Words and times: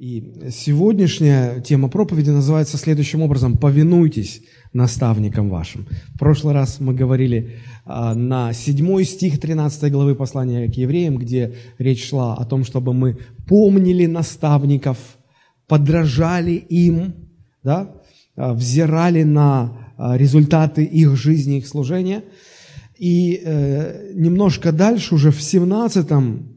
И 0.00 0.48
сегодняшняя 0.50 1.60
тема 1.60 1.90
проповеди 1.90 2.30
называется 2.30 2.78
следующим 2.78 3.20
образом 3.20 3.58
«Повинуйтесь 3.58 4.40
наставникам 4.72 5.50
вашим». 5.50 5.86
В 6.14 6.18
прошлый 6.18 6.54
раз 6.54 6.80
мы 6.80 6.94
говорили 6.94 7.58
а, 7.84 8.14
на 8.14 8.54
7 8.54 9.04
стих 9.04 9.38
13 9.38 9.92
главы 9.92 10.14
послания 10.14 10.70
к 10.70 10.74
евреям, 10.74 11.18
где 11.18 11.54
речь 11.76 12.08
шла 12.08 12.34
о 12.34 12.46
том, 12.46 12.64
чтобы 12.64 12.94
мы 12.94 13.18
помнили 13.46 14.06
наставников, 14.06 14.96
подражали 15.66 16.52
им, 16.52 17.12
да, 17.62 17.94
а, 18.36 18.54
взирали 18.54 19.22
на 19.22 19.92
а, 19.98 20.16
результаты 20.16 20.82
их 20.82 21.14
жизни, 21.14 21.58
их 21.58 21.66
служения– 21.66 22.24
и 23.00 23.40
э, 23.42 24.12
немножко 24.12 24.72
дальше, 24.72 25.14
уже 25.14 25.30
в 25.30 25.40
17 25.40 26.06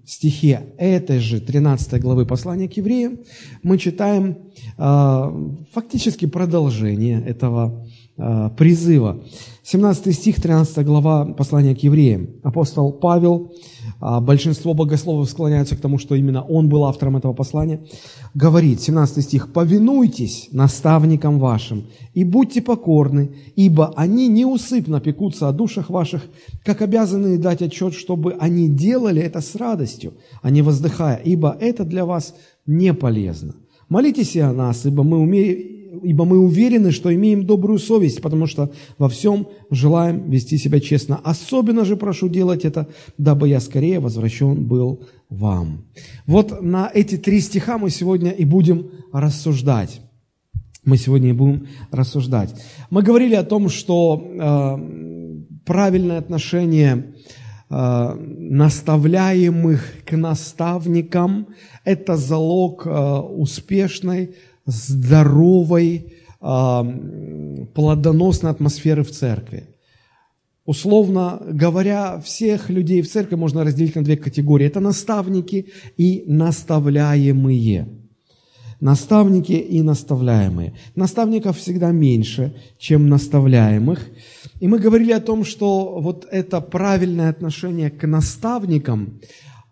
стихе 0.06 0.74
этой 0.78 1.20
же 1.20 1.40
13 1.40 2.02
главы 2.02 2.26
послания 2.26 2.68
к 2.68 2.74
евреям, 2.76 3.20
мы 3.64 3.78
читаем 3.78 4.38
э, 4.78 5.56
фактически 5.72 6.26
продолжение 6.26 7.24
этого 7.26 7.88
призыва. 8.16 9.24
17 9.66 10.14
стих, 10.14 10.42
13 10.42 10.86
глава 10.86 11.26
послания 11.26 11.74
к 11.74 11.80
евреям. 11.80 12.32
Апостол 12.44 12.92
Павел, 12.92 13.54
а, 14.02 14.20
большинство 14.20 14.74
богословов 14.74 15.30
склоняются 15.30 15.78
к 15.78 15.80
тому, 15.80 15.98
что 15.98 16.16
именно 16.16 16.44
он 16.44 16.68
был 16.68 16.84
автором 16.84 17.16
этого 17.16 17.32
послания, 17.32 17.80
говорит, 18.34 18.82
17 18.82 19.24
стих, 19.24 19.54
«Повинуйтесь 19.54 20.50
наставникам 20.52 21.40
вашим 21.40 21.86
и 22.14 22.26
будьте 22.26 22.62
покорны, 22.62 23.36
ибо 23.56 23.94
они 23.96 24.28
неусыпно 24.28 25.00
пекутся 25.00 25.48
о 25.48 25.54
душах 25.54 25.90
ваших, 25.90 26.24
как 26.66 26.82
обязаны 26.82 27.38
дать 27.38 27.62
отчет, 27.62 27.94
чтобы 27.94 28.34
они 28.34 28.68
делали 28.68 29.22
это 29.22 29.40
с 29.40 29.56
радостью, 29.56 30.14
а 30.42 30.50
не 30.50 30.62
воздыхая, 30.62 31.16
ибо 31.24 31.56
это 31.58 31.86
для 31.86 32.06
вас 32.06 32.36
не 32.66 32.94
полезно. 32.94 33.56
Молитесь 33.88 34.36
и 34.36 34.40
о 34.42 34.52
нас, 34.52 34.86
ибо 34.86 35.04
мы 35.04 35.20
умеем 35.20 35.73
ибо 36.02 36.26
мы 36.26 36.40
уверены, 36.40 36.92
что 36.92 37.14
имеем 37.14 37.46
добрую 37.46 37.80
совесть, 37.80 38.22
потому 38.22 38.48
что 38.48 38.72
во 38.98 39.10
всем 39.10 39.48
желаем 39.70 40.30
вести 40.30 40.58
себя 40.58 40.80
честно. 40.80 41.20
Особенно 41.24 41.86
же 41.86 41.96
прошу 41.96 42.30
делать 42.30 42.66
это, 42.66 42.88
дабы 43.18 43.50
я 43.50 43.60
скорее 43.60 44.00
возвращен 44.00 44.66
был 44.66 45.04
вам. 45.30 45.86
Вот 46.26 46.62
на 46.62 46.90
эти 46.94 47.18
три 47.18 47.40
стиха 47.42 47.78
мы 47.78 47.90
сегодня 47.90 48.32
и 48.32 48.46
будем 48.46 48.90
рассуждать. 49.12 50.02
Мы 50.86 50.98
сегодня 50.98 51.30
и 51.30 51.34
будем 51.34 51.68
рассуждать. 51.92 52.54
Мы 52.90 53.04
говорили 53.04 53.36
о 53.36 53.44
том, 53.44 53.70
что 53.70 54.22
э, 54.22 55.60
правильное 55.66 56.18
отношение 56.18 57.14
э, 57.70 58.14
наставляемых 58.16 60.04
к 60.06 60.18
наставникам– 60.18 61.48
это 61.86 62.18
залог 62.18 62.86
э, 62.86 62.90
успешной 62.90 64.36
здоровой, 64.66 66.14
плодоносной 67.74 68.52
атмосферы 68.52 69.04
в 69.04 69.12
церкви. 69.12 69.70
Условно 70.66 71.42
говоря, 71.46 72.22
всех 72.22 72.70
людей 72.70 73.02
в 73.02 73.12
церкви 73.12 73.36
можно 73.36 73.64
разделить 73.64 73.96
на 73.96 74.04
две 74.04 74.16
категории. 74.16 74.66
Это 74.66 74.80
наставники 74.80 75.68
и 75.98 76.24
наставляемые. 76.26 77.88
Наставники 78.80 79.54
и 79.54 79.82
наставляемые. 79.82 80.74
Наставников 80.96 81.58
всегда 81.58 81.92
меньше, 81.92 82.56
чем 82.78 83.08
наставляемых. 83.08 84.06
И 84.60 84.68
мы 84.68 84.80
говорили 84.80 85.12
о 85.12 85.22
том, 85.22 85.46
что 85.46 86.00
вот 86.02 86.28
это 86.32 86.60
правильное 86.62 87.30
отношение 87.30 87.90
к 87.90 88.06
наставникам, 88.08 89.22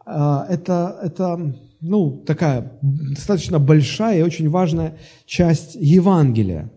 а, 0.06 0.45
это, 0.50 0.97
это 1.03 1.56
ну, 1.81 2.23
такая 2.25 2.79
достаточно 2.81 3.59
большая 3.59 4.19
и 4.19 4.23
очень 4.23 4.49
важная 4.49 4.97
часть 5.25 5.75
Евангелия. 5.75 6.71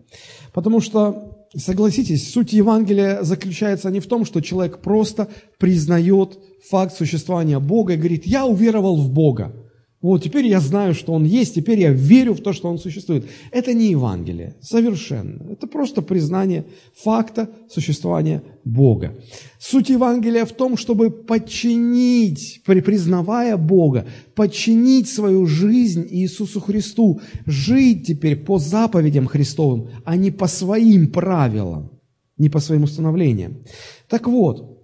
Потому 0.51 0.81
что, 0.81 1.47
согласитесь, 1.55 2.31
суть 2.33 2.53
Евангелия 2.53 3.21
заключается 3.21 3.91
не 3.91 3.99
в 3.99 4.07
том, 4.07 4.25
что 4.25 4.41
человек 4.41 4.79
просто 4.79 5.27
признает 5.59 6.39
факт 6.69 6.95
существования 6.95 7.59
Бога 7.59 7.93
и 7.93 7.97
говорит, 7.97 8.25
я 8.25 8.45
уверовал 8.45 8.97
в 8.97 9.11
Бога. 9.11 9.53
Вот, 10.01 10.23
теперь 10.23 10.45
я 10.45 10.59
знаю, 10.59 10.93
что 10.93 11.13
Он 11.13 11.23
есть, 11.23 11.55
теперь 11.55 11.79
я 11.79 11.91
верю 11.91 12.33
в 12.33 12.41
то, 12.41 12.53
что 12.53 12.69
Он 12.69 12.77
существует. 12.77 13.25
Это 13.51 13.73
не 13.73 13.91
Евангелие, 13.91 14.55
совершенно. 14.61 15.51
Это 15.51 15.65
просто 15.67 16.01
признание 16.01 16.65
факта 16.93 17.49
существования 17.69 18.43
Бога. 18.63 19.15
Суть 19.57 19.89
Евангелия 19.89 20.45
в 20.45 20.51
том, 20.51 20.77
чтобы 20.77 21.09
подчинить, 21.09 22.61
признавая 22.65 23.57
Бога, 23.57 24.05
подчинить 24.35 25.07
свою 25.07 25.47
жизнь 25.47 26.05
Иисусу 26.11 26.61
Христу, 26.61 27.21
жить 27.47 28.05
теперь 28.05 28.35
по 28.35 28.59
заповедям 28.59 29.25
Христовым, 29.25 29.89
а 30.03 30.15
не 30.17 30.29
по 30.29 30.47
своим 30.47 31.11
правилам, 31.11 31.89
не 32.37 32.49
по 32.49 32.59
своим 32.59 32.83
установлениям. 32.83 33.63
Так 34.07 34.27
вот, 34.27 34.74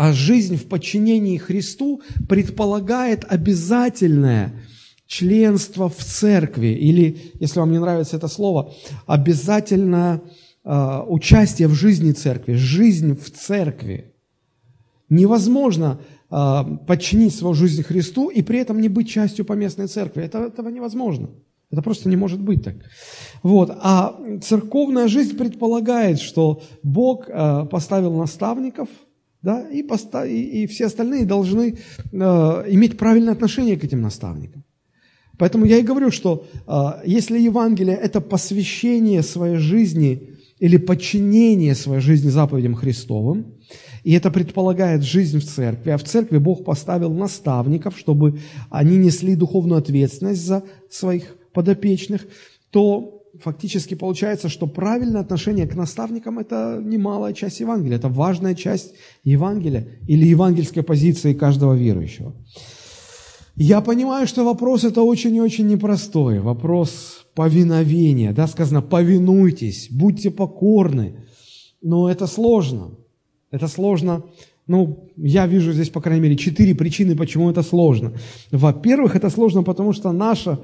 а 0.00 0.14
жизнь 0.14 0.56
в 0.56 0.66
подчинении 0.66 1.36
Христу 1.36 2.00
предполагает 2.26 3.26
обязательное 3.28 4.54
членство 5.06 5.90
в 5.90 5.98
церкви, 5.98 6.68
или, 6.68 7.18
если 7.38 7.60
вам 7.60 7.70
не 7.70 7.78
нравится 7.78 8.16
это 8.16 8.26
слово, 8.26 8.72
обязательное 9.06 10.22
э, 10.64 11.00
участие 11.06 11.68
в 11.68 11.74
жизни 11.74 12.12
церкви, 12.12 12.54
жизнь 12.54 13.14
в 13.14 13.30
церкви. 13.30 14.14
Невозможно 15.10 16.00
э, 16.30 16.62
подчинить 16.86 17.34
свою 17.34 17.52
жизнь 17.52 17.82
Христу 17.82 18.30
и 18.30 18.40
при 18.40 18.58
этом 18.58 18.80
не 18.80 18.88
быть 18.88 19.10
частью 19.10 19.44
поместной 19.44 19.86
церкви. 19.86 20.22
Это, 20.22 20.38
этого 20.38 20.70
невозможно. 20.70 21.28
Это 21.70 21.82
просто 21.82 22.08
не 22.08 22.16
может 22.16 22.40
быть 22.40 22.64
так. 22.64 22.76
Вот. 23.42 23.70
А 23.70 24.18
церковная 24.40 25.08
жизнь 25.08 25.36
предполагает, 25.36 26.20
что 26.20 26.62
Бог 26.82 27.28
э, 27.28 27.66
поставил 27.70 28.16
наставников– 28.16 28.88
да, 29.42 29.68
и, 29.70 29.82
поста- 29.82 30.26
и, 30.26 30.62
и 30.62 30.66
все 30.66 30.86
остальные 30.86 31.24
должны 31.24 31.78
э, 32.12 32.16
иметь 32.68 32.98
правильное 32.98 33.32
отношение 33.32 33.76
к 33.76 33.84
этим 33.84 34.02
наставникам. 34.02 34.64
Поэтому 35.38 35.64
я 35.64 35.78
и 35.78 35.82
говорю, 35.82 36.10
что 36.10 36.46
э, 36.66 37.06
если 37.06 37.38
Евангелие– 37.38 37.96
это 38.02 38.20
посвящение 38.20 39.22
своей 39.22 39.56
жизни 39.56 40.36
или 40.58 40.76
подчинение 40.76 41.74
своей 41.74 42.02
жизни 42.02 42.28
заповедям 42.28 42.74
Христовым, 42.74 43.54
и 44.04 44.12
это 44.12 44.30
предполагает 44.30 45.02
жизнь 45.02 45.38
в 45.38 45.44
церкви, 45.44 45.90
а 45.90 45.96
в 45.96 46.04
церкви 46.04 46.38
Бог 46.38 46.64
поставил 46.64 47.12
наставников, 47.12 47.98
чтобы 47.98 48.40
они 48.70 48.98
несли 48.98 49.34
духовную 49.34 49.78
ответственность 49.78 50.44
за 50.44 50.62
своих 50.90 51.36
подопечных, 51.52 52.26
то 52.70 53.19
фактически 53.38 53.94
получается, 53.94 54.48
что 54.48 54.66
правильное 54.66 55.20
отношение 55.20 55.66
к 55.66 55.76
наставникам– 55.76 56.38
это 56.40 56.80
немалая 56.82 57.32
часть 57.32 57.60
Евангелия, 57.60 57.98
это 57.98 58.08
важная 58.08 58.54
часть 58.54 58.94
Евангелия 59.24 59.86
или 60.08 60.26
евангельской 60.26 60.82
позиции 60.82 61.34
каждого 61.34 61.74
верующего. 61.74 62.34
Я 63.56 63.80
понимаю, 63.80 64.26
что 64.26 64.44
вопрос 64.44 64.84
это 64.84 65.02
очень 65.02 65.34
и 65.36 65.40
очень 65.40 65.66
непростой, 65.66 66.40
вопрос 66.40 67.26
повиновения, 67.34 68.32
да, 68.32 68.46
сказано 68.46 68.82
«повинуйтесь», 68.82 69.88
«будьте 69.90 70.30
покорны», 70.30 71.24
но 71.82 72.10
это 72.10 72.26
сложно, 72.26 72.92
это 73.50 73.68
сложно. 73.68 74.24
Ну, 74.66 75.10
я 75.16 75.46
вижу 75.46 75.72
здесь, 75.72 75.90
по 75.90 76.00
крайней 76.00 76.22
мере, 76.22 76.36
четыре 76.36 76.74
причины, 76.74 77.16
почему 77.16 77.50
это 77.50 77.62
сложно. 77.62 78.12
Во-первых, 78.52 79.16
это 79.16 79.28
сложно, 79.30 79.62
потому 79.62 79.92
что 79.92 80.12
наша 80.12 80.60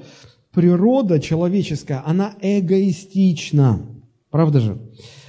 природа 0.57 1.19
человеческая, 1.19 2.01
она 2.03 2.33
эгоистична. 2.41 3.79
Правда 4.31 4.59
же? 4.59 4.79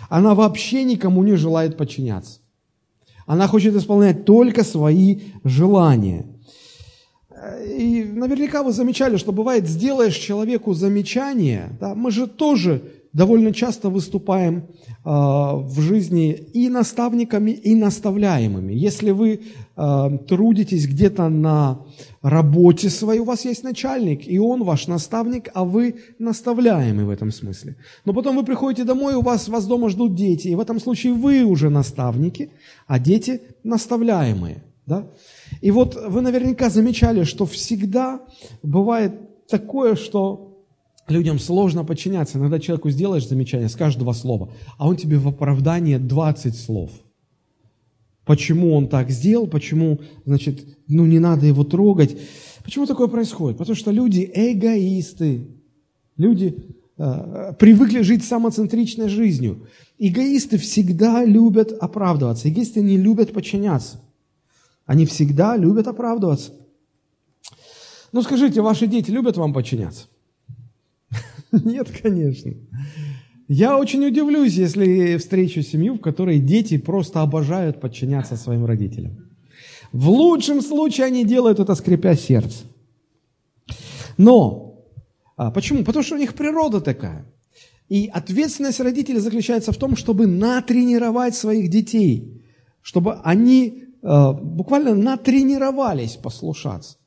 Она 0.09 0.35
вообще 0.35 0.85
никому 0.85 1.23
не 1.23 1.37
желает 1.37 1.77
подчиняться. 1.77 2.41
Она 3.27 3.47
хочет 3.47 3.77
исполнять 3.77 4.25
только 4.25 4.65
свои 4.65 5.19
желания. 5.45 6.25
И 7.63 8.05
наверняка 8.11 8.63
вы 8.63 8.73
замечали, 8.73 9.19
что 9.19 9.33
бывает, 9.33 9.69
сделаешь 9.69 10.17
человеку 10.17 10.73
замечание, 10.73 11.77
да, 11.79 11.95
мы 11.95 12.11
же 12.11 12.27
тоже 12.27 12.83
довольно 13.13 13.53
часто 13.53 13.91
выступаем 13.91 14.57
э, 14.57 14.63
в 15.05 15.79
жизни 15.81 16.33
и 16.33 16.71
наставниками, 16.71 17.51
и 17.51 17.75
наставляемыми. 17.75 18.73
Если 18.73 19.11
вы 19.11 19.41
э, 19.77 20.19
трудитесь 20.27 20.87
где-то 20.87 21.29
на 21.29 21.81
работе 22.23 22.91
своей, 22.91 23.21
у 23.21 23.25
вас 23.25 23.45
есть 23.45 23.65
начальник, 23.65 24.27
и 24.27 24.39
он 24.39 24.65
ваш 24.65 24.87
наставник, 24.87 25.51
а 25.55 25.65
вы 25.65 25.97
наставляемый 26.19 27.05
в 27.05 27.11
этом 27.11 27.31
смысле. 27.31 27.77
Но 28.05 28.13
потом 28.13 28.37
вы 28.37 28.45
приходите 28.45 28.85
домой, 28.85 29.15
у 29.15 29.23
вас, 29.23 29.49
вас 29.49 29.67
дома 29.67 29.89
ждут 29.89 30.15
дети, 30.15 30.49
и 30.49 30.55
в 30.55 30.61
этом 30.61 30.81
случае 30.81 31.13
вы 31.13 31.45
уже 31.45 31.71
наставники, 31.71 32.51
а 32.87 32.99
дети 32.99 33.43
наставляемые. 33.65 34.65
Да? 34.87 35.07
И 35.61 35.71
вот 35.71 35.95
вы 35.95 36.21
наверняка 36.21 36.71
замечали, 36.71 37.25
что 37.25 37.45
всегда 37.45 38.21
бывает 38.63 39.47
такое, 39.49 39.97
что 39.97 40.65
людям 41.09 41.39
сложно 41.39 41.85
подчиняться. 41.85 42.39
Иногда 42.39 42.59
человеку 42.59 42.91
сделаешь 42.91 43.29
замечание, 43.29 43.69
скажешь 43.69 43.99
два 43.99 44.13
слова, 44.13 44.51
а 44.77 44.89
он 44.89 44.97
тебе 44.97 45.19
в 45.19 45.29
оправдание 45.29 45.99
20 45.99 46.57
слов. 46.57 46.91
Почему 48.29 48.75
он 48.75 48.89
так 48.89 49.09
сделал, 49.09 49.47
почему, 49.47 50.01
значит, 50.27 50.67
ну 50.87 51.07
не 51.07 51.19
надо 51.19 51.47
его 51.47 51.65
трогать. 51.65 52.15
Почему 52.63 52.85
такое 52.85 53.09
происходит? 53.09 53.57
Потому 53.57 53.75
что 53.75 53.91
люди 53.91 54.31
эгоисты. 54.35 55.49
Люди 56.19 56.77
э, 56.99 57.55
привыкли 57.59 58.03
жить 58.03 58.23
самоцентричной 58.23 59.09
жизнью. 59.09 59.67
Эгоисты 59.99 60.59
всегда 60.59 61.25
любят 61.25 61.73
оправдываться. 61.73 62.51
Эгоисты 62.51 62.83
не 62.83 62.99
любят 62.99 63.33
подчиняться. 63.33 63.99
Они 64.85 65.07
всегда 65.07 65.57
любят 65.57 65.89
оправдываться. 65.89 66.53
Ну 68.13 68.21
скажите, 68.21 68.61
ваши 68.61 68.87
дети 68.87 69.11
любят 69.11 69.39
вам 69.39 69.55
подчиняться? 69.55 70.07
Нет, 71.53 71.89
конечно. 72.03 72.53
Я 73.49 73.79
очень 73.79 74.05
удивлюсь, 74.05 74.55
если 74.55 75.17
встречу 75.17 75.63
семью, 75.63 75.95
в 75.95 76.01
которой 76.01 76.39
дети 76.39 76.77
просто 76.77 77.23
обожают 77.23 77.81
подчиняться 77.81 78.37
своим 78.37 78.67
родителям. 78.67 79.31
В 79.91 80.11
лучшем 80.11 80.61
случае 80.61 81.07
они 81.07 81.25
делают 81.25 81.59
это, 81.59 81.75
скрипя 81.75 82.15
сердце. 82.15 82.65
Но, 84.19 84.85
а 85.37 85.51
почему? 85.51 85.83
Потому 85.83 86.05
что 86.05 86.17
у 86.17 86.19
них 86.19 86.35
природа 86.35 86.83
такая. 86.83 87.25
И 87.89 88.11
ответственность 88.13 88.81
родителей 88.81 89.21
заключается 89.21 89.73
в 89.73 89.79
том, 89.79 89.97
чтобы 89.97 90.27
натренировать 90.27 91.35
своих 91.35 91.71
детей, 91.71 92.45
чтобы 92.83 93.15
они 93.25 93.85
э, 94.03 94.33
буквально 94.33 94.95
натренировались 94.95 96.17
послушаться. 96.17 96.99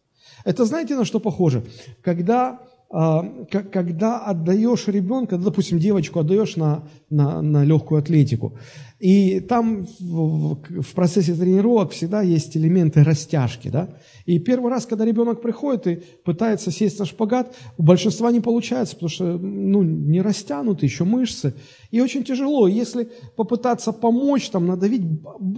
Это 0.44 0.66
знаете, 0.66 0.96
на 0.96 1.06
что 1.06 1.20
похоже? 1.20 1.66
Когда 2.02 2.62
когда 2.92 4.20
отдаешь 4.20 4.88
ребенка, 4.88 5.38
допустим, 5.38 5.80
девочку 5.80 6.20
отдаешь 6.20 6.58
на, 6.58 6.84
на, 7.10 7.42
на 7.42 7.64
легкую 7.64 8.00
атлетику, 8.00 8.58
и 9.00 9.40
там 9.40 9.88
в, 10.02 10.56
в 10.82 10.94
процессе 10.94 11.34
тренировок 11.34 11.92
всегда 11.92 12.22
есть 12.22 12.58
элементы 12.58 13.06
растяжки, 13.06 13.70
да, 13.70 13.96
и 14.26 14.40
первый 14.40 14.70
раз, 14.72 14.86
когда 14.86 15.06
ребенок 15.06 15.42
приходит 15.42 15.88
и 15.88 15.96
пытается 16.26 16.70
сесть 16.70 17.00
на 17.00 17.06
шпагат, 17.06 17.56
у 17.78 17.84
большинства 17.84 18.30
не 18.30 18.42
получается, 18.42 18.96
потому 18.96 19.10
что, 19.10 19.38
ну, 19.38 19.84
не 19.84 20.22
растянуты 20.22 20.86
еще 20.86 21.06
мышцы, 21.06 21.54
и 21.92 22.02
очень 22.02 22.26
тяжело, 22.26 22.68
если 22.68 23.10
попытаться 23.38 23.94
помочь, 23.94 24.50
там, 24.50 24.66
надавить, 24.68 25.04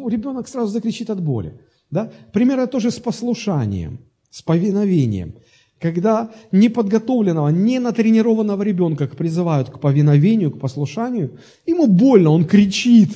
ребенок 0.07 0.47
сразу 0.47 0.71
закричит 0.71 1.09
от 1.09 1.19
боли, 1.19 1.59
да, 1.89 2.11
примерно 2.31 2.67
тоже 2.67 2.91
с 2.91 2.99
послушанием, 2.99 4.01
с 4.29 4.43
повиновением– 4.43 5.33
когда 5.83 6.31
неподготовленного, 6.53 7.49
не 7.49 7.79
натренированного 7.79 8.63
ребенка 8.63 9.05
призывают 9.07 9.69
к 9.69 9.79
повиновению, 9.79 10.51
к 10.51 10.59
послушанию, 10.59 11.37
ему 11.67 11.87
больно, 11.87 12.29
он 12.29 12.45
кричит. 12.45 13.09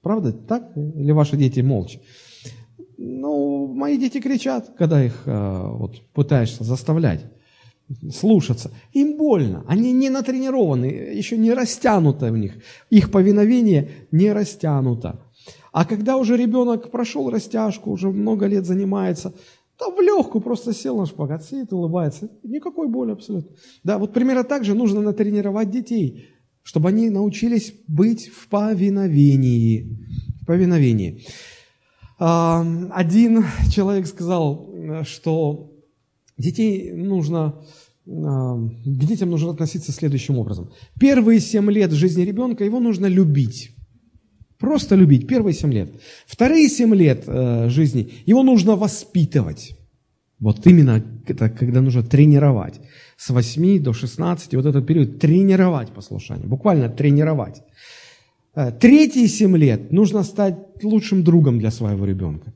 Правда? 0.00 0.32
Так? 0.32 0.72
Или 0.76 1.12
ваши 1.12 1.36
дети 1.36 1.60
молча? 1.60 2.00
Ну, 2.96 3.66
мои 3.66 3.98
дети 3.98 4.18
кричат, 4.18 4.72
когда 4.78 5.04
их 5.04 5.22
э, 5.26 5.62
вот, 5.78 6.00
пытаешься 6.14 6.64
заставлять 6.64 7.20
слушаться. 8.10 8.70
Им 8.94 9.18
больно. 9.18 9.64
Они 9.68 9.92
не 9.92 10.08
натренированы, 10.10 10.86
еще 11.18 11.36
не 11.36 11.52
растянуто 11.52 12.32
в 12.32 12.38
них. 12.38 12.54
Их 12.88 13.10
повиновение 13.10 13.90
не 14.10 14.32
растянуто. 14.32 15.20
А 15.72 15.84
когда 15.84 16.16
уже 16.16 16.36
ребенок 16.36 16.90
прошел 16.90 17.30
растяжку, 17.30 17.90
уже 17.90 18.08
много 18.08 18.46
лет 18.46 18.64
занимается, 18.64 19.34
да 19.80 19.90
в 19.90 20.00
легкую 20.00 20.42
просто 20.42 20.72
сел 20.74 20.98
на 20.98 21.06
шпагат, 21.06 21.44
сидит, 21.44 21.72
улыбается. 21.72 22.28
Никакой 22.42 22.88
боли 22.88 23.12
абсолютно. 23.12 23.50
Да, 23.82 23.98
вот 23.98 24.12
примерно 24.12 24.44
так 24.44 24.64
же 24.64 24.74
нужно 24.74 25.00
натренировать 25.00 25.70
детей, 25.70 26.26
чтобы 26.62 26.90
они 26.90 27.10
научились 27.10 27.74
быть 27.88 28.28
в 28.28 28.48
повиновении. 28.48 29.98
В 30.42 30.46
повиновении. 30.46 31.24
Один 32.18 33.44
человек 33.72 34.06
сказал, 34.06 34.74
что 35.04 35.72
детей 36.36 36.92
нужно, 36.92 37.62
к 38.04 38.80
детям 38.84 39.30
нужно 39.30 39.50
относиться 39.52 39.92
следующим 39.92 40.38
образом. 40.38 40.70
Первые 40.98 41.40
семь 41.40 41.70
лет 41.70 41.92
жизни 41.92 42.22
ребенка 42.22 42.64
его 42.64 42.78
нужно 42.78 43.06
любить. 43.06 43.74
Просто 44.60 44.94
любить 44.94 45.26
первые 45.26 45.54
семь 45.54 45.72
лет. 45.72 45.90
Вторые 46.26 46.68
семь 46.68 46.94
лет 46.94 47.24
э, 47.26 47.70
жизни 47.70 48.12
его 48.26 48.42
нужно 48.42 48.76
воспитывать. 48.76 49.76
Вот 50.38 50.66
именно 50.66 51.02
это 51.26 51.48
когда 51.48 51.80
нужно 51.80 52.02
тренировать. 52.02 52.80
С 53.16 53.30
8 53.30 53.82
до 53.82 53.94
16, 53.94 54.54
вот 54.54 54.66
этот 54.66 54.86
период, 54.86 55.18
тренировать 55.18 55.88
послушание. 55.88 56.46
Буквально 56.46 56.90
тренировать. 56.90 57.62
Э, 58.54 58.70
третьи 58.70 59.26
семь 59.26 59.56
лет 59.56 59.92
нужно 59.92 60.22
стать 60.24 60.58
лучшим 60.82 61.24
другом 61.24 61.58
для 61.58 61.70
своего 61.70 62.04
ребенка. 62.04 62.52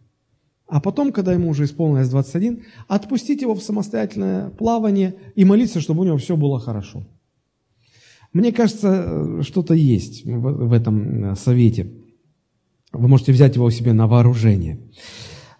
А 0.67 0.81
потом, 0.81 1.11
когда 1.11 1.33
ему 1.33 1.49
уже 1.49 1.65
исполнилось 1.65 2.11
21, 2.11 2.65
отпустить 2.87 3.41
его 3.41 3.55
в 3.55 3.63
самостоятельное 3.63 4.51
плавание 4.51 5.15
и 5.35 5.45
молиться, 5.47 5.81
чтобы 5.81 6.03
у 6.03 6.05
него 6.05 6.19
все 6.19 6.37
было 6.37 6.61
хорошо. 6.61 7.07
Мне 8.35 8.53
кажется, 8.53 9.43
что-то 9.43 9.75
есть 9.75 10.25
в, 10.27 10.69
в 10.69 10.73
этом 10.73 11.33
э, 11.33 11.37
совете. 11.37 11.93
Вы 12.93 13.09
можете 13.09 13.33
взять 13.33 13.55
его 13.55 13.71
себе 13.71 13.93
на 13.93 14.07
вооружение. 14.07 14.79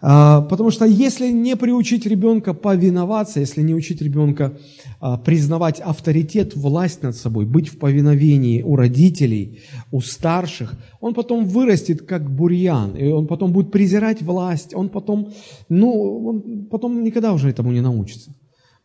А, 0.01 0.41
потому 0.41 0.71
что 0.71 0.85
если 0.85 1.31
не 1.31 1.55
приучить 1.55 2.05
ребенка 2.05 2.53
повиноваться, 2.53 3.39
если 3.39 3.61
не 3.61 3.73
учить 3.73 4.01
ребенка 4.01 4.57
а, 4.99 5.17
признавать 5.17 5.79
авторитет, 5.79 6.55
власть 6.55 7.01
над 7.01 7.15
собой, 7.15 7.45
быть 7.45 7.69
в 7.69 7.79
повиновении 7.79 8.61
у 8.61 8.75
родителей, 8.75 9.61
у 9.91 10.01
старших, 10.01 10.75
он 10.99 11.13
потом 11.13 11.45
вырастет 11.45 12.01
как 12.01 12.29
бурьян, 12.29 12.95
и 12.95 13.07
он 13.07 13.25
потом 13.25 13.53
будет 13.53 13.71
презирать 13.71 14.21
власть, 14.21 14.75
он 14.75 14.89
потом, 14.89 15.31
ну, 15.69 16.27
он 16.27 16.67
потом 16.69 17.03
никогда 17.03 17.31
уже 17.33 17.49
этому 17.49 17.71
не 17.71 17.81
научится. 17.81 18.31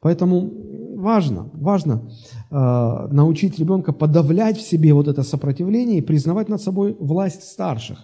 Поэтому 0.00 0.50
важно, 0.96 1.50
важно 1.52 2.10
э, 2.50 3.08
научить 3.10 3.58
ребенка 3.58 3.92
подавлять 3.92 4.58
в 4.58 4.62
себе 4.62 4.92
вот 4.94 5.08
это 5.08 5.22
сопротивление 5.22 5.98
и 5.98 6.02
признавать 6.02 6.48
над 6.48 6.62
собой 6.62 6.96
власть 6.98 7.42
старших. 7.42 7.98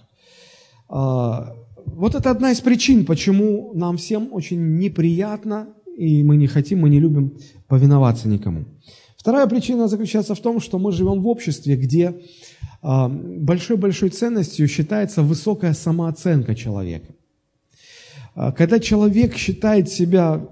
Э, 0.90 1.54
вот 1.86 2.14
это 2.14 2.30
одна 2.30 2.50
из 2.50 2.60
причин, 2.60 3.06
почему 3.06 3.72
нам 3.74 3.96
всем 3.96 4.28
очень 4.32 4.78
неприятно, 4.78 5.68
и 5.96 6.22
мы 6.22 6.36
не 6.36 6.46
хотим, 6.46 6.80
мы 6.80 6.90
не 6.90 7.00
любим 7.00 7.38
повиноваться 7.68 8.28
никому. 8.28 8.64
Вторая 9.16 9.46
причина 9.46 9.88
заключается 9.88 10.34
в 10.34 10.40
том, 10.40 10.60
что 10.60 10.78
мы 10.78 10.92
живем 10.92 11.20
в 11.20 11.28
обществе, 11.28 11.76
где 11.76 12.14
э, 12.82 13.08
большой-большой 13.08 14.10
ценностью 14.10 14.68
считается 14.68 15.22
высокая 15.22 15.74
самооценка 15.74 16.54
человека. 16.54 17.14
Когда 18.58 18.78
человек 18.78 19.34
считает 19.34 19.88
себя, 19.88 20.46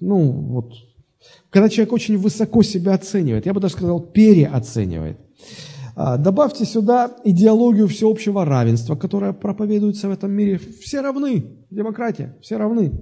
ну, 0.00 0.30
вот, 0.30 0.74
когда 1.50 1.68
человек 1.68 1.92
очень 1.92 2.18
высоко 2.18 2.62
себя 2.62 2.94
оценивает, 2.94 3.46
я 3.46 3.54
бы 3.54 3.60
даже 3.60 3.74
сказал, 3.74 4.00
переоценивает. 4.00 5.18
А, 5.94 6.18
добавьте 6.18 6.66
сюда 6.66 7.16
идеологию 7.24 7.88
всеобщего 7.88 8.44
равенства, 8.44 8.96
которая 8.96 9.32
проповедуется 9.32 10.08
в 10.08 10.12
этом 10.12 10.30
мире. 10.30 10.58
Все 10.58 11.00
равны, 11.00 11.46
демократия, 11.70 12.36
все 12.42 12.58
равны. 12.58 12.92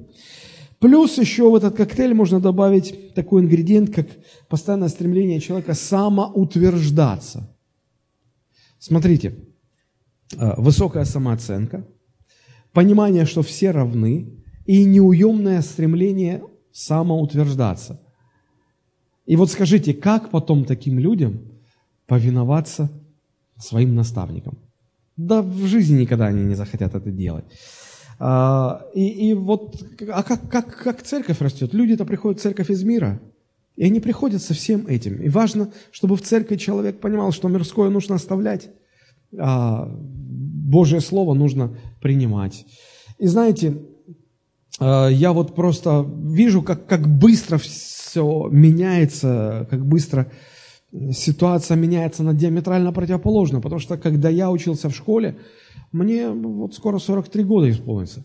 Плюс 0.78 1.18
еще 1.18 1.50
в 1.50 1.54
этот 1.56 1.74
коктейль 1.76 2.14
можно 2.14 2.40
добавить 2.40 3.14
такой 3.14 3.42
ингредиент, 3.42 3.92
как 3.92 4.06
постоянное 4.48 4.88
стремление 4.88 5.40
человека 5.40 5.74
самоутверждаться. 5.74 7.50
Смотрите, 8.78 9.34
а, 10.36 10.54
высокая 10.60 11.04
самооценка, 11.04 11.84
понимание, 12.72 13.24
что 13.24 13.42
все 13.42 13.72
равны, 13.72 14.44
и 14.66 14.84
неуемное 14.84 15.62
стремление 15.62 16.42
самоутверждаться. 16.74 18.00
И 19.26 19.36
вот 19.36 19.50
скажите, 19.50 19.94
как 19.94 20.30
потом 20.30 20.64
таким 20.64 20.98
людям 20.98 21.40
повиноваться 22.06 22.90
своим 23.58 23.94
наставникам? 23.94 24.58
Да 25.16 25.40
в 25.40 25.66
жизни 25.66 26.00
никогда 26.00 26.26
они 26.26 26.42
не 26.42 26.56
захотят 26.56 26.94
это 26.94 27.10
делать. 27.10 27.44
А, 28.18 28.84
и, 28.92 29.30
и 29.30 29.34
вот, 29.34 29.82
а 30.12 30.22
как, 30.24 30.48
как, 30.50 30.76
как 30.76 31.02
церковь 31.02 31.40
растет? 31.40 31.72
Люди-то 31.72 32.04
приходят 32.04 32.40
в 32.40 32.42
церковь 32.42 32.70
из 32.70 32.82
мира, 32.82 33.20
и 33.76 33.84
они 33.84 34.00
приходят 34.00 34.42
со 34.42 34.52
всем 34.52 34.86
этим. 34.88 35.22
И 35.22 35.28
важно, 35.28 35.72
чтобы 35.92 36.16
в 36.16 36.22
церкви 36.22 36.56
человек 36.56 37.00
понимал, 37.00 37.30
что 37.32 37.48
мирское 37.48 37.88
нужно 37.88 38.16
оставлять, 38.16 38.68
а 39.38 39.88
Божье 39.88 41.00
Слово 41.00 41.34
нужно 41.34 41.76
принимать. 42.02 42.66
И 43.18 43.28
знаете, 43.28 43.78
я 44.80 45.32
вот 45.32 45.54
просто 45.54 46.04
вижу, 46.08 46.62
как, 46.62 46.86
как 46.86 47.06
быстро 47.06 47.58
все 47.58 48.48
меняется, 48.50 49.66
как 49.70 49.86
быстро 49.86 50.30
ситуация 51.12 51.76
меняется 51.76 52.22
на 52.22 52.34
диаметрально 52.34 52.92
противоположно. 52.92 53.60
Потому 53.60 53.80
что 53.80 53.96
когда 53.96 54.28
я 54.28 54.50
учился 54.50 54.88
в 54.88 54.94
школе, 54.96 55.36
мне 55.92 56.28
вот 56.28 56.74
скоро 56.74 56.98
43 56.98 57.44
года 57.44 57.70
исполнится. 57.70 58.24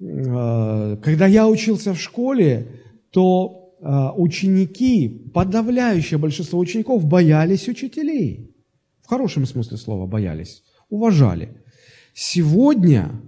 А, 0.00 0.96
когда 0.96 1.26
я 1.26 1.48
учился 1.48 1.94
в 1.94 2.00
школе, 2.00 2.68
то 3.10 3.60
ученики, 4.16 5.30
подавляющее 5.34 6.18
большинство 6.18 6.58
учеников 6.58 7.04
боялись 7.04 7.68
учителей. 7.68 8.54
В 9.02 9.08
хорошем 9.08 9.44
смысле 9.44 9.76
слова 9.76 10.06
боялись, 10.06 10.62
уважали. 10.88 11.62
Сегодня, 12.14 13.20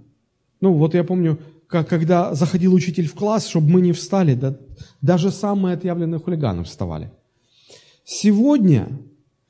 ну 0.59 0.73
вот 0.73 0.95
я 0.95 1.03
помню, 1.03 1.37
когда 1.67 2.33
заходил 2.33 2.73
учитель 2.73 3.07
в 3.07 3.13
класс, 3.13 3.47
чтобы 3.47 3.69
мы 3.69 3.81
не 3.81 3.91
встали, 3.91 4.33
да, 4.33 4.57
даже 5.01 5.31
самые 5.31 5.75
отъявленные 5.75 6.19
хулиганы 6.19 6.63
вставали. 6.63 7.11
Сегодня, 8.05 8.87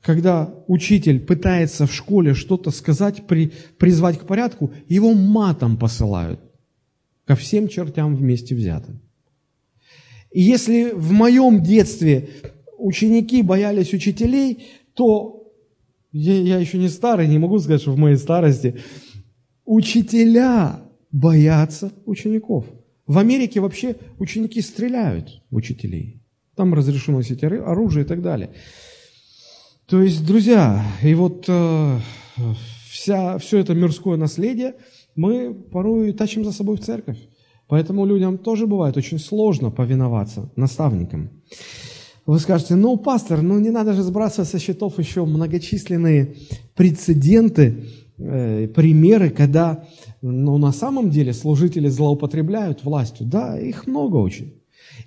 когда 0.02 0.52
учитель 0.66 1.20
пытается 1.20 1.86
в 1.86 1.94
школе 1.94 2.34
что-то 2.34 2.70
сказать, 2.70 3.26
при, 3.26 3.52
призвать 3.78 4.18
к 4.18 4.26
порядку, 4.26 4.72
его 4.88 5.14
матом 5.14 5.76
посылают 5.76 6.40
ко 7.24 7.36
всем 7.36 7.68
чертям 7.68 8.16
вместе 8.16 8.54
взятым. 8.54 9.00
И 10.32 10.42
если 10.42 10.90
в 10.92 11.12
моем 11.12 11.62
детстве 11.62 12.30
ученики 12.78 13.42
боялись 13.42 13.94
учителей, 13.94 14.66
то 14.94 15.52
я, 16.10 16.34
я 16.40 16.58
еще 16.58 16.78
не 16.78 16.88
старый, 16.88 17.28
не 17.28 17.38
могу 17.38 17.58
сказать, 17.60 17.82
что 17.82 17.92
в 17.92 17.98
моей 17.98 18.16
старости 18.16 18.80
учителя 19.64 20.87
боятся 21.12 21.92
учеников. 22.06 22.66
В 23.06 23.18
Америке 23.18 23.60
вообще 23.60 23.96
ученики 24.18 24.60
стреляют 24.60 25.42
в 25.50 25.56
учителей. 25.56 26.22
Там 26.54 26.74
разрешено 26.74 27.18
носить 27.18 27.42
оружие 27.42 28.04
и 28.04 28.08
так 28.08 28.20
далее. 28.20 28.50
То 29.86 30.02
есть, 30.02 30.26
друзья, 30.26 30.84
и 31.02 31.14
вот 31.14 31.46
э, 31.48 31.98
вся, 32.90 33.38
все 33.38 33.58
это 33.58 33.74
мирское 33.74 34.16
наследие 34.16 34.74
мы 35.16 35.54
порой 35.54 36.12
тащим 36.12 36.44
за 36.44 36.52
собой 36.52 36.76
в 36.76 36.80
церковь. 36.80 37.18
Поэтому 37.68 38.06
людям 38.06 38.38
тоже 38.38 38.66
бывает 38.66 38.96
очень 38.96 39.18
сложно 39.18 39.70
повиноваться 39.70 40.50
наставникам. 40.56 41.30
Вы 42.26 42.38
скажете, 42.40 42.74
ну, 42.74 42.96
пастор, 42.98 43.40
ну 43.40 43.58
не 43.58 43.70
надо 43.70 43.94
же 43.94 44.02
сбрасывать 44.02 44.50
со 44.50 44.58
счетов 44.58 44.98
еще 44.98 45.24
многочисленные 45.24 46.34
прецеденты, 46.74 47.86
примеры, 48.18 49.30
когда 49.30 49.84
ну, 50.22 50.58
на 50.58 50.72
самом 50.72 51.10
деле 51.10 51.32
служители 51.32 51.88
злоупотребляют 51.88 52.84
властью. 52.84 53.26
Да, 53.26 53.58
их 53.58 53.86
много 53.86 54.16
очень. 54.16 54.54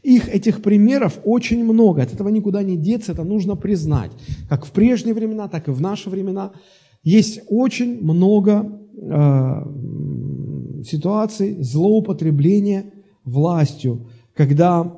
Их, 0.03 0.33
этих 0.33 0.61
примеров 0.61 1.19
очень 1.23 1.63
много. 1.63 2.01
От 2.01 2.13
этого 2.13 2.29
никуда 2.29 2.63
не 2.63 2.77
деться, 2.77 3.11
это 3.11 3.23
нужно 3.23 3.55
признать. 3.55 4.11
Как 4.49 4.65
в 4.65 4.71
прежние 4.71 5.13
времена, 5.13 5.47
так 5.47 5.67
и 5.67 5.71
в 5.71 5.81
наши 5.81 6.09
времена. 6.09 6.51
Есть 7.03 7.41
очень 7.47 8.01
много 8.01 8.79
э, 8.95 10.83
ситуаций 10.85 11.57
злоупотребления 11.61 12.85
властью, 13.25 14.07
когда 14.35 14.95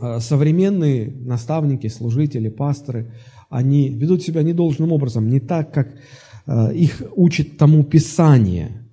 э, 0.00 0.20
современные 0.20 1.12
наставники, 1.24 1.86
служители, 1.86 2.48
пасторы, 2.48 3.12
они 3.48 3.88
ведут 3.88 4.22
себя 4.22 4.42
недолжным 4.42 4.92
образом, 4.92 5.28
не 5.28 5.40
так, 5.40 5.72
как 5.72 5.88
э, 5.88 5.98
их 6.46 7.02
учит 7.16 7.56
тому 7.56 7.84
Писание. 7.84 8.88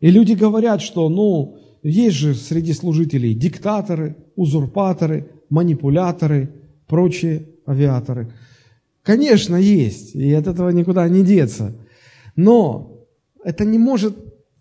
И 0.00 0.10
люди 0.10 0.32
говорят, 0.32 0.80
что, 0.80 1.08
ну, 1.08 1.58
есть 1.82 2.16
же 2.16 2.34
среди 2.34 2.72
служителей 2.72 3.34
диктаторы, 3.34 4.16
узурпаторы, 4.36 5.30
манипуляторы, 5.50 6.54
прочие 6.86 7.48
авиаторы. 7.66 8.32
Конечно, 9.02 9.56
есть, 9.56 10.14
и 10.14 10.32
от 10.32 10.46
этого 10.46 10.70
никуда 10.70 11.08
не 11.08 11.24
деться. 11.24 11.74
Но 12.36 13.06
это 13.44 13.64
не 13.64 13.78
может 13.78 14.16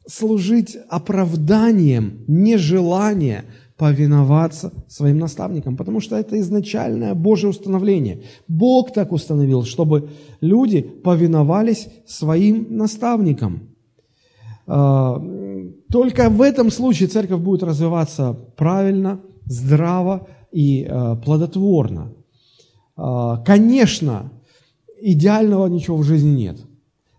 служить 0.07 0.77
оправданием 0.89 2.23
нежелания 2.27 3.45
повиноваться 3.79 4.73
своим 4.89 5.19
наставникам, 5.19 5.77
потому 5.77 6.01
что 6.01 6.17
это 6.17 6.37
изначальное 6.41 7.15
Божье 7.15 7.47
установление. 7.47 8.23
Бог 8.49 8.91
так 8.91 9.13
установил, 9.13 9.63
чтобы 9.63 10.09
люди 10.41 10.81
повиновались 10.81 11.87
своим 12.05 12.67
наставникам. 12.75 13.69
А, 14.67 15.23
только 15.89 16.29
в 16.29 16.41
этом 16.41 16.71
случае 16.71 17.07
церковь 17.07 17.39
будет 17.39 17.63
развиваться 17.63 18.33
правильно, 18.57 19.21
здраво 19.45 20.27
и 20.51 20.83
а, 20.83 21.15
плодотворно. 21.15 22.11
А, 22.97 23.37
конечно, 23.37 24.29
идеального 25.01 25.67
ничего 25.67 25.95
в 25.95 26.03
жизни 26.03 26.31
нет. 26.31 26.57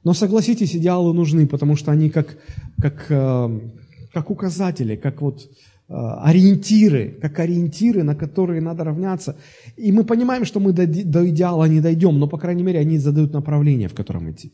Но 0.05 0.13
согласитесь, 0.13 0.77
идеалы 0.77 1.15
нужны, 1.15 1.47
потому 1.47 1.75
что 1.75 1.91
они 1.91 2.11
как, 2.11 2.37
как, 2.81 3.07
как 3.07 4.31
указатели, 4.31 4.97
как 4.97 5.21
вот 5.21 5.49
ориентиры, 5.91 7.19
как 7.21 7.39
ориентиры, 7.41 8.03
на 8.03 8.15
которые 8.15 8.61
надо 8.61 8.85
равняться. 8.85 9.37
И 9.77 9.93
мы 9.93 10.05
понимаем, 10.05 10.45
что 10.45 10.61
мы 10.61 10.73
до, 10.73 10.87
до 10.87 11.29
идеала 11.29 11.69
не 11.69 11.81
дойдем, 11.81 12.19
но, 12.19 12.29
по 12.29 12.39
крайней 12.39 12.63
мере, 12.63 12.79
они 12.79 12.99
задают 12.99 13.33
направление, 13.33 13.89
в 13.89 13.95
котором 13.95 14.31
идти. 14.31 14.53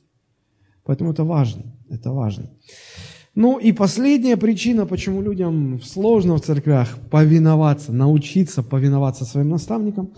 Поэтому 0.84 1.12
это 1.12 1.24
важно, 1.24 1.62
это 1.90 2.10
важно. 2.12 2.50
Ну 3.34 3.58
и 3.58 3.72
последняя 3.72 4.36
причина, 4.36 4.86
почему 4.86 5.20
людям 5.20 5.80
сложно 5.82 6.36
в 6.36 6.40
церквях 6.40 6.98
повиноваться, 7.10 7.92
научиться 7.92 8.62
повиноваться 8.62 9.26
своим 9.26 9.50
наставникам, 9.50 10.14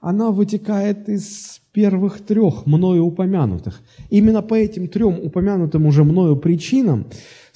она 0.00 0.30
вытекает 0.30 1.08
из 1.08 1.60
первых 1.72 2.20
трех 2.20 2.66
мною 2.66 3.04
упомянутых. 3.04 3.80
Именно 4.10 4.42
по 4.42 4.54
этим 4.54 4.86
трем 4.88 5.18
упомянутым 5.18 5.86
уже 5.86 6.04
мною 6.04 6.36
причинам 6.36 7.06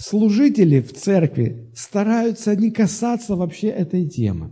служители 0.09 0.81
в 0.81 0.93
церкви 0.93 1.71
стараются 1.75 2.55
не 2.57 2.71
касаться 2.71 3.37
вообще 3.37 3.69
этой 3.69 4.07
темы. 4.07 4.51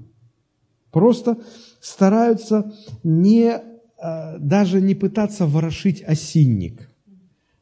Просто 0.91 1.37
стараются 1.81 2.73
не, 3.05 3.51
э, 3.51 4.39
даже 4.39 4.81
не 4.81 4.95
пытаться 4.95 5.47
ворошить 5.47 6.03
осинник, 6.03 6.91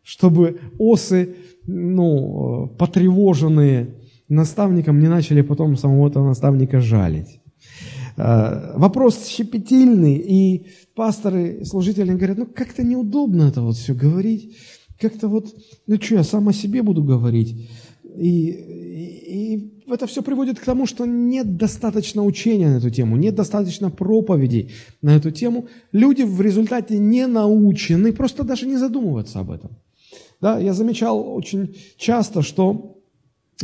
чтобы 0.02 0.60
осы, 0.78 1.34
ну, 1.66 2.68
потревоженные 2.78 3.94
наставником, 4.28 5.00
не 5.00 5.08
начали 5.08 5.42
потом 5.42 5.76
самого 5.76 6.08
этого 6.08 6.28
наставника 6.28 6.80
жалить. 6.80 7.40
Э, 8.16 8.78
вопрос 8.78 9.26
щепетильный, 9.26 10.14
и 10.14 10.66
пасторы, 10.94 11.64
служители 11.64 12.12
говорят, 12.14 12.38
ну 12.38 12.46
как-то 12.46 12.82
неудобно 12.82 13.44
это 13.44 13.62
вот 13.62 13.76
все 13.76 13.94
говорить, 13.94 14.56
как-то 15.00 15.28
вот, 15.28 15.54
ну 15.86 15.96
что, 16.00 16.16
я 16.16 16.24
сам 16.24 16.48
о 16.48 16.52
себе 16.52 16.82
буду 16.82 17.02
говорить. 17.02 17.68
И, 18.16 18.50
и, 18.50 19.54
и 19.54 19.82
это 19.88 20.06
все 20.06 20.22
приводит 20.22 20.58
к 20.58 20.64
тому, 20.64 20.86
что 20.86 21.06
нет 21.06 21.56
достаточно 21.56 22.24
учения 22.24 22.68
на 22.68 22.76
эту 22.76 22.90
тему, 22.90 23.16
нет 23.16 23.34
достаточно 23.34 23.90
проповедей 23.90 24.72
на 25.02 25.16
эту 25.16 25.30
тему. 25.30 25.68
Люди 25.92 26.22
в 26.22 26.40
результате 26.40 26.98
не 26.98 27.26
научены, 27.26 28.12
просто 28.12 28.44
даже 28.44 28.66
не 28.66 28.76
задумываются 28.76 29.40
об 29.40 29.50
этом. 29.50 29.70
Да, 30.40 30.58
я 30.58 30.72
замечал 30.74 31.34
очень 31.34 31.76
часто, 31.96 32.42
что 32.42 32.98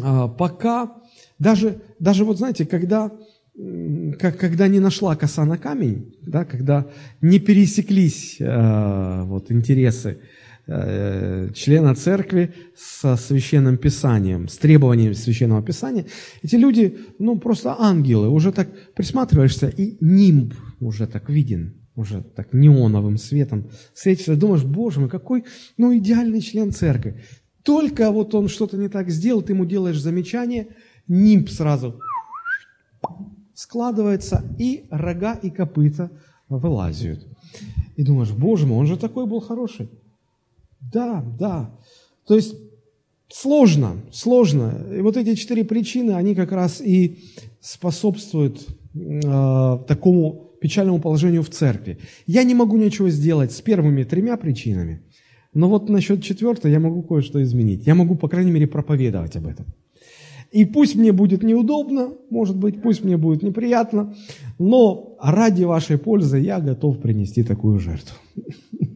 а, 0.02 0.28
пока, 0.28 0.92
даже, 1.38 1.80
даже 1.98 2.24
вот 2.24 2.38
знаете, 2.38 2.66
когда 2.66 3.10
как, 4.18 4.36
когда 4.36 4.68
не 4.68 4.80
нашла 4.80 5.16
коса 5.16 5.44
на 5.46 5.56
камень, 5.56 6.14
да, 6.20 6.44
когда 6.44 6.86
не 7.22 7.38
пересеклись 7.38 8.36
э, 8.38 9.22
вот, 9.24 9.50
интересы 9.50 10.18
члена 10.66 11.94
церкви 11.94 12.52
со 12.76 13.16
священным 13.16 13.78
писанием, 13.78 14.49
с 14.49 14.58
требованиями 14.58 15.12
священного 15.12 15.62
писания, 15.62 16.06
эти 16.42 16.56
люди, 16.56 16.99
ну, 17.20 17.38
просто 17.38 17.76
ангелы, 17.78 18.28
уже 18.28 18.50
так 18.50 18.68
присматриваешься, 18.94 19.68
и 19.68 19.96
нимб 20.00 20.54
уже 20.80 21.06
так 21.06 21.30
виден, 21.30 21.75
уже 21.94 22.23
так 22.23 22.52
неоновым 22.52 23.16
светом 23.16 23.70
светится, 23.94 24.35
думаешь, 24.35 24.64
боже 24.64 25.00
мой, 25.00 25.08
какой, 25.08 25.44
ну, 25.76 25.96
идеальный 25.96 26.40
член 26.40 26.73
церкви. 26.73 27.23
Только 27.62 28.11
вот 28.11 28.35
он 28.35 28.49
что-то 28.49 28.76
не 28.76 28.88
так 28.88 29.08
сделал, 29.08 29.42
ты 29.42 29.52
ему 29.52 29.66
делаешь 29.66 30.00
замечание, 30.00 30.68
нимб 31.06 31.49
сразу 31.49 32.00
складывается, 33.54 34.44
и 34.58 34.87
рога 34.90 35.35
и 35.35 35.50
копыта 35.50 36.11
вылазят. 36.49 37.25
И 37.96 38.02
думаешь, 38.02 38.32
боже 38.32 38.66
мой, 38.66 38.78
он 38.78 38.87
же 38.87 38.96
такой 38.96 39.26
был 39.26 39.40
хороший. 39.40 39.88
Да, 40.92 41.24
да. 41.38 41.70
То 42.26 42.36
есть 42.36 42.54
сложно, 43.28 43.96
сложно. 44.12 44.86
И 44.96 45.00
вот 45.00 45.16
эти 45.16 45.34
четыре 45.34 45.64
причины, 45.64 46.12
они 46.12 46.34
как 46.34 46.52
раз 46.52 46.80
и 46.80 47.18
способствуют 47.60 48.66
э, 48.94 49.78
такому 49.86 50.52
печальному 50.60 51.00
положению 51.00 51.42
в 51.42 51.50
церкви. 51.50 51.98
Я 52.26 52.44
не 52.44 52.54
могу 52.54 52.76
ничего 52.76 53.10
сделать 53.10 53.52
с 53.52 53.60
первыми 53.60 54.04
тремя 54.04 54.36
причинами, 54.36 55.02
но 55.54 55.68
вот 55.68 55.88
насчет 55.88 56.22
четвертой 56.22 56.72
я 56.72 56.80
могу 56.80 57.02
кое-что 57.02 57.42
изменить. 57.42 57.86
Я 57.86 57.94
могу, 57.94 58.16
по 58.16 58.28
крайней 58.28 58.52
мере, 58.52 58.66
проповедовать 58.66 59.36
об 59.36 59.46
этом. 59.46 59.66
И 60.52 60.64
пусть 60.64 60.94
мне 60.94 61.12
будет 61.12 61.42
неудобно, 61.42 62.12
может 62.30 62.56
быть, 62.56 62.80
пусть 62.80 63.04
мне 63.04 63.16
будет 63.16 63.42
неприятно, 63.42 64.14
но 64.58 65.16
ради 65.20 65.64
вашей 65.64 65.98
пользы 65.98 66.38
я 66.38 66.60
готов 66.60 67.00
принести 67.00 67.42
такую 67.42 67.78
жертву. 67.78 68.16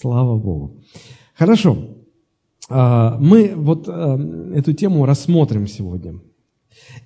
Слава 0.00 0.38
Богу. 0.38 0.76
Хорошо. 1.34 1.96
А, 2.68 3.18
мы 3.18 3.54
вот 3.56 3.88
а, 3.88 4.16
эту 4.54 4.72
тему 4.72 5.04
рассмотрим 5.06 5.66
сегодня. 5.66 6.20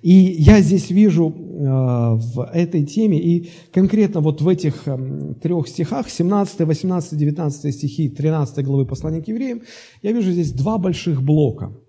И 0.03 0.13
я 0.13 0.61
здесь 0.61 0.91
вижу 0.91 1.33
а, 1.35 2.13
в 2.13 2.49
этой 2.53 2.85
теме, 2.85 3.17
и 3.17 3.49
конкретно 3.73 4.21
вот 4.21 4.41
в 4.41 4.47
этих 4.47 4.85
трех 5.41 5.67
стихах, 5.67 6.07
17, 6.07 6.59
18, 6.59 7.17
19 7.17 7.73
стихи 7.73 8.09
13 8.09 8.63
главы 8.63 8.85
послания 8.85 9.23
к 9.23 9.27
евреям, 9.27 9.63
я 10.03 10.11
вижу 10.11 10.31
здесь 10.31 10.51
два 10.51 10.77
больших 10.77 11.23
блока– 11.23 11.73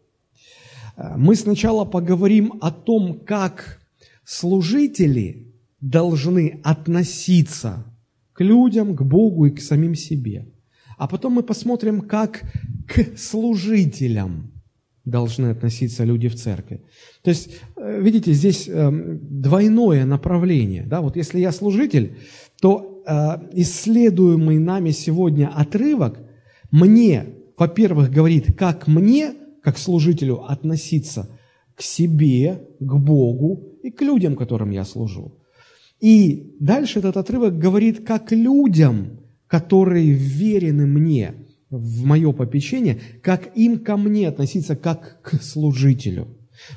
мы 1.17 1.35
сначала 1.35 1.85
поговорим 1.85 2.53
о 2.61 2.71
том, 2.71 3.19
как 3.19 3.81
служители 4.25 5.53
должны 5.81 6.61
относиться 6.63 7.85
к 8.33 8.45
людям, 8.45 8.95
к 8.95 9.03
Богу 9.03 9.47
и 9.47 9.51
к 9.51 9.61
самим 9.61 9.97
себе. 9.97 10.54
А 10.97 11.09
потом 11.09 11.35
мы 11.35 11.43
посмотрим, 11.43 12.01
как 12.01 12.43
к 12.87 13.19
служителям 13.19 14.53
должны 15.05 15.49
относиться 15.49 16.05
люди 16.05 16.29
в 16.29 16.35
церкви. 16.35 16.83
То 17.23 17.31
есть, 17.31 17.51
э, 17.77 18.01
видите, 18.01 18.33
здесь 18.33 18.69
эм, 18.69 19.21
двойное 19.23 20.07
направление. 20.07 20.85
Да? 20.87 21.01
Вот 21.01 21.17
если 21.17 21.41
я 21.41 21.53
служитель, 21.53 22.17
то 22.61 23.03
э, 23.07 23.13
исследуемый 23.53 24.59
нами 24.59 24.91
сегодня 24.91 25.51
отрывок 25.55 26.21
мне, 26.71 27.27
во-первых, 27.57 28.11
говорит, 28.11 28.57
как 28.57 28.89
мне, 28.89 29.35
как 29.63 29.79
служителю, 29.79 30.51
относиться 30.51 31.29
к 31.75 31.83
себе, 31.83 32.63
к 32.81 32.95
Богу 32.95 33.79
и 33.83 33.91
к 33.91 34.01
людям, 34.01 34.37
которым 34.37 34.71
я 34.71 34.85
служу. 34.85 35.39
И 36.01 36.57
дальше 36.61 36.99
этот 36.99 37.17
отрывок 37.17 37.59
говорит, 37.59 38.07
как 38.07 38.33
людям, 38.33 39.21
которые 39.55 40.11
верены 40.11 40.85
мне, 40.85 41.33
в 41.71 42.05
мое 42.05 42.33
попечение, 42.33 42.99
как 43.23 43.57
им 43.57 43.79
ко 43.79 43.97
мне 43.97 44.27
относиться, 44.27 44.75
как 44.75 45.23
к 45.23 45.41
служителю. 45.41 46.27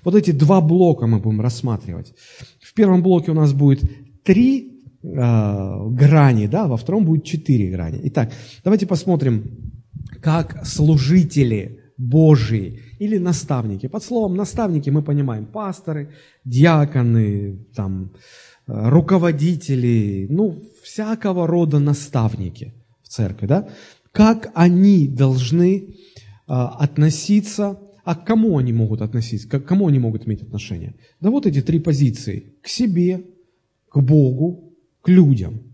Вот 0.04 0.14
эти 0.14 0.30
два 0.30 0.62
блока 0.62 1.08
мы 1.08 1.18
будем 1.18 1.42
рассматривать. 1.42 2.14
В 2.62 2.76
первом 2.76 3.02
блоке 3.02 3.32
у 3.32 3.34
нас 3.34 3.54
будет 3.54 3.82
три 4.24 4.84
э, 5.02 5.08
грани, 5.90 6.46
да, 6.46 6.68
во 6.68 6.78
втором 6.78 7.04
будет 7.06 7.24
четыре 7.24 7.72
грани. 7.72 8.00
Итак, 8.04 8.32
давайте 8.64 8.86
посмотрим, 8.86 9.74
как 10.22 10.64
служители 10.68 11.80
Божии 11.98 12.80
или 13.00 13.18
наставники. 13.18 13.88
Под 13.88 14.04
словом 14.04 14.36
наставники 14.36 14.92
мы 14.92 15.02
понимаем 15.02 15.48
пасторы, 15.48 16.10
диаконы, 16.46 17.58
там, 17.76 18.12
руководители, 18.68 20.28
ну, 20.30 20.60
всякого 20.88 21.48
рода 21.48 21.80
наставники 21.80 22.74
в 23.04 23.10
церкви, 23.10 23.48
да? 23.48 23.70
Как 24.12 24.52
они 24.56 25.08
должны 25.08 25.96
а, 26.48 26.70
относиться, 26.70 27.78
а 28.06 28.16
к 28.16 28.26
кому 28.26 28.58
они 28.58 28.72
могут 28.74 29.02
относиться, 29.02 29.50
к 29.50 29.66
кому 29.66 29.88
они 29.88 30.00
могут 30.00 30.26
иметь 30.26 30.44
отношение? 30.44 30.96
Да 31.20 31.30
вот 31.30 31.46
эти 31.46 31.62
три 31.62 31.80
позиции. 31.80 32.54
К 32.62 32.70
себе, 32.70 33.26
к 33.90 34.00
Богу, 34.00 34.74
к 35.02 35.10
людям. 35.10 35.67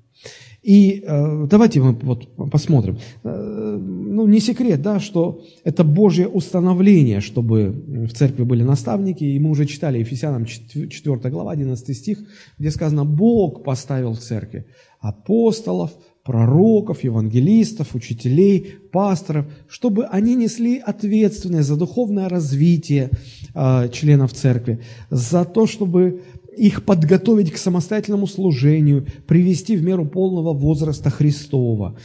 И 0.63 1.03
э, 1.05 1.45
давайте 1.49 1.81
мы 1.81 1.91
вот 1.91 2.27
посмотрим. 2.51 2.97
Э, 3.23 3.77
ну, 3.79 4.27
не 4.27 4.39
секрет, 4.39 4.81
да, 4.81 4.99
что 4.99 5.41
это 5.65 5.83
Божье 5.83 6.27
установление, 6.27 7.19
чтобы 7.19 7.69
в 8.07 8.13
церкви 8.13 8.43
были 8.43 8.63
наставники. 8.63 9.25
И 9.25 9.39
мы 9.39 9.49
уже 9.49 9.65
читали 9.65 9.99
Ефесянам 9.99 10.45
4 10.45 11.29
глава, 11.29 11.51
11 11.51 11.97
стих, 11.97 12.19
где 12.59 12.71
сказано, 12.71 13.03
Бог 13.03 13.63
поставил 13.63 14.13
в 14.13 14.19
церкви 14.19 14.65
апостолов, 15.01 15.91
пророков, 16.23 17.03
евангелистов, 17.03 17.95
учителей, 17.95 18.75
пасторов, 18.91 19.45
чтобы 19.67 20.05
они 20.05 20.35
несли 20.35 20.77
ответственность 20.77 21.67
за 21.67 21.75
духовное 21.75 22.29
развитие 22.29 23.09
э, 23.53 23.89
членов 23.91 24.31
церкви, 24.31 24.79
за 25.09 25.43
то, 25.43 25.67
чтобы 25.67 26.21
их 26.57 26.85
подготовить 26.85 27.51
к 27.51 27.57
самостоятельному 27.57 28.27
служению, 28.27 29.05
привести 29.27 29.75
в 29.75 29.83
меру 29.83 30.05
полного 30.05 30.53
возраста 30.53 31.09
Христова. 31.09 31.97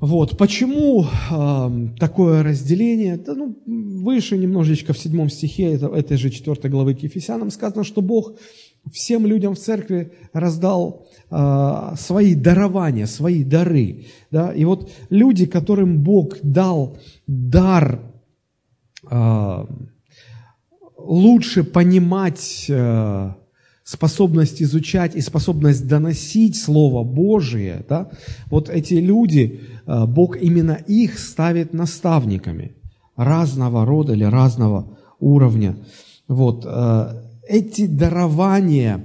Вот. 0.00 0.38
Почему 0.38 1.04
э, 1.04 1.88
такое 1.98 2.44
разделение? 2.44 3.16
Да, 3.16 3.34
ну, 3.34 3.56
выше 3.66 4.38
немножечко 4.38 4.92
в 4.92 4.98
седьмом 4.98 5.28
стихе 5.28 5.72
это, 5.72 5.88
этой 5.88 6.16
же 6.16 6.30
четвертой 6.30 6.70
главы 6.70 6.94
к 6.94 7.02
Ефесянам 7.02 7.50
сказано, 7.50 7.82
что 7.82 8.00
Бог 8.00 8.34
всем 8.92 9.26
людям 9.26 9.54
в 9.54 9.58
церкви 9.58 10.12
раздал 10.32 11.06
э, 11.30 11.94
свои 11.96 12.36
дарования, 12.36 13.06
свои 13.06 13.42
дары. 13.42 14.06
Да? 14.30 14.52
И 14.52 14.64
вот 14.64 14.90
люди, 15.10 15.46
которым 15.46 16.00
Бог 16.02 16.36
дал 16.42 16.96
дар 17.26 18.00
э, 19.10 19.66
лучше 20.96 21.64
понимать 21.64 22.66
э, 22.68 23.32
способность 23.88 24.60
изучать 24.62 25.16
и 25.16 25.22
способность 25.22 25.88
доносить 25.88 26.56
Слово 26.60 27.04
Божие, 27.04 27.86
да, 27.88 28.10
вот 28.50 28.68
эти 28.68 28.94
люди, 28.94 29.60
э, 29.86 30.04
Бог 30.06 30.36
именно 30.36 30.78
их 30.88 31.18
ставит 31.18 31.72
наставниками 31.72 32.72
разного 33.16 33.86
рода 33.86 34.12
или 34.12 34.24
разного 34.24 34.98
уровня. 35.20 35.76
Вот, 36.28 36.66
э, 36.66 37.22
эти 37.48 37.86
дарования, 37.86 39.00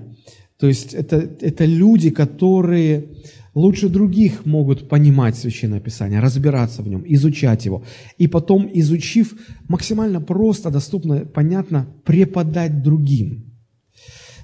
то 0.59 0.67
есть 0.67 0.93
это, 0.93 1.29
это 1.39 1.63
люди, 1.63 2.09
которые 2.09 3.05
лучше 3.55 3.87
других 3.87 4.45
могут 4.45 4.89
понимать 4.89 5.37
Священное 5.37 5.79
Писание, 5.79 6.19
разбираться 6.19 6.81
в 6.81 6.89
нем, 6.89 7.05
изучать 7.05 7.65
его. 7.65 7.83
И 8.17 8.27
потом, 8.27 8.69
изучив, 8.73 9.33
максимально 9.69 10.19
просто, 10.19 10.69
доступно, 10.71 11.19
понятно, 11.19 11.87
преподать 12.03 12.83
другим. 12.83 13.52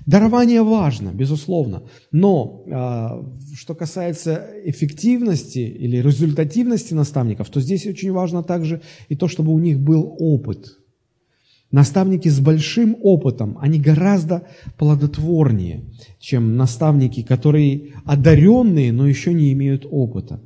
Дарование 0.09 0.63
важно, 0.63 1.09
безусловно, 1.09 1.83
но 2.11 2.63
а, 2.71 3.23
что 3.55 3.75
касается 3.75 4.43
эффективности 4.65 5.59
или 5.59 5.97
результативности 5.97 6.95
наставников, 6.95 7.49
то 7.49 7.61
здесь 7.61 7.85
очень 7.85 8.11
важно 8.11 8.41
также 8.41 8.81
и 9.09 9.15
то, 9.15 9.27
чтобы 9.27 9.53
у 9.53 9.59
них 9.59 9.79
был 9.79 10.15
опыт. 10.17 10.79
Наставники 11.69 12.27
с 12.27 12.39
большим 12.39 12.97
опытом, 13.03 13.59
они 13.61 13.79
гораздо 13.79 14.47
плодотворнее, 14.79 15.83
чем 16.19 16.57
наставники, 16.57 17.21
которые 17.21 17.93
одаренные, 18.03 18.91
но 18.91 19.05
еще 19.05 19.31
не 19.31 19.53
имеют 19.53 19.85
опыта. 19.91 20.41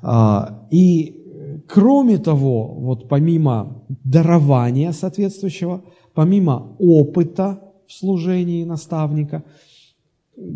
А, 0.00 0.66
и 0.70 1.22
кроме 1.68 2.16
того, 2.16 2.74
вот 2.78 3.10
помимо 3.10 3.84
дарования 4.04 4.92
соответствующего, 4.92 5.84
помимо 6.14 6.74
опыта, 6.78 7.60
в 7.90 7.92
служении 7.92 8.64
наставника. 8.64 9.42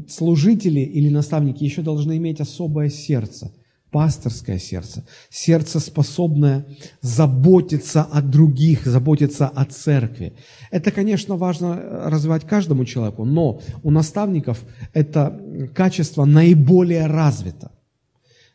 Служители 0.09 0.81
или 0.81 1.11
наставники 1.11 1.65
еще 1.65 1.83
должны 1.83 2.17
иметь 2.17 2.41
особое 2.41 2.89
сердце, 2.89 3.53
пасторское 3.91 4.59
сердце, 4.59 5.05
сердце, 5.31 5.81
способное 5.81 6.65
заботиться 7.03 8.03
о 8.03 8.23
других, 8.23 8.87
заботиться 8.87 9.49
о 9.49 9.65
церкви. 9.65 10.33
Это, 10.71 10.93
конечно, 10.93 11.37
важно 11.37 11.77
развивать 12.09 12.47
каждому 12.47 12.85
человеку, 12.85 13.25
но 13.25 13.61
у 13.83 13.91
наставников 13.91 14.65
это 14.93 15.39
качество 15.75 16.25
наиболее 16.25 17.07
развито. 17.07 17.73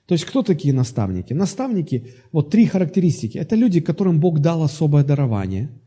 То 0.06 0.13
есть 0.13 0.26
кто 0.26 0.42
такие 0.42 0.74
наставники? 0.74 1.34
Наставники, 1.34 2.13
вот 2.32 2.50
три 2.50 2.65
характеристики. 2.65 3.38
Это 3.38 3.56
люди, 3.56 3.82
которым 3.82 4.20
Бог 4.22 4.39
дал 4.39 4.63
особое 4.63 5.04
дарование– 5.04 5.70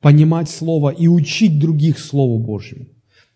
понимать 0.00 0.48
Слово 0.48 0.90
и 0.90 1.08
учить 1.08 1.58
других 1.58 1.98
Слову 1.98 2.38
Божьему. 2.38 2.86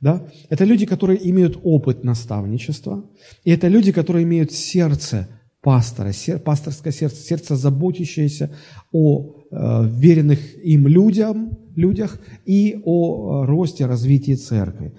Да? 0.01 0.27
Это 0.51 0.65
люди, 0.65 0.87
которые 0.87 1.31
имеют 1.31 1.59
опыт 1.63 2.05
наставничества, 2.05 3.05
и 3.45 3.51
это 3.51 3.69
люди, 3.69 3.93
которые 3.93 4.25
имеют 4.25 4.53
сердце 4.53 5.29
пастора, 5.63 6.13
сер, 6.13 6.39
пасторское 6.39 6.93
сердце, 6.93 7.23
сердце, 7.23 7.57
заботящееся 7.57 8.51
о 8.93 9.45
э, 9.51 9.89
веренных 9.89 10.39
им 10.63 10.87
людям, 10.87 11.59
людях 11.75 12.21
и 12.45 12.83
о 12.85 13.45
э, 13.45 13.47
росте, 13.47 13.87
развитии 13.87 14.35
церкви. 14.35 14.93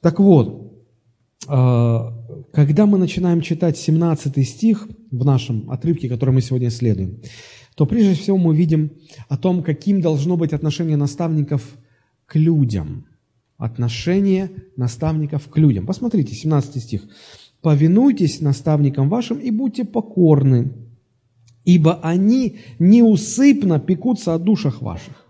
Так 0.00 0.18
вот, 0.18 0.72
э, 1.48 1.98
когда 2.52 2.86
мы 2.86 2.98
начинаем 2.98 3.40
читать 3.42 3.78
17 3.78 4.48
стих 4.48 4.88
в 5.12 5.24
нашем 5.24 5.70
отрывке, 5.70 6.08
который 6.08 6.34
мы 6.34 6.40
сегодня 6.40 6.66
исследуем, 6.66 7.20
то 7.78 7.86
прежде 7.86 8.14
всего 8.14 8.36
мы 8.36 8.56
видим 8.56 8.90
о 9.28 9.36
том, 9.36 9.62
каким 9.62 10.00
должно 10.00 10.36
быть 10.36 10.52
отношение 10.52 10.96
наставников 10.96 11.62
к 12.26 12.34
людям. 12.34 13.06
Отношение 13.56 14.50
наставников 14.76 15.46
к 15.48 15.56
людям. 15.58 15.86
Посмотрите, 15.86 16.34
17 16.34 16.82
стих. 16.82 17.02
«Повинуйтесь 17.62 18.40
наставникам 18.40 19.08
вашим 19.08 19.38
и 19.38 19.52
будьте 19.52 19.84
покорны, 19.84 20.72
ибо 21.64 22.00
они 22.02 22.58
неусыпно 22.80 23.78
пекутся 23.78 24.34
о 24.34 24.40
душах 24.40 24.82
ваших». 24.82 25.28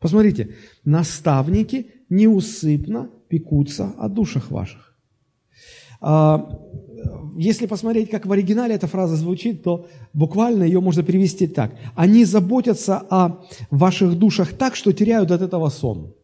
Посмотрите, 0.00 0.56
наставники 0.84 1.86
неусыпно 2.10 3.08
пекутся 3.28 3.94
о 3.96 4.10
душах 4.10 4.50
ваших. 4.50 4.94
А, 7.04 7.30
если 7.36 7.66
посмотреть, 7.66 8.10
как 8.10 8.26
в 8.26 8.32
оригинале 8.32 8.74
эта 8.74 8.86
фраза 8.86 9.16
звучит, 9.16 9.62
то 9.62 9.86
буквально 10.12 10.64
ее 10.64 10.80
можно 10.80 11.02
перевести 11.02 11.46
так. 11.46 11.72
Они 11.94 12.24
заботятся 12.24 12.98
о 13.10 13.44
ваших 13.70 14.18
душах 14.18 14.52
так, 14.52 14.76
что 14.76 14.92
теряют 14.92 15.30
от 15.30 15.42
этого 15.42 15.68
сон. 15.70 16.14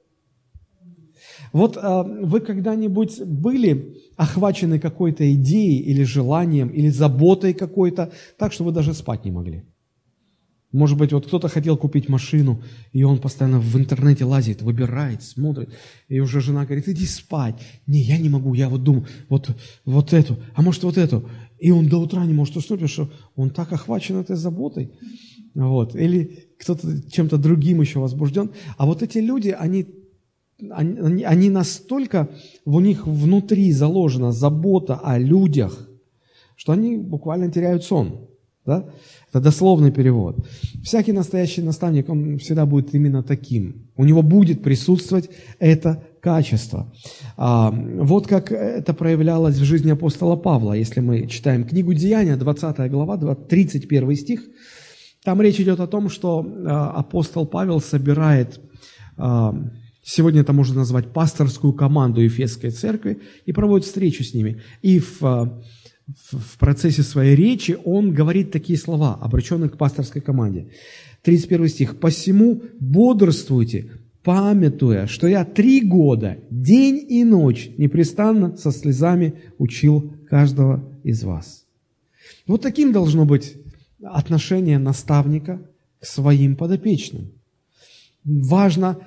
Вот 1.53 1.77
э, 1.77 2.03
вы 2.23 2.41
когда-нибудь 2.41 3.23
были 3.23 3.97
охвачены 4.17 4.79
какой-то 4.79 5.33
идеей 5.35 5.81
или 5.81 6.03
желанием, 6.03 6.69
или 6.69 6.89
заботой 6.89 7.55
какой-то, 7.55 8.11
так, 8.39 8.53
что 8.53 8.65
вы 8.65 8.73
даже 8.73 8.95
спать 8.95 9.25
не 9.25 9.31
могли? 9.31 9.65
Может 10.77 10.99
быть, 10.99 11.13
вот 11.13 11.27
кто-то 11.27 11.49
хотел 11.49 11.79
купить 11.79 12.11
машину, 12.11 12.63
и 12.93 13.03
он 13.03 13.19
постоянно 13.19 13.61
в 13.61 13.77
интернете 13.79 14.27
лазит, 14.27 14.61
выбирает, 14.61 15.23
смотрит. 15.23 15.71
И 16.09 16.21
уже 16.21 16.43
жена 16.43 16.67
говорит, 16.67 16.87
иди 16.87 17.07
спать. 17.07 17.55
Не, 17.87 18.01
я 18.03 18.19
не 18.19 18.29
могу, 18.29 18.53
я 18.53 18.69
вот 18.69 18.83
думаю, 18.83 19.07
вот, 19.31 19.57
вот 19.87 20.13
эту, 20.13 20.37
а 20.55 20.61
может 20.61 20.85
вот 20.85 20.99
эту. 20.99 21.31
И 21.59 21.71
он 21.71 21.89
до 21.89 21.97
утра 21.97 22.27
не 22.27 22.35
может 22.35 22.59
уснуть, 22.59 22.81
потому 22.81 22.89
что 22.89 23.11
он 23.37 23.49
так 23.49 23.73
охвачен 23.73 24.17
этой 24.17 24.37
заботой. 24.37 24.91
Вот. 25.55 25.97
Или 25.97 26.51
кто-то 26.61 27.11
чем-то 27.11 27.39
другим 27.39 27.81
еще 27.81 27.99
возбужден. 27.99 28.51
А 28.77 28.85
вот 28.85 29.03
эти 29.03 29.17
люди, 29.17 29.57
они, 29.59 29.87
они, 30.71 31.25
они 31.25 31.49
настолько, 31.49 32.29
у 32.67 32.81
них 32.81 33.07
внутри 33.07 33.73
заложена 33.73 34.31
забота 34.31 34.97
о 34.97 35.17
людях, 35.17 35.89
что 36.55 36.73
они 36.73 36.99
буквально 36.99 37.51
теряют 37.51 37.83
сон. 37.83 38.29
Да? 38.67 38.91
Это 39.37 39.45
дословный 39.45 39.91
перевод. 39.91 40.49
Всякий 40.83 41.13
настоящий 41.13 41.61
наставник, 41.61 42.09
он 42.09 42.39
всегда 42.39 42.65
будет 42.65 42.95
именно 42.95 43.23
таким. 43.23 43.91
У 43.95 44.05
него 44.07 44.23
будет 44.23 44.63
присутствовать 44.63 45.29
это 45.59 46.03
качество. 46.23 46.91
А, 47.37 47.71
вот 47.71 48.27
как 48.27 48.51
это 48.51 48.95
проявлялось 48.95 49.59
в 49.59 49.65
жизни 49.65 49.91
апостола 49.91 50.37
Павла. 50.37 50.73
Если 50.73 51.01
мы 51.01 51.27
читаем 51.27 51.65
книгу 51.65 51.93
Деяния, 51.93 52.37
20 52.37 52.91
глава, 52.91 53.35
31 53.35 54.17
стих, 54.17 54.41
там 55.23 55.43
речь 55.43 55.61
идет 55.61 55.81
о 55.81 55.87
том, 55.87 56.09
что 56.09 56.43
а, 56.65 56.93
апостол 56.93 57.47
Павел 57.47 57.83
собирает, 57.83 58.59
а, 59.19 59.55
сегодня 60.03 60.41
это 60.41 60.55
можно 60.55 60.77
назвать 60.77 61.13
пасторскую 61.13 61.75
команду 61.75 62.23
Ефесской 62.23 62.71
церкви, 62.71 63.21
и 63.45 63.53
проводит 63.53 63.87
встречу 63.87 64.25
с 64.25 64.33
ними. 64.33 64.63
И 64.81 64.99
в 64.99 65.61
в 66.07 66.59
процессе 66.59 67.03
своей 67.03 67.35
речи 67.35 67.77
он 67.85 68.13
говорит 68.13 68.53
такие 68.53 68.79
слова, 68.79 69.19
обращенные 69.21 69.69
к 69.69 69.77
пасторской 69.77 70.23
команде. 70.23 70.69
31 71.23 71.69
стих. 71.69 71.99
«Посему 71.99 72.63
бодрствуйте, 72.79 73.91
памятуя, 74.23 75.07
что 75.09 75.27
я 75.27 75.45
три 75.45 75.81
года, 75.81 76.39
день 76.51 77.05
и 77.09 77.25
ночь, 77.25 77.71
непрестанно 77.77 78.57
со 78.57 78.71
слезами 78.71 79.35
учил 79.59 80.13
каждого 80.29 80.89
из 81.03 81.25
вас». 81.25 81.65
Вот 82.47 82.63
таким 82.63 82.93
должно 82.93 83.25
быть 83.25 83.55
отношение 84.01 84.79
наставника 84.79 85.61
к 85.99 86.07
своим 86.07 86.55
подопечным. 86.55 87.33
Важно, 88.25 88.99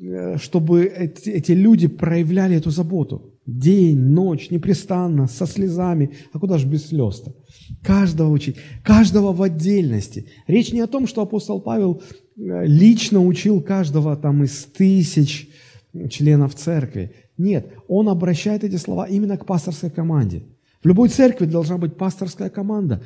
э, 0.00 0.36
чтобы 0.38 0.84
эти, 0.86 1.30
эти 1.30 1.52
люди 1.52 1.86
проявляли 1.86 2.56
эту 2.56 2.70
заботу 2.70 3.31
день, 3.46 3.98
ночь, 3.98 4.50
непрестанно, 4.50 5.26
со 5.26 5.46
слезами. 5.46 6.12
А 6.32 6.38
куда 6.38 6.58
же 6.58 6.66
без 6.66 6.86
слез-то? 6.86 7.34
Каждого 7.82 8.30
учить, 8.30 8.56
каждого 8.84 9.32
в 9.32 9.42
отдельности. 9.42 10.26
Речь 10.46 10.72
не 10.72 10.80
о 10.80 10.86
том, 10.86 11.06
что 11.06 11.22
апостол 11.22 11.60
Павел 11.60 12.02
э, 12.36 12.66
лично 12.66 13.24
учил 13.24 13.60
каждого 13.60 14.16
там 14.16 14.44
из 14.44 14.64
тысяч 14.64 15.48
членов 16.10 16.54
церкви. 16.54 17.14
Нет, 17.36 17.72
он 17.88 18.08
обращает 18.08 18.64
эти 18.64 18.76
слова 18.76 19.06
именно 19.06 19.36
к 19.36 19.46
пасторской 19.46 19.90
команде. 19.90 20.44
В 20.82 20.86
любой 20.86 21.08
церкви 21.08 21.46
должна 21.46 21.78
быть 21.78 21.96
пасторская 21.96 22.50
команда. 22.50 23.02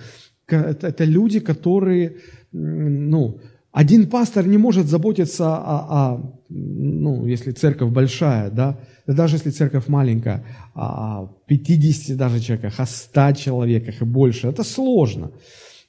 Это, 0.49 1.05
люди, 1.05 1.41
которые, 1.41 2.17
ну, 2.53 3.41
один 3.73 4.09
пастор 4.09 4.47
не 4.47 4.59
может 4.59 4.87
заботиться 4.87 5.57
о, 5.57 6.15
о 6.15 6.37
ну, 6.49 7.27
если 7.27 7.51
церковь 7.51 7.91
большая, 7.91 8.51
да, 8.51 8.79
да 9.07 9.15
даже 9.15 9.37
если 9.37 9.51
церковь 9.51 9.89
маленькая, 9.89 10.45
о 10.75 11.29
50 11.47 12.17
даже 12.17 12.41
человеках, 12.41 12.81
о 12.81 12.87
100 12.87 13.33
человеках 13.33 14.03
и 14.03 14.05
больше, 14.05 14.49
это 14.49 14.65
сложно. 14.65 15.31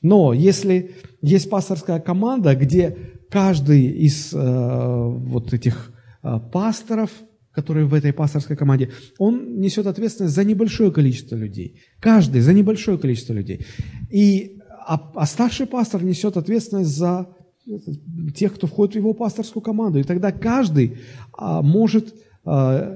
Но 0.02 0.34
если 0.34 0.92
есть 1.22 1.50
пасторская 1.50 2.00
команда, 2.00 2.56
где 2.56 2.96
каждый 3.30 3.88
из 3.88 4.34
э, 4.34 4.38
вот 4.38 5.54
этих 5.54 5.92
э, 6.24 6.40
пасторов, 6.52 7.10
которые 7.52 7.88
в 7.88 7.96
этой 7.96 8.14
пасторской 8.14 8.56
команде, 8.56 8.92
он 9.18 9.60
несет 9.60 9.88
ответственность 9.88 10.36
за 10.36 10.44
небольшое 10.44 10.92
количество 10.92 11.36
людей. 11.36 11.82
Каждый 12.00 12.42
за 12.42 12.54
небольшое 12.54 13.00
количество 13.00 13.34
людей. 13.34 13.66
И, 14.12 14.60
а, 14.86 15.12
а 15.16 15.26
старший 15.26 15.66
пастор 15.66 16.04
несет 16.04 16.38
ответственность 16.38 16.96
за 16.96 17.28
тех, 18.36 18.54
кто 18.54 18.68
входит 18.68 18.94
в 18.94 18.98
его 19.00 19.14
пасторскую 19.14 19.64
команду. 19.64 20.00
И 20.00 20.04
тогда 20.04 20.32
каждый 20.32 21.00
а, 21.34 21.64
может 21.64 22.14
а, 22.14 22.27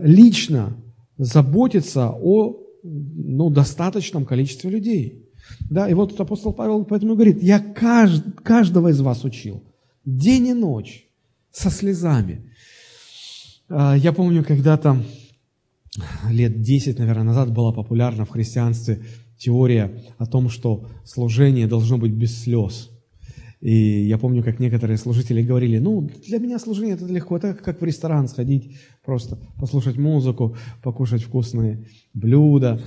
лично 0.04 0.78
заботиться 1.18 2.10
о 2.10 2.58
ну, 2.84 3.50
достаточном 3.50 4.26
количестве 4.26 4.70
людей. 4.70 5.30
Да, 5.70 5.90
и 5.90 5.94
вот 5.94 6.20
апостол 6.20 6.54
Павел 6.54 6.86
поэтому 6.86 7.16
говорит, 7.16 7.42
я 7.44 7.60
кажд, 7.60 8.24
каждого 8.44 8.90
из 8.90 9.02
вас 9.02 9.24
учил, 9.24 9.64
день 10.06 10.48
и 10.48 10.54
ночь, 10.54 11.08
со 11.52 11.70
слезами. 11.70 12.50
А, 13.70 13.96
я 13.98 14.14
помню, 14.14 14.44
когда-то, 14.44 15.04
лет 16.30 16.62
10, 16.62 17.00
наверное, 17.00 17.24
назад 17.24 17.52
была 17.52 17.74
популярна 17.74 18.26
в 18.26 18.30
христианстве 18.30 19.04
теория 19.38 20.04
о 20.18 20.26
том, 20.26 20.50
что 20.50 20.88
служение 21.04 21.68
должно 21.68 21.98
быть 21.98 22.12
без 22.12 22.44
слез. 22.44 22.91
И 23.62 24.06
я 24.08 24.17
помню, 24.17 24.43
как 24.43 24.60
некоторые 24.60 24.97
служители 24.97 25.43
говорили, 25.43 25.78
ну, 25.78 26.10
для 26.28 26.39
меня 26.39 26.58
служение 26.58 26.95
это 26.95 27.06
легко, 27.06 27.38
это 27.38 27.54
как 27.54 27.80
в 27.80 27.86
ресторан 27.86 28.28
сходить, 28.28 28.76
просто 29.06 29.38
послушать 29.60 29.97
музыку, 29.97 30.56
покушать 30.82 31.21
вкусные 31.21 31.86
блюда. 32.13 32.82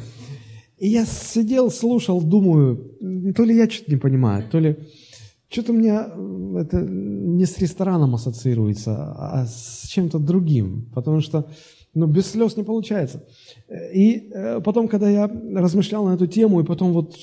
И 0.79 0.89
я 0.89 1.07
сидел, 1.07 1.71
слушал, 1.71 2.21
думаю, 2.21 3.33
то 3.37 3.45
ли 3.45 3.57
я 3.57 3.71
что-то 3.71 3.93
не 3.93 3.99
понимаю, 3.99 4.45
то 4.51 4.59
ли 4.59 4.77
что-то 5.49 5.73
у 5.73 5.77
меня 5.77 6.11
это 6.61 6.81
не 6.81 7.45
с 7.47 7.57
рестораном 7.59 8.17
ассоциируется, 8.17 9.15
а 9.17 9.47
с 9.47 9.87
чем-то 9.87 10.19
другим, 10.19 10.91
потому 10.93 11.21
что 11.21 11.49
ну, 11.95 12.09
без 12.09 12.27
слез 12.27 12.57
не 12.57 12.65
получается. 12.65 13.25
И 13.93 14.29
э, 14.33 14.61
потом, 14.61 14.89
когда 14.89 15.09
я 15.09 15.31
размышлял 15.55 16.05
на 16.07 16.15
эту 16.15 16.27
тему, 16.27 16.61
и 16.61 16.65
потом 16.65 16.93
вот 16.93 17.15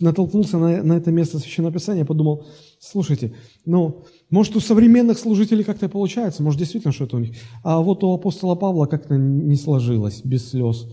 натолкнулся 0.00 0.58
на, 0.58 0.82
на 0.82 0.92
это 0.94 1.10
место 1.10 1.38
Священного 1.38 1.72
Писания, 1.72 2.04
подумал, 2.04 2.46
слушайте, 2.78 3.34
ну, 3.64 4.04
может, 4.30 4.56
у 4.56 4.60
современных 4.60 5.18
служителей 5.18 5.64
как-то 5.64 5.88
получается, 5.88 6.42
может, 6.42 6.58
действительно 6.58 6.92
что-то 6.92 7.16
у 7.16 7.20
них. 7.20 7.36
А 7.64 7.80
вот 7.80 8.04
у 8.04 8.12
апостола 8.12 8.54
Павла 8.54 8.86
как-то 8.86 9.16
не 9.16 9.56
сложилось, 9.56 10.20
без 10.24 10.50
слез. 10.50 10.86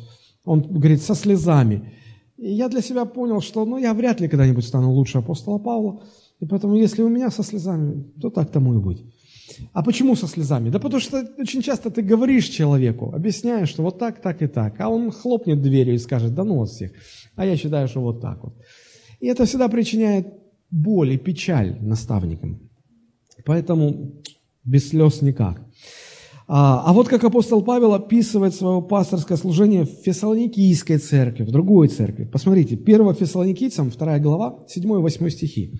Он 0.45 0.61
говорит, 0.61 1.01
со 1.01 1.15
слезами. 1.15 1.93
И 2.37 2.53
я 2.53 2.69
для 2.69 2.81
себя 2.81 3.05
понял, 3.05 3.41
что 3.41 3.65
ну, 3.65 3.77
я 3.77 3.93
вряд 3.93 4.21
ли 4.21 4.27
когда-нибудь 4.27 4.65
стану 4.65 4.91
лучше 4.91 5.17
апостола 5.17 5.57
Павла, 5.57 6.01
и 6.39 6.45
поэтому, 6.45 6.75
если 6.75 7.01
у 7.01 7.09
меня 7.09 7.31
со 7.31 7.43
слезами, 7.43 8.03
то 8.21 8.29
так 8.29 8.51
тому 8.51 8.75
и 8.75 8.77
быть. 8.77 9.03
А 9.73 9.83
почему 9.83 10.15
со 10.15 10.27
слезами? 10.27 10.69
Да 10.69 10.79
потому 10.79 10.99
что 10.99 11.25
очень 11.37 11.61
часто 11.61 11.89
ты 11.89 12.01
говоришь 12.01 12.47
человеку, 12.47 13.13
объясняешь, 13.13 13.69
что 13.69 13.83
вот 13.83 13.99
так, 13.99 14.21
так 14.21 14.41
и 14.41 14.47
так, 14.47 14.79
а 14.79 14.89
он 14.89 15.11
хлопнет 15.11 15.61
дверью 15.61 15.95
и 15.95 15.99
скажет, 15.99 16.33
да 16.33 16.43
ну 16.43 16.59
вас 16.59 16.71
всех, 16.71 16.91
а 17.35 17.45
я 17.45 17.55
считаю, 17.55 17.87
что 17.87 18.01
вот 18.01 18.21
так 18.21 18.43
вот. 18.43 18.53
И 19.19 19.27
это 19.27 19.45
всегда 19.45 19.67
причиняет 19.67 20.27
боль 20.71 21.13
и 21.13 21.17
печаль 21.17 21.77
наставникам. 21.81 22.59
Поэтому 23.45 24.21
без 24.63 24.89
слез 24.89 25.21
никак. 25.21 25.61
А, 26.47 26.83
а 26.85 26.93
вот 26.93 27.07
как 27.07 27.23
апостол 27.23 27.63
Павел 27.63 27.93
описывает 27.93 28.53
свое 28.53 28.81
пасторское 28.81 29.37
служение 29.37 29.85
в 29.85 29.89
Фессалоникийской 30.03 30.99
церкви, 30.99 31.43
в 31.43 31.51
другой 31.51 31.87
церкви. 31.87 32.25
Посмотрите, 32.25 32.75
1 32.75 33.15
Фессалоникийцам, 33.15 33.89
2 33.89 34.19
глава, 34.19 34.63
7 34.67 34.83
и 34.83 34.87
8 34.87 35.29
стихи. 35.29 35.73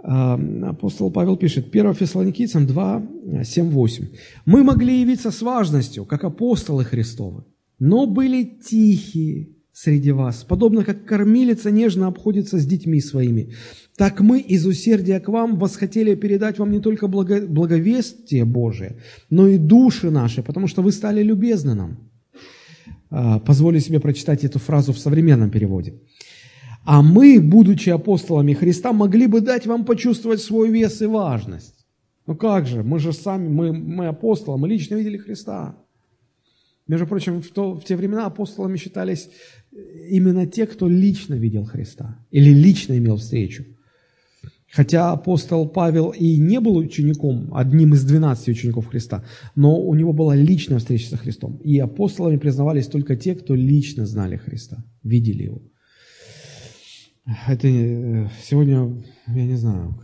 А, 0.00 0.38
апостол 0.62 1.10
Павел 1.10 1.36
пишет, 1.36 1.74
1 1.74 1.94
Фессалоникийцам 1.94 2.66
2, 2.66 3.02
7, 3.44 3.70
8. 3.70 4.08
«Мы 4.46 4.62
могли 4.62 5.00
явиться 5.00 5.32
с 5.32 5.42
важностью, 5.42 6.04
как 6.04 6.22
апостолы 6.22 6.84
Христовы, 6.84 7.44
но 7.80 8.06
были 8.06 8.44
тихие, 8.44 9.56
среди 9.82 10.10
вас, 10.10 10.44
подобно 10.44 10.84
как 10.84 11.04
кормилица 11.04 11.70
нежно 11.70 12.08
обходится 12.08 12.58
с 12.58 12.66
детьми 12.66 13.00
своими. 13.00 13.52
Так 13.96 14.20
мы 14.20 14.40
из 14.40 14.66
усердия 14.66 15.20
к 15.20 15.28
вам 15.28 15.56
восхотели 15.56 16.16
передать 16.16 16.58
вам 16.58 16.72
не 16.72 16.80
только 16.80 17.06
благо, 17.06 17.46
благовестие 17.46 18.44
Божие, 18.44 18.96
но 19.30 19.46
и 19.46 19.56
души 19.56 20.10
наши, 20.10 20.42
потому 20.42 20.66
что 20.66 20.82
вы 20.82 20.90
стали 20.90 21.22
любезны 21.22 21.74
нам. 21.74 22.10
А, 23.10 23.38
позволю 23.38 23.80
себе 23.80 24.00
прочитать 24.00 24.44
эту 24.44 24.58
фразу 24.58 24.92
в 24.92 24.98
современном 24.98 25.50
переводе. 25.50 25.94
А 26.84 27.00
мы, 27.00 27.40
будучи 27.40 27.90
апостолами 27.90 28.54
Христа, 28.54 28.92
могли 28.92 29.28
бы 29.28 29.40
дать 29.40 29.66
вам 29.66 29.84
почувствовать 29.84 30.40
свой 30.40 30.70
вес 30.70 31.02
и 31.02 31.06
важность. 31.06 31.86
Ну 32.26 32.34
как 32.34 32.66
же, 32.66 32.82
мы 32.82 32.98
же 32.98 33.12
сами, 33.12 33.48
мы, 33.48 33.72
мы 33.72 34.08
апостолы, 34.08 34.58
мы 34.58 34.68
лично 34.68 34.96
видели 34.96 35.18
Христа. 35.18 35.76
Между 36.88 37.06
прочим, 37.06 37.42
в, 37.42 37.48
то, 37.48 37.74
в 37.74 37.84
те 37.84 37.96
времена 37.96 38.26
апостолами 38.26 38.78
считались 38.78 39.28
именно 39.72 40.46
те, 40.46 40.66
кто 40.66 40.88
лично 40.88 41.34
видел 41.34 41.64
Христа 41.64 42.18
или 42.30 42.50
лично 42.50 42.96
имел 42.98 43.16
встречу. 43.16 43.64
Хотя 44.70 45.12
апостол 45.12 45.66
Павел 45.66 46.10
и 46.10 46.36
не 46.36 46.60
был 46.60 46.76
учеником, 46.76 47.48
одним 47.54 47.94
из 47.94 48.04
двенадцати 48.04 48.50
учеников 48.50 48.88
Христа, 48.88 49.24
но 49.54 49.80
у 49.80 49.94
него 49.94 50.12
была 50.12 50.36
личная 50.36 50.78
встреча 50.78 51.08
со 51.08 51.16
Христом. 51.16 51.56
И 51.64 51.78
апостолами 51.78 52.36
признавались 52.36 52.86
только 52.86 53.16
те, 53.16 53.34
кто 53.34 53.54
лично 53.54 54.04
знали 54.04 54.36
Христа, 54.36 54.84
видели 55.02 55.44
его. 55.44 55.62
Это 57.46 57.66
э, 57.66 58.28
сегодня, 58.42 59.02
я 59.26 59.46
не 59.46 59.56
знаю, 59.56 59.98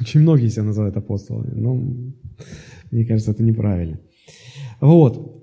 Очень 0.00 0.20
многие 0.20 0.48
себя 0.48 0.64
называют 0.64 0.96
апостолами, 0.96 1.52
но 1.54 1.74
мне 2.90 3.04
кажется, 3.04 3.32
это 3.32 3.42
неправильно. 3.42 3.98
Вот. 4.80 5.35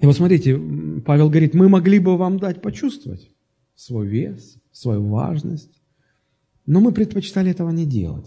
И 0.00 0.06
вот 0.06 0.16
смотрите, 0.16 0.58
Павел 1.04 1.28
говорит, 1.28 1.54
мы 1.54 1.68
могли 1.68 1.98
бы 1.98 2.16
вам 2.16 2.38
дать 2.38 2.62
почувствовать 2.62 3.30
свой 3.74 4.06
вес, 4.06 4.56
свою 4.72 5.06
важность, 5.06 5.80
но 6.66 6.80
мы 6.80 6.92
предпочитали 6.92 7.50
этого 7.50 7.70
не 7.70 7.86
делать. 7.86 8.26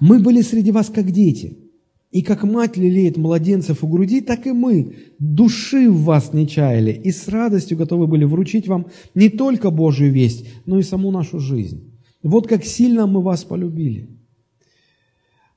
Мы 0.00 0.18
были 0.18 0.40
среди 0.42 0.72
вас 0.72 0.88
как 0.88 1.10
дети, 1.10 1.58
и 2.10 2.22
как 2.22 2.42
мать 2.42 2.76
лелеет 2.76 3.16
младенцев 3.16 3.84
у 3.84 3.88
груди, 3.88 4.20
так 4.20 4.46
и 4.46 4.52
мы 4.52 4.96
души 5.20 5.88
в 5.88 6.02
вас 6.02 6.32
не 6.32 6.48
чаяли, 6.48 6.90
и 6.90 7.12
с 7.12 7.28
радостью 7.28 7.78
готовы 7.78 8.08
были 8.08 8.24
вручить 8.24 8.66
вам 8.66 8.86
не 9.14 9.28
только 9.28 9.70
Божью 9.70 10.10
весть, 10.10 10.48
но 10.66 10.80
и 10.80 10.82
саму 10.82 11.12
нашу 11.12 11.38
жизнь. 11.38 11.94
Вот 12.22 12.48
как 12.48 12.64
сильно 12.64 13.06
мы 13.06 13.22
вас 13.22 13.44
полюбили. 13.44 14.08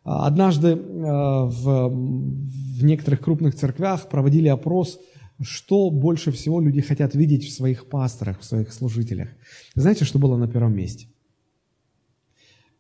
Однажды 0.04 0.68
э, 0.68 0.76
в, 0.76 1.90
в 1.90 2.84
некоторых 2.84 3.22
крупных 3.22 3.56
церквях 3.56 4.10
проводили 4.10 4.50
опрос, 4.50 5.00
что 5.42 5.90
больше 5.90 6.32
всего 6.32 6.62
люди 6.62 6.82
хотят 6.82 7.16
видеть 7.16 7.46
в 7.46 7.52
своих 7.52 7.88
пасторах, 7.88 8.40
в 8.40 8.44
своих 8.44 8.72
служителях. 8.74 9.30
Знаете, 9.76 10.06
что 10.06 10.20
было 10.20 10.38
на 10.38 10.48
первом 10.48 10.76
месте? 10.76 11.08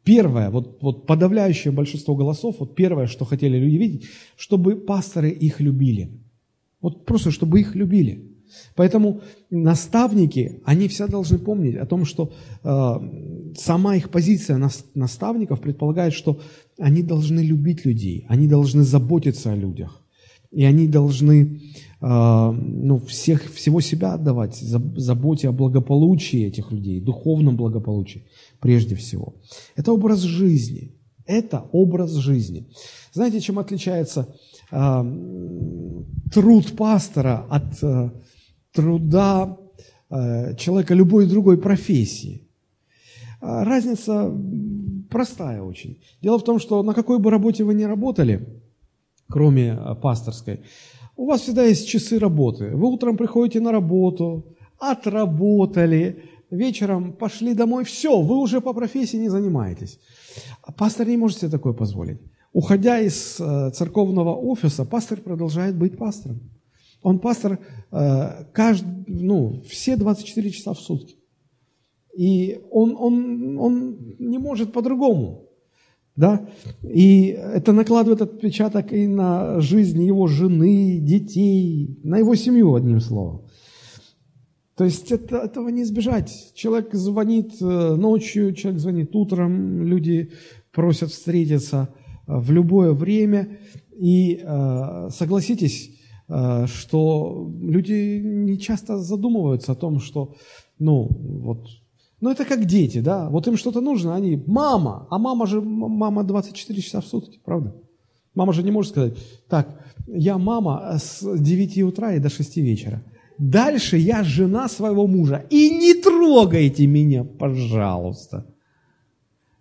Первое, 0.03 0.49
вот, 0.49 0.81
вот 0.81 1.07
подавляющее 1.07 1.71
большинство 1.71 2.15
голосов, 2.15 2.57
вот 2.59 2.75
первое, 2.75 3.07
что 3.07 3.25
хотели 3.25 3.57
люди 3.57 3.75
видеть, 3.77 4.05
чтобы 4.35 4.75
пасторы 4.75 5.29
их 5.29 5.61
любили. 5.61 6.11
Вот 6.81 7.05
просто, 7.05 7.31
чтобы 7.31 7.61
их 7.61 7.75
любили. 7.75 8.33
Поэтому 8.75 9.21
наставники, 9.49 10.61
они 10.65 10.87
всегда 10.87 11.07
должны 11.07 11.39
помнить 11.39 11.75
о 11.75 11.85
том, 11.85 12.05
что 12.05 12.33
э, 12.63 13.53
сама 13.57 13.95
их 13.95 14.09
позиция 14.09 14.59
наставников 14.93 15.61
предполагает, 15.61 16.13
что 16.13 16.39
они 16.77 17.03
должны 17.03 17.39
любить 17.39 17.85
людей, 17.85 18.25
они 18.27 18.47
должны 18.47 18.83
заботиться 18.83 19.51
о 19.51 19.55
людях, 19.55 20.03
и 20.51 20.65
они 20.65 20.87
должны 20.87 21.61
ну, 22.05 22.99
всех, 23.07 23.49
всего 23.53 23.79
себя 23.79 24.13
отдавать, 24.13 24.57
заботе 24.57 25.47
о 25.47 25.53
благополучии 25.53 26.45
этих 26.45 26.69
людей, 26.69 26.99
духовном 26.99 27.55
благополучии 27.55 28.25
прежде 28.59 28.95
всего. 28.95 29.35
Это 29.77 29.93
образ 29.93 30.19
жизни. 30.19 30.91
Это 31.25 31.65
образ 31.71 32.11
жизни. 32.11 32.67
Знаете, 33.13 33.39
чем 33.39 33.59
отличается 33.59 34.35
э, 34.71 35.03
труд 36.33 36.75
пастора 36.75 37.45
от 37.49 37.81
э, 37.81 38.11
труда 38.73 39.57
э, 40.09 40.55
человека 40.57 40.93
любой 40.93 41.25
другой 41.27 41.57
профессии? 41.57 42.41
Разница 43.39 44.33
простая 45.09 45.61
очень. 45.61 46.01
Дело 46.21 46.39
в 46.39 46.43
том, 46.43 46.59
что 46.59 46.81
на 46.83 46.93
какой 46.93 47.19
бы 47.19 47.29
работе 47.29 47.63
вы 47.63 47.73
ни 47.73 47.83
работали, 47.83 48.61
кроме 49.27 49.75
пасторской, 50.01 50.61
у 51.15 51.25
вас 51.25 51.41
всегда 51.41 51.63
есть 51.63 51.87
часы 51.87 52.19
работы. 52.19 52.75
Вы 52.75 52.87
утром 52.87 53.17
приходите 53.17 53.59
на 53.59 53.71
работу, 53.71 54.55
отработали, 54.79 56.23
вечером 56.49 57.13
пошли 57.13 57.53
домой, 57.53 57.83
все, 57.83 58.21
вы 58.21 58.37
уже 58.37 58.61
по 58.61 58.73
профессии 58.73 59.17
не 59.17 59.29
занимаетесь. 59.29 59.99
А 60.61 60.71
пастор 60.71 61.07
не 61.07 61.17
может 61.17 61.39
себе 61.39 61.51
такое 61.51 61.73
позволить. 61.73 62.19
Уходя 62.51 62.99
из 62.99 63.39
э, 63.39 63.71
церковного 63.71 64.35
офиса, 64.35 64.85
пастор 64.85 65.19
продолжает 65.19 65.75
быть 65.75 65.97
пастором. 65.97 66.39
Он 67.01 67.19
пастор 67.19 67.59
э, 67.91 68.45
каждый, 68.53 69.05
ну, 69.07 69.61
все 69.67 69.95
24 69.97 70.51
часа 70.51 70.73
в 70.73 70.79
сутки. 70.79 71.15
И 72.15 72.61
он, 72.69 72.95
он, 72.97 73.57
он 73.59 73.97
не 74.19 74.37
может 74.37 74.71
по-другому. 74.71 75.42
Да? 76.15 76.47
И 76.83 77.27
это 77.27 77.71
накладывает 77.71 78.21
отпечаток 78.21 78.93
и 78.93 79.07
на 79.07 79.59
жизнь 79.61 80.03
его 80.03 80.27
жены, 80.27 80.99
детей, 80.99 81.99
на 82.03 82.19
его 82.19 82.35
семью, 82.35 82.75
одним 82.75 82.99
словом. 82.99 83.41
То 84.75 84.85
есть 84.85 85.11
это, 85.11 85.37
этого 85.37 85.69
не 85.69 85.83
избежать. 85.83 86.51
Человек 86.55 86.93
звонит 86.93 87.61
э, 87.61 87.95
ночью, 87.95 88.53
человек 88.53 88.81
звонит 88.81 89.15
утром, 89.15 89.83
люди 89.83 90.31
просят 90.71 91.11
встретиться 91.11 91.89
э, 92.27 92.37
в 92.37 92.51
любое 92.51 92.91
время. 92.93 93.59
И 93.91 94.41
э, 94.43 95.09
согласитесь, 95.11 95.91
что 96.25 97.51
люди 97.61 98.21
не 98.23 98.57
часто 98.57 98.97
задумываются 98.97 99.73
о 99.73 99.75
том, 99.75 99.99
что, 99.99 100.35
ну, 100.79 101.09
вот, 101.11 101.67
ну 102.23 102.31
это 102.31 102.45
как 102.45 102.63
дети, 102.63 103.01
да, 103.01 103.27
вот 103.29 103.47
им 103.47 103.57
что-то 103.57 103.81
нужно, 103.81 104.15
они, 104.15 104.41
мама, 104.47 105.07
а 105.09 105.17
мама 105.17 105.45
же, 105.45 105.61
мама 105.61 106.23
24 106.23 106.81
часа 106.81 107.01
в 107.01 107.05
сутки, 107.05 107.41
правда? 107.43 107.75
Мама 108.33 108.53
же 108.53 108.63
не 108.63 108.71
может 108.71 108.91
сказать, 108.91 109.17
так, 109.49 109.67
я 110.07 110.37
мама 110.37 110.97
с 110.97 111.19
9 111.21 111.83
утра 111.83 112.13
и 112.13 112.19
до 112.19 112.29
6 112.29 112.57
вечера. 112.57 113.03
Дальше 113.37 113.97
я 113.97 114.23
жена 114.23 114.69
своего 114.69 115.05
мужа. 115.05 115.45
И 115.49 115.69
не 115.69 115.95
трогайте 115.95 116.87
меня, 116.87 117.25
пожалуйста. 117.25 118.45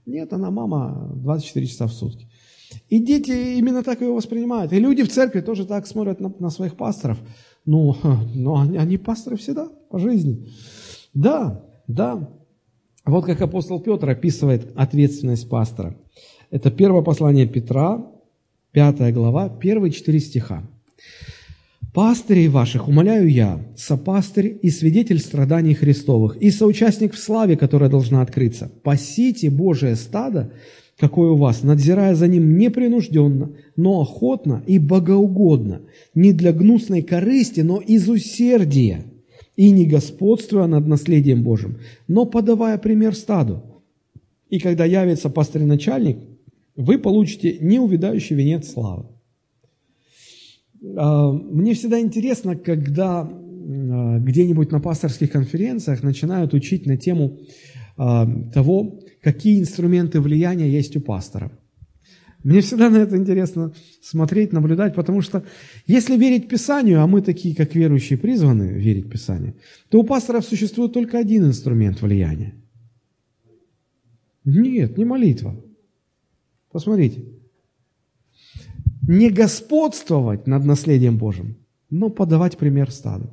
Нет, 0.07 0.33
она 0.33 0.53
мама 0.53 1.11
24 1.17 1.67
часа 1.67 1.87
в 1.89 1.93
сутки. 1.93 2.29
И 2.89 3.01
дети 3.01 3.59
именно 3.59 3.83
так 3.83 4.03
его 4.03 4.15
воспринимают. 4.15 4.73
И 4.73 4.79
люди 4.79 5.03
в 5.03 5.11
церкви 5.11 5.41
тоже 5.41 5.67
так 5.67 5.89
смотрят 5.89 6.21
на, 6.21 6.33
на 6.39 6.51
своих 6.51 6.77
пасторов. 6.77 7.19
Ну, 7.67 7.97
ну 8.37 8.57
они, 8.57 8.79
они 8.79 8.99
пасторы 8.99 9.37
всегда 9.37 9.69
по 9.91 9.99
жизни. 9.99 10.47
Да, 11.13 11.65
да. 11.89 12.29
Вот 13.05 13.27
как 13.27 13.41
апостол 13.41 13.81
Петр 13.81 14.09
описывает 14.09 14.73
ответственность 14.77 15.49
пастора. 15.49 15.97
Это 16.51 16.71
первое 16.71 17.03
послание 17.03 17.47
Петра, 17.47 18.07
пятая 18.71 19.13
глава, 19.13 19.49
первые 19.49 19.91
четыре 19.91 20.21
стиха. 20.21 20.63
Пастырей 21.93 22.49
ваших 22.49 22.89
умоляю 22.89 23.29
я, 23.29 23.61
сопастырь 23.77 24.59
и 24.63 24.71
свидетель 24.71 25.19
страданий 25.19 25.75
Христовых, 25.75 26.37
и 26.37 26.51
соучастник 26.51 27.13
в 27.13 27.19
славе, 27.19 27.57
которая 27.57 27.91
должна 27.91 28.23
открыться. 28.23 28.71
Пасите 28.83 29.51
Божие 29.51 29.97
стадо, 29.97 30.53
какое 30.99 31.33
у 31.33 31.37
вас, 31.37 31.63
надзирая 31.63 32.15
за 32.15 32.29
ним 32.29 32.57
непринужденно, 32.57 33.57
но 33.77 34.01
охотно 34.01 34.63
и 34.67 34.79
богоугодно, 34.79 35.83
не 36.15 36.33
для 36.33 36.53
гнусной 36.53 37.03
корысти, 37.03 37.61
но 37.61 37.79
из 37.79 38.09
усердия, 38.09 39.05
и 39.57 39.71
не 39.71 39.87
господствуя 39.87 40.67
над 40.67 40.87
наследием 40.87 41.43
Божьим, 41.43 41.79
но 42.09 42.25
подавая 42.25 42.79
пример 42.79 43.15
стаду. 43.15 43.63
И 44.49 44.59
когда 44.59 44.85
явится 44.85 45.31
пастырь-начальник, 45.31 46.19
вы 46.77 46.99
получите 46.99 47.59
неувидающий 47.61 48.37
венец 48.37 48.71
славы. 48.71 49.07
А, 50.97 51.33
мне 51.33 51.75
всегда 51.75 52.01
интересно, 52.01 52.57
когда 52.57 53.21
а, 53.23 54.19
где-нибудь 54.19 54.71
на 54.71 54.81
пасторских 54.81 55.31
конференциях 55.31 56.03
начинают 56.03 56.55
учить 56.55 56.87
на 56.87 56.97
тему 56.97 57.39
а, 57.97 58.27
того, 58.53 59.01
какие 59.23 59.61
инструменты 59.61 60.21
влияния 60.21 60.69
есть 60.69 60.97
у 60.97 61.01
пастора. 61.01 61.53
Мне 62.45 62.61
всегда 62.61 62.91
на 62.91 62.97
это 62.97 63.17
интересно 63.17 63.73
смотреть, 64.01 64.53
наблюдать, 64.53 64.95
потому 64.95 65.21
что 65.21 65.45
если 65.87 66.17
верить 66.17 66.49
Писанию, 66.49 67.01
а 67.01 67.07
мы 67.07 67.23
такие, 67.23 67.55
как 67.55 67.75
верующие, 67.75 68.19
призваны 68.19 68.73
верить 68.73 69.09
Писанию, 69.09 69.55
то 69.89 70.01
у 70.01 70.05
пасторов 70.05 70.45
существует 70.45 70.93
только 70.93 71.19
один 71.19 71.45
инструмент 71.45 72.03
влияния. 72.03 72.55
Нет, 74.45 74.99
не 74.99 75.05
молитва. 75.05 75.57
Посмотрите 76.73 77.23
не 79.07 79.31
господствовать 79.31 80.47
над 80.47 80.65
наследием 80.65 81.19
Божьим, 81.19 81.57
но 81.91 82.09
подавать 82.09 82.57
пример 82.57 82.91
стаду. 82.91 83.31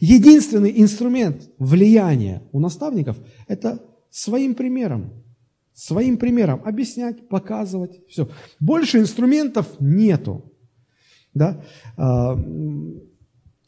Единственный 0.00 0.80
инструмент 0.80 1.50
влияния 1.58 2.42
у 2.52 2.60
наставников– 2.60 3.18
это 3.48 3.82
своим 4.10 4.54
примером. 4.54 5.12
Своим 5.78 6.16
примером 6.18 6.62
объяснять, 6.64 7.28
показывать, 7.28 8.00
все. 8.08 8.28
Больше 8.58 8.98
инструментов 8.98 9.66
нету. 9.80 10.52
Да? 11.34 11.64
А, 11.96 12.36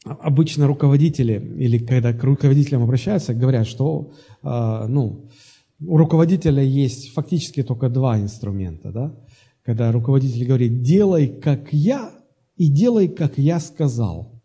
обычно 0.03 0.67
руководители, 0.67 1.33
или 1.57 1.77
когда 1.77 2.13
к 2.13 2.23
руководителям 2.23 2.83
обращаются, 2.83 3.33
говорят, 3.33 3.65
что 3.65 4.11
а, 4.43 4.87
ну, 4.87 5.29
у 5.79 5.97
руководителя 5.97 6.63
есть 6.63 7.13
фактически 7.13 7.63
только 7.63 7.89
два 7.89 8.19
инструмента. 8.19 8.91
Да? 8.91 9.15
когда 9.63 9.91
руководитель 9.91 10.45
говорит, 10.45 10.81
делай 10.81 11.27
как 11.27 11.71
я 11.71 12.11
и 12.55 12.67
делай 12.67 13.07
как 13.07 13.37
я 13.37 13.59
сказал. 13.59 14.41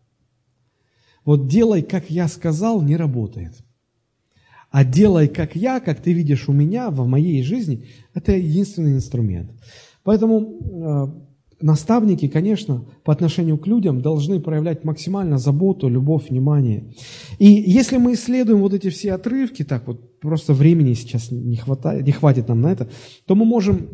Вот 1.25 1.47
делай 1.47 1.81
как 1.81 2.09
я 2.09 2.27
сказал 2.27 2.81
не 2.81 2.95
работает. 2.95 3.63
А 4.69 4.83
делай 4.83 5.27
как 5.27 5.55
я, 5.55 5.79
как 5.79 6.01
ты 6.01 6.13
видишь 6.13 6.49
у 6.49 6.53
меня, 6.53 6.89
в 6.89 7.07
моей 7.07 7.41
жизни, 7.43 7.85
это 8.13 8.33
единственный 8.33 8.93
инструмент. 8.93 9.51
Поэтому 10.03 10.41
э, 10.41 11.27
наставники, 11.61 12.27
конечно, 12.27 12.85
по 13.03 13.13
отношению 13.13 13.57
к 13.57 13.67
людям 13.67 14.01
должны 14.01 14.39
проявлять 14.39 14.83
максимально 14.83 15.37
заботу, 15.37 15.89
любовь, 15.89 16.29
внимание. 16.29 16.93
И 17.39 17.47
если 17.47 17.97
мы 17.97 18.13
исследуем 18.13 18.59
вот 18.59 18.73
эти 18.73 18.89
все 18.89 19.13
отрывки, 19.13 19.63
так 19.63 19.87
вот 19.87 20.19
просто 20.19 20.53
времени 20.53 20.93
сейчас 20.93 21.31
не, 21.31 21.55
хватает, 21.55 22.05
не 22.05 22.11
хватит 22.11 22.47
нам 22.47 22.61
на 22.61 22.71
это, 22.71 22.89
то 23.25 23.35
мы 23.35 23.45
можем 23.45 23.89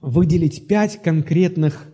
выделить 0.00 0.66
пять 0.66 1.00
конкретных 1.02 1.88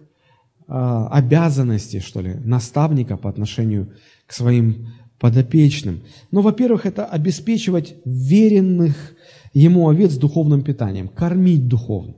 э, 0.69 0.73
обязанностей, 1.11 2.01
что 2.01 2.21
ли, 2.21 2.35
наставника 2.35 3.17
по 3.17 3.31
отношению 3.31 3.93
к 4.27 4.33
своим 4.33 4.89
подопечным. 5.21 6.01
Ну, 6.33 6.41
во-первых, 6.41 6.87
это 6.87 7.05
обеспечивать 7.05 7.95
веренных 8.05 9.15
ему 9.53 9.89
овец 9.89 10.17
духовным 10.17 10.63
питанием, 10.63 11.09
кормить 11.09 11.69
духовно. 11.69 12.15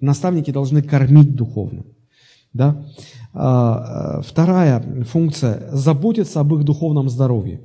Наставники 0.00 0.50
должны 0.50 0.82
кормить 0.82 1.34
духовно. 1.34 1.84
Да? 2.52 2.86
А, 3.32 4.22
вторая 4.22 5.04
функция– 5.04 5.68
заботиться 5.72 6.40
об 6.40 6.54
их 6.54 6.64
духовном 6.64 7.08
здоровье. 7.08 7.60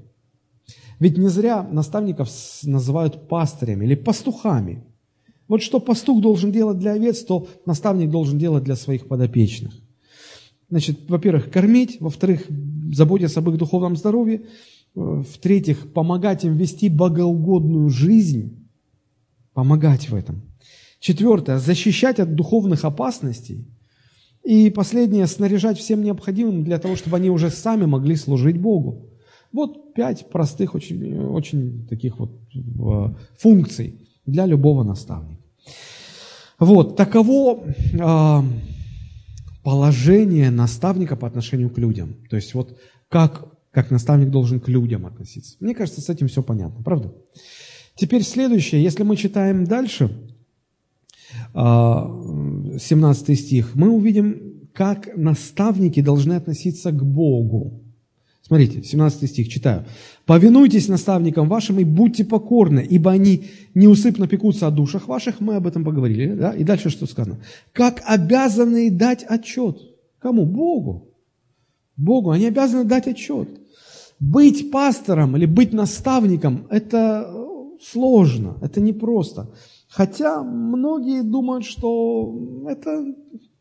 Ведь 0.99 1.17
не 1.17 1.29
зря 1.29 1.63
наставников 1.71 2.29
называют 2.63 3.29
пастырями 3.29 3.85
или 3.85 3.95
пастухами. 3.95 4.83
Вот 5.47 5.61
что 5.61 5.79
пастух 5.79 6.21
должен 6.21 6.51
делать 6.51 6.79
для 6.79 6.93
овец, 6.93 7.23
то 7.23 7.47
наставник 7.65 8.09
должен 8.09 8.37
делать 8.37 8.63
для 8.63 8.75
своих 8.75 9.07
подопечных. 9.07 9.73
Значит, 10.69 10.99
во-первых, 11.07 11.51
кормить, 11.51 11.97
во-вторых, 11.99 12.45
заботиться 12.91 13.39
об 13.39 13.49
их 13.49 13.57
духовном 13.57 13.95
здоровье, 13.95 14.41
в-третьих, 14.95 15.93
помогать 15.93 16.43
им 16.45 16.57
вести 16.57 16.89
богоугодную 16.89 17.89
жизнь, 17.89 18.67
помогать 19.53 20.09
в 20.09 20.15
этом. 20.15 20.41
Четвертое, 20.99 21.59
защищать 21.59 22.19
от 22.19 22.35
духовных 22.35 22.85
опасностей. 22.85 23.67
И 24.43 24.69
последнее, 24.69 25.27
снаряжать 25.27 25.77
всем 25.77 26.03
необходимым 26.03 26.63
для 26.63 26.79
того, 26.79 26.95
чтобы 26.95 27.17
они 27.17 27.29
уже 27.29 27.49
сами 27.49 27.85
могли 27.85 28.15
служить 28.15 28.59
Богу. 28.59 29.09
Вот 29.51 29.93
пять 29.93 30.29
простых, 30.29 30.75
очень, 30.75 31.17
очень 31.27 31.87
таких 31.87 32.19
вот 32.19 32.31
э, 32.53 33.15
функций 33.37 34.07
для 34.25 34.45
любого 34.45 34.83
наставника. 34.83 35.41
Вот, 36.59 36.97
таково 36.97 37.63
э, 37.63 38.41
положение 39.63 40.51
наставника 40.51 41.15
по 41.15 41.27
отношению 41.27 41.69
к 41.69 41.77
людям. 41.77 42.15
То 42.29 42.35
есть 42.35 42.53
вот 42.53 42.77
как, 43.07 43.45
как 43.71 43.91
наставник 43.91 44.29
должен 44.29 44.59
к 44.59 44.67
людям 44.67 45.05
относиться. 45.05 45.55
Мне 45.59 45.75
кажется, 45.75 46.01
с 46.01 46.09
этим 46.09 46.27
все 46.27 46.41
понятно, 46.41 46.83
правда? 46.83 47.13
Теперь 47.95 48.23
следующее, 48.23 48.81
если 48.81 49.03
мы 49.03 49.15
читаем 49.17 49.65
дальше, 49.65 50.09
17 51.53 53.29
э, 53.29 53.35
стих, 53.35 53.75
мы 53.75 53.89
увидим, 53.89 54.69
как 54.73 55.15
наставники 55.15 56.01
должны 56.01 56.33
относиться 56.33 56.91
к 56.91 57.03
Богу. 57.03 57.83
Смотрите, 58.41 58.81
17 58.81 59.29
стих, 59.29 59.47
читаю. 59.49 59.85
«Повинуйтесь 60.25 60.87
наставникам 60.87 61.47
вашим 61.47 61.79
и 61.79 61.83
будьте 61.83 62.25
покорны, 62.25 62.79
ибо 62.79 63.11
они 63.11 63.45
неусыпно 63.75 64.27
пекутся 64.27 64.65
о 64.65 64.71
душах 64.71 65.07
ваших». 65.07 65.39
Мы 65.39 65.55
об 65.55 65.67
этом 65.67 65.83
поговорили. 65.83 66.33
Да? 66.33 66.53
И 66.53 66.63
дальше 66.63 66.89
что 66.89 67.05
сказано? 67.05 67.39
«Как 67.73 68.01
обязаны 68.05 68.89
дать 68.89 69.23
отчет». 69.23 69.77
Кому? 70.19 70.45
Богу. 70.45 71.08
Богу. 71.99 72.31
Они 72.31 72.47
обязаны 72.47 72.83
дать 72.83 73.07
отчет. 73.07 73.49
Быть 74.19 74.71
пастором 74.71 75.37
или 75.37 75.45
быть 75.45 75.73
наставником– 75.73 76.67
это 76.69 77.31
сложно, 77.81 78.57
это 78.61 78.81
непросто. 78.81 79.49
Хотя 79.87 80.43
многие 80.43 81.23
думают, 81.23 81.65
что 81.65 82.65
это 82.67 83.05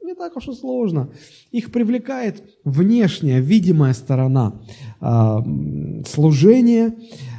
не 0.02 0.14
так 0.14 0.36
уж 0.36 0.48
и 0.48 0.52
сложно. 0.52 1.10
Их 1.52 1.70
привлекает 1.70 2.42
внешняя, 2.64 3.40
видимая 3.40 3.94
сторона 3.94 4.60
э, 5.00 6.04
служения, 6.06 6.94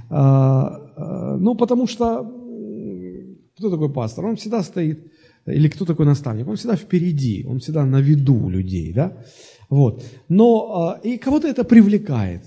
э, 0.10 1.36
ну, 1.40 1.56
потому 1.56 1.88
что 1.88 2.24
кто 3.58 3.70
такой 3.70 3.92
пастор? 3.92 4.26
Он 4.26 4.36
всегда 4.36 4.64
стоит, 4.64 5.12
или 5.46 5.68
кто 5.68 5.86
такой 5.86 6.06
наставник? 6.06 6.48
Он 6.48 6.56
всегда 6.56 6.76
впереди, 6.76 7.46
он 7.48 7.60
всегда 7.60 7.86
на 7.86 8.02
виду 8.02 8.50
людей, 8.50 8.94
да? 8.94 9.18
Вот. 9.70 10.04
Но 10.28 11.00
э, 11.04 11.08
и 11.08 11.18
кого-то 11.18 11.48
это 11.48 11.64
привлекает. 11.64 12.44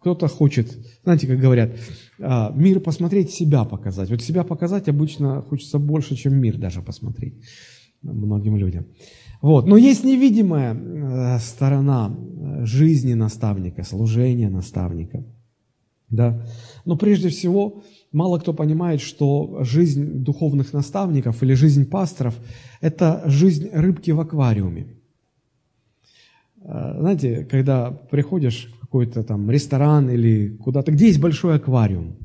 Кто-то 0.00 0.28
хочет, 0.28 0.78
знаете, 1.02 1.26
как 1.26 1.40
говорят, 1.40 1.72
мир 2.18 2.78
посмотреть, 2.78 3.32
себя 3.32 3.64
показать. 3.64 4.10
Вот 4.10 4.22
себя 4.22 4.44
показать 4.44 4.88
обычно 4.88 5.42
хочется 5.42 5.80
больше, 5.80 6.14
чем 6.14 6.36
мир 6.36 6.56
даже 6.56 6.82
посмотреть 6.82 7.34
многим 8.02 8.56
людям. 8.56 8.86
Вот. 9.40 9.66
Но 9.66 9.76
есть 9.76 10.04
невидимая 10.04 10.74
э, 10.74 11.38
сторона 11.38 12.10
э, 12.10 12.64
жизни 12.64 13.14
наставника, 13.14 13.84
служения 13.84 14.48
наставника. 14.48 15.24
Да? 16.10 16.44
Но 16.84 16.96
прежде 16.96 17.28
всего, 17.28 17.82
мало 18.10 18.38
кто 18.38 18.52
понимает, 18.52 19.00
что 19.00 19.62
жизнь 19.62 20.24
духовных 20.24 20.72
наставников 20.72 21.42
или 21.42 21.54
жизнь 21.54 21.88
пасторов– 21.88 22.34
это 22.80 23.22
жизнь 23.26 23.68
рыбки 23.72 24.10
в 24.10 24.20
аквариуме. 24.20 24.97
Э, 26.62 26.96
знаете, 26.98 27.44
когда 27.44 27.90
приходишь 27.90 28.72
в 28.76 28.80
какой-то 28.80 29.22
там 29.22 29.50
ресторан 29.50 30.10
или 30.10 30.56
куда-то, 30.56 30.92
где 30.92 31.06
есть 31.06 31.20
большой 31.20 31.56
аквариум, 31.56 32.16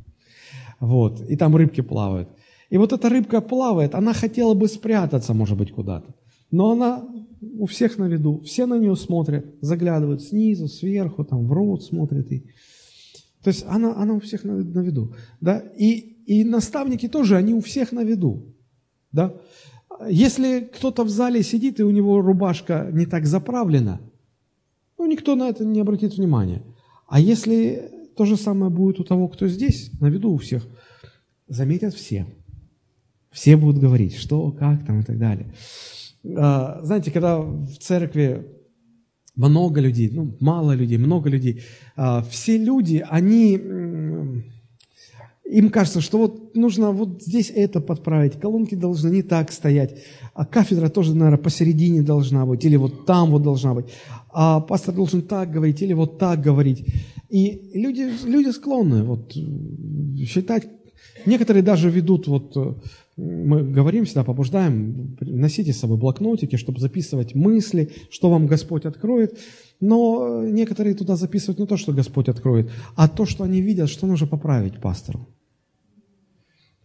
вот, 0.79 1.21
и 1.29 1.35
там 1.35 1.55
рыбки 1.55 1.81
плавают. 1.81 2.29
И 2.69 2.77
вот 2.77 2.91
эта 2.91 3.09
рыбка 3.09 3.41
плавает, 3.41 3.95
она 3.95 4.13
хотела 4.13 4.53
бы 4.53 4.67
спрятаться, 4.67 5.33
может 5.33 5.57
быть, 5.57 5.71
куда-то. 5.71 6.15
Но 6.51 6.71
она 6.71 7.03
у 7.59 7.65
всех 7.65 7.97
на 7.97 8.05
виду, 8.05 8.41
все 8.41 8.65
на 8.65 8.77
нее 8.77 8.95
смотрят, 8.95 9.45
заглядывают 9.61 10.23
снизу, 10.23 10.67
сверху, 10.67 11.23
там 11.23 11.47
в 11.47 11.51
рот 11.51 11.83
смотрят. 11.83 12.31
И... 12.31 12.39
То 13.43 13.49
есть 13.49 13.65
она, 13.67 13.95
она 13.95 14.13
у 14.13 14.19
всех 14.19 14.43
на, 14.43 14.55
на 14.55 14.79
виду. 14.79 15.13
Да? 15.41 15.63
И, 15.77 15.99
и 16.25 16.43
наставники 16.43 17.07
тоже, 17.07 17.35
они 17.35 17.53
у 17.53 17.61
всех 17.61 17.91
на 17.91 18.03
виду. 18.03 18.55
Да? 19.11 19.35
Если 20.09 20.61
кто-то 20.61 21.03
в 21.03 21.09
зале 21.09 21.43
сидит, 21.43 21.79
и 21.79 21.83
у 21.83 21.91
него 21.91 22.21
рубашка 22.21 22.89
не 22.91 23.05
так 23.05 23.25
заправлена, 23.25 23.99
ну, 24.97 25.05
никто 25.05 25.35
на 25.35 25.49
это 25.49 25.65
не 25.65 25.79
обратит 25.79 26.17
внимания. 26.17 26.63
А 27.07 27.19
если 27.19 27.91
то 28.15 28.25
же 28.25 28.37
самое 28.37 28.71
будет 28.71 28.99
у 28.99 29.03
того, 29.03 29.27
кто 29.27 29.47
здесь, 29.47 29.91
на 29.99 30.07
виду 30.07 30.31
у 30.31 30.37
всех, 30.37 30.67
заметят 31.47 31.93
все. 31.93 32.25
Все 33.31 33.57
будут 33.57 33.81
говорить, 33.81 34.15
что, 34.15 34.51
как 34.51 34.85
там 34.85 34.99
и 34.99 35.03
так 35.03 35.17
далее. 35.17 35.53
А, 36.37 36.79
знаете, 36.83 37.11
когда 37.11 37.39
в 37.39 37.77
церкви 37.79 38.47
много 39.35 39.81
людей, 39.81 40.11
ну, 40.11 40.37
мало 40.39 40.73
людей, 40.73 40.97
много 40.97 41.29
людей, 41.29 41.63
а, 41.95 42.21
все 42.21 42.57
люди, 42.57 43.03
они, 43.09 43.57
им 45.53 45.69
кажется, 45.69 46.01
что 46.01 46.17
вот 46.17 46.55
нужно 46.55 46.91
вот 46.91 47.21
здесь 47.21 47.51
это 47.55 47.79
подправить, 47.79 48.39
колонки 48.39 48.75
должны 48.75 49.09
не 49.09 49.21
так 49.21 49.51
стоять, 49.51 49.95
а 50.33 50.45
кафедра 50.45 50.89
тоже, 50.89 51.13
наверное, 51.15 51.37
посередине 51.37 52.01
должна 52.01 52.45
быть, 52.45 52.65
или 52.65 52.75
вот 52.75 53.05
там 53.05 53.31
вот 53.31 53.43
должна 53.43 53.73
быть, 53.75 53.85
а 54.31 54.59
пастор 54.61 54.95
должен 54.95 55.21
так 55.21 55.51
говорить, 55.51 55.81
или 55.81 55.93
вот 55.93 56.17
так 56.17 56.41
говорить. 56.41 56.85
И 57.29 57.71
люди, 57.73 58.09
люди 58.25 58.49
склонны 58.49 59.03
вот 59.03 59.33
считать, 60.25 60.67
некоторые 61.25 61.63
даже 61.63 61.89
ведут 61.89 62.27
вот 62.27 62.57
мы 63.15 63.61
говорим 63.61 64.05
всегда, 64.05 64.23
побуждаем, 64.23 65.15
носите 65.21 65.71
с 65.71 65.79
собой 65.79 65.97
блокнотики, 65.97 66.55
чтобы 66.55 66.79
записывать 66.79 67.35
мысли, 67.35 67.91
что 68.09 68.31
вам 68.31 68.47
Господь 68.47 68.85
откроет. 68.85 69.37
Но 69.79 70.43
некоторые 70.47 70.95
туда 70.95 71.15
записывают 71.15 71.59
не 71.59 71.67
то, 71.67 71.77
что 71.77 71.93
Господь 71.93 72.29
откроет, 72.29 72.71
а 72.95 73.07
то, 73.07 73.25
что 73.25 73.43
они 73.43 73.61
видят, 73.61 73.89
что 73.89 74.07
нужно 74.07 74.25
поправить 74.25 74.79
пастору. 74.81 75.27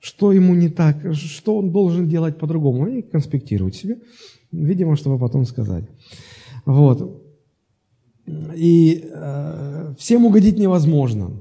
Что 0.00 0.32
ему 0.32 0.54
не 0.54 0.68
так, 0.68 1.14
что 1.14 1.56
он 1.58 1.72
должен 1.72 2.08
делать 2.08 2.38
по-другому. 2.38 2.84
Они 2.84 3.02
конспектируют 3.02 3.74
себе, 3.74 3.98
видимо, 4.52 4.96
чтобы 4.96 5.18
потом 5.18 5.44
сказать. 5.44 5.84
Вот. 6.64 7.24
И 8.54 9.08
э, 9.10 9.94
всем 9.98 10.26
угодить 10.26 10.58
невозможно. 10.58 11.40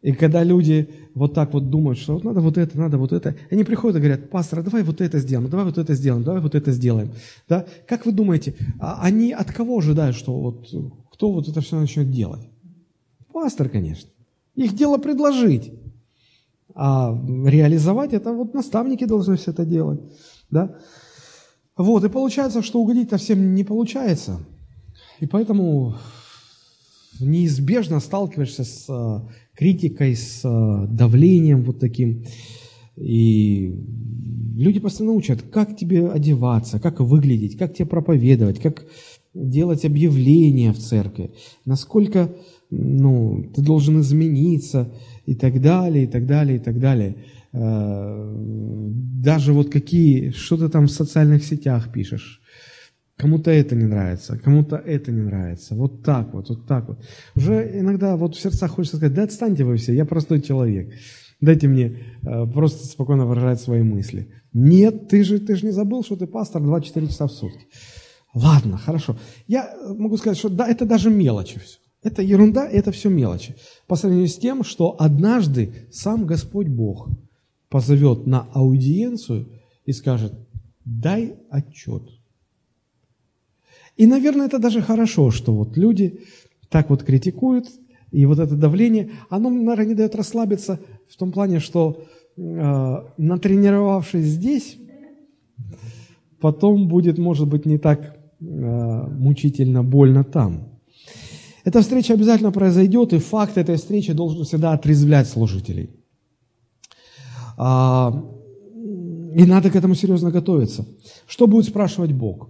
И 0.00 0.12
когда 0.12 0.44
люди 0.44 0.88
вот 1.14 1.34
так 1.34 1.52
вот 1.52 1.70
думают, 1.70 1.98
что 1.98 2.14
вот 2.14 2.24
надо 2.24 2.40
вот 2.40 2.56
это, 2.56 2.78
надо 2.78 2.98
вот 2.98 3.12
это, 3.12 3.34
они 3.50 3.64
приходят 3.64 3.96
и 3.96 4.00
говорят, 4.00 4.30
пастор, 4.30 4.60
а 4.60 4.62
давай 4.62 4.84
вот 4.84 5.00
это 5.00 5.18
сделаем, 5.18 5.50
давай 5.50 5.66
вот 5.66 5.76
это 5.76 5.94
сделаем, 5.94 6.22
давай 6.22 6.40
вот 6.40 6.54
это 6.54 6.70
сделаем. 6.70 7.10
Да? 7.48 7.66
Как 7.86 8.06
вы 8.06 8.12
думаете, 8.12 8.54
а 8.78 9.02
они 9.02 9.32
от 9.32 9.52
кого 9.52 9.78
ожидают, 9.78 10.16
что 10.16 10.38
вот 10.38 10.68
кто 11.12 11.32
вот 11.32 11.48
это 11.48 11.60
все 11.60 11.80
начнет 11.80 12.10
делать? 12.10 12.48
Пастор, 13.32 13.68
конечно. 13.68 14.08
Их 14.54 14.74
дело 14.74 14.98
предложить. 14.98 15.72
А 16.80 17.12
реализовать 17.44 18.12
это 18.12 18.32
вот 18.32 18.54
наставники 18.54 19.04
должны 19.04 19.36
все 19.36 19.50
это 19.50 19.64
делать. 19.64 20.00
Да? 20.48 20.76
Вот, 21.76 22.04
и 22.04 22.08
получается, 22.08 22.62
что 22.62 22.80
угодить-то 22.80 23.16
всем 23.16 23.56
не 23.56 23.64
получается. 23.64 24.38
И 25.18 25.26
поэтому 25.26 25.96
неизбежно 27.18 27.98
сталкиваешься 27.98 28.62
с 28.62 28.86
критикой, 29.56 30.14
с 30.14 30.42
э, 30.44 30.86
давлением 30.88 31.64
вот 31.64 31.80
таким. 31.80 32.24
И 32.96 33.74
люди 34.54 34.78
постоянно 34.78 35.16
учат, 35.16 35.42
как 35.42 35.76
тебе 35.76 36.08
одеваться, 36.08 36.78
как 36.78 37.00
выглядеть, 37.00 37.58
как 37.58 37.74
тебе 37.74 37.86
проповедовать, 37.86 38.60
как 38.60 38.86
делать 39.34 39.84
объявления 39.84 40.72
в 40.72 40.78
церкви, 40.78 41.32
насколько 41.64 42.36
ну, 42.70 43.50
ты 43.54 43.62
должен 43.62 44.00
измениться 44.00 44.92
и 45.28 45.34
так 45.34 45.60
далее, 45.60 46.04
и 46.04 46.06
так 46.06 46.26
далее, 46.26 46.56
и 46.56 46.60
так 46.60 46.78
далее. 46.78 47.16
э, 47.52 48.34
даже 49.22 49.52
вот 49.52 49.70
какие, 49.70 50.30
что 50.30 50.56
ты 50.56 50.68
там 50.68 50.86
в 50.86 50.90
социальных 50.90 51.44
сетях 51.44 51.92
пишешь, 51.92 52.40
Кому-то 53.18 53.50
это 53.50 53.74
не 53.74 53.86
нравится, 53.86 54.38
кому-то 54.38 54.76
это 54.76 55.10
не 55.10 55.22
нравится. 55.22 55.74
Вот 55.74 56.04
так 56.04 56.32
вот, 56.34 56.50
вот 56.50 56.68
так 56.68 56.88
вот. 56.88 57.04
Уже 57.34 57.80
иногда 57.80 58.16
вот 58.16 58.36
в 58.36 58.40
сердцах 58.40 58.70
хочется 58.70 58.96
сказать, 58.96 59.14
да 59.14 59.24
отстаньте 59.24 59.64
вы 59.64 59.76
все, 59.76 59.92
я 59.92 60.04
простой 60.04 60.40
человек. 60.40 60.94
Дайте 61.40 61.66
мне 61.66 61.98
э, 62.22 62.46
просто 62.46 62.86
спокойно 62.86 63.26
выражать 63.26 63.60
свои 63.60 63.82
мысли. 63.82 64.32
Нет, 64.52 65.08
ты 65.08 65.24
же, 65.24 65.40
ты 65.40 65.56
же 65.56 65.66
не 65.66 65.72
забыл, 65.72 66.04
что 66.04 66.14
ты 66.14 66.28
пастор 66.28 66.62
24 66.62 67.08
часа 67.08 67.26
в 67.26 67.32
сутки. 67.32 67.66
Ладно, 68.34 68.78
хорошо. 68.78 69.18
Я 69.48 69.74
могу 69.96 70.16
сказать, 70.16 70.38
что 70.38 70.48
да, 70.48 70.68
это 70.68 70.86
даже 70.86 71.10
мелочи 71.10 71.58
все. 71.58 71.78
Это 72.02 72.22
ерунда, 72.22 72.68
это 72.68 72.92
все 72.92 73.08
мелочи. 73.08 73.56
По 73.86 73.96
сравнению 73.96 74.28
с 74.28 74.36
тем, 74.36 74.62
что 74.62 74.96
однажды 74.98 75.88
сам 75.90 76.26
Господь 76.26 76.68
Бог 76.68 77.08
позовет 77.68 78.26
на 78.26 78.46
аудиенцию 78.54 79.48
и 79.84 79.92
скажет, 79.92 80.32
дай 80.84 81.36
отчет. 81.50 82.02
И, 83.96 84.06
наверное, 84.06 84.46
это 84.46 84.58
даже 84.58 84.80
хорошо, 84.80 85.30
что 85.30 85.52
вот 85.52 85.76
люди 85.76 86.20
так 86.70 86.88
вот 86.88 87.02
критикуют, 87.02 87.66
и 88.10 88.24
вот 88.26 88.38
это 88.38 88.54
давление, 88.54 89.10
оно, 89.28 89.50
наверное, 89.50 89.86
не 89.86 89.94
дает 89.94 90.14
расслабиться 90.14 90.80
в 91.08 91.16
том 91.16 91.32
плане, 91.32 91.58
что 91.58 92.04
э, 92.36 92.96
натренировавшись 93.18 94.24
здесь, 94.24 94.78
потом 96.40 96.88
будет, 96.88 97.18
может 97.18 97.48
быть, 97.48 97.66
не 97.66 97.76
так 97.76 98.00
э, 98.00 98.44
мучительно 98.44 99.82
больно 99.82 100.24
там. 100.24 100.77
Эта 101.68 101.82
встреча 101.82 102.14
обязательно 102.14 102.50
произойдет, 102.50 103.12
и 103.12 103.18
факт 103.18 103.58
этой 103.58 103.76
встречи 103.76 104.14
должен 104.14 104.42
всегда 104.44 104.72
отрезвлять 104.72 105.28
служителей. 105.28 105.90
А, 107.58 108.24
и 109.34 109.44
надо 109.44 109.70
к 109.70 109.76
этому 109.76 109.94
серьезно 109.94 110.30
готовиться. 110.30 110.86
Что 111.26 111.46
будет 111.46 111.66
спрашивать 111.66 112.12
Бог? 112.12 112.48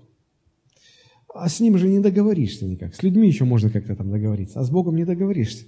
А 1.35 1.49
с 1.49 1.59
ним 1.59 1.79
же 1.79 1.89
не 1.89 1.99
договоришься 1.99 2.65
никак. 2.65 2.95
С 2.95 3.03
людьми 3.03 3.27
еще 3.27 3.45
можно 3.45 3.71
как-то 3.71 3.97
там 3.97 4.09
договориться, 4.09 4.61
а 4.61 4.63
с 4.63 4.71
Богом 4.71 4.95
не 4.95 5.05
договоришься. 5.05 5.65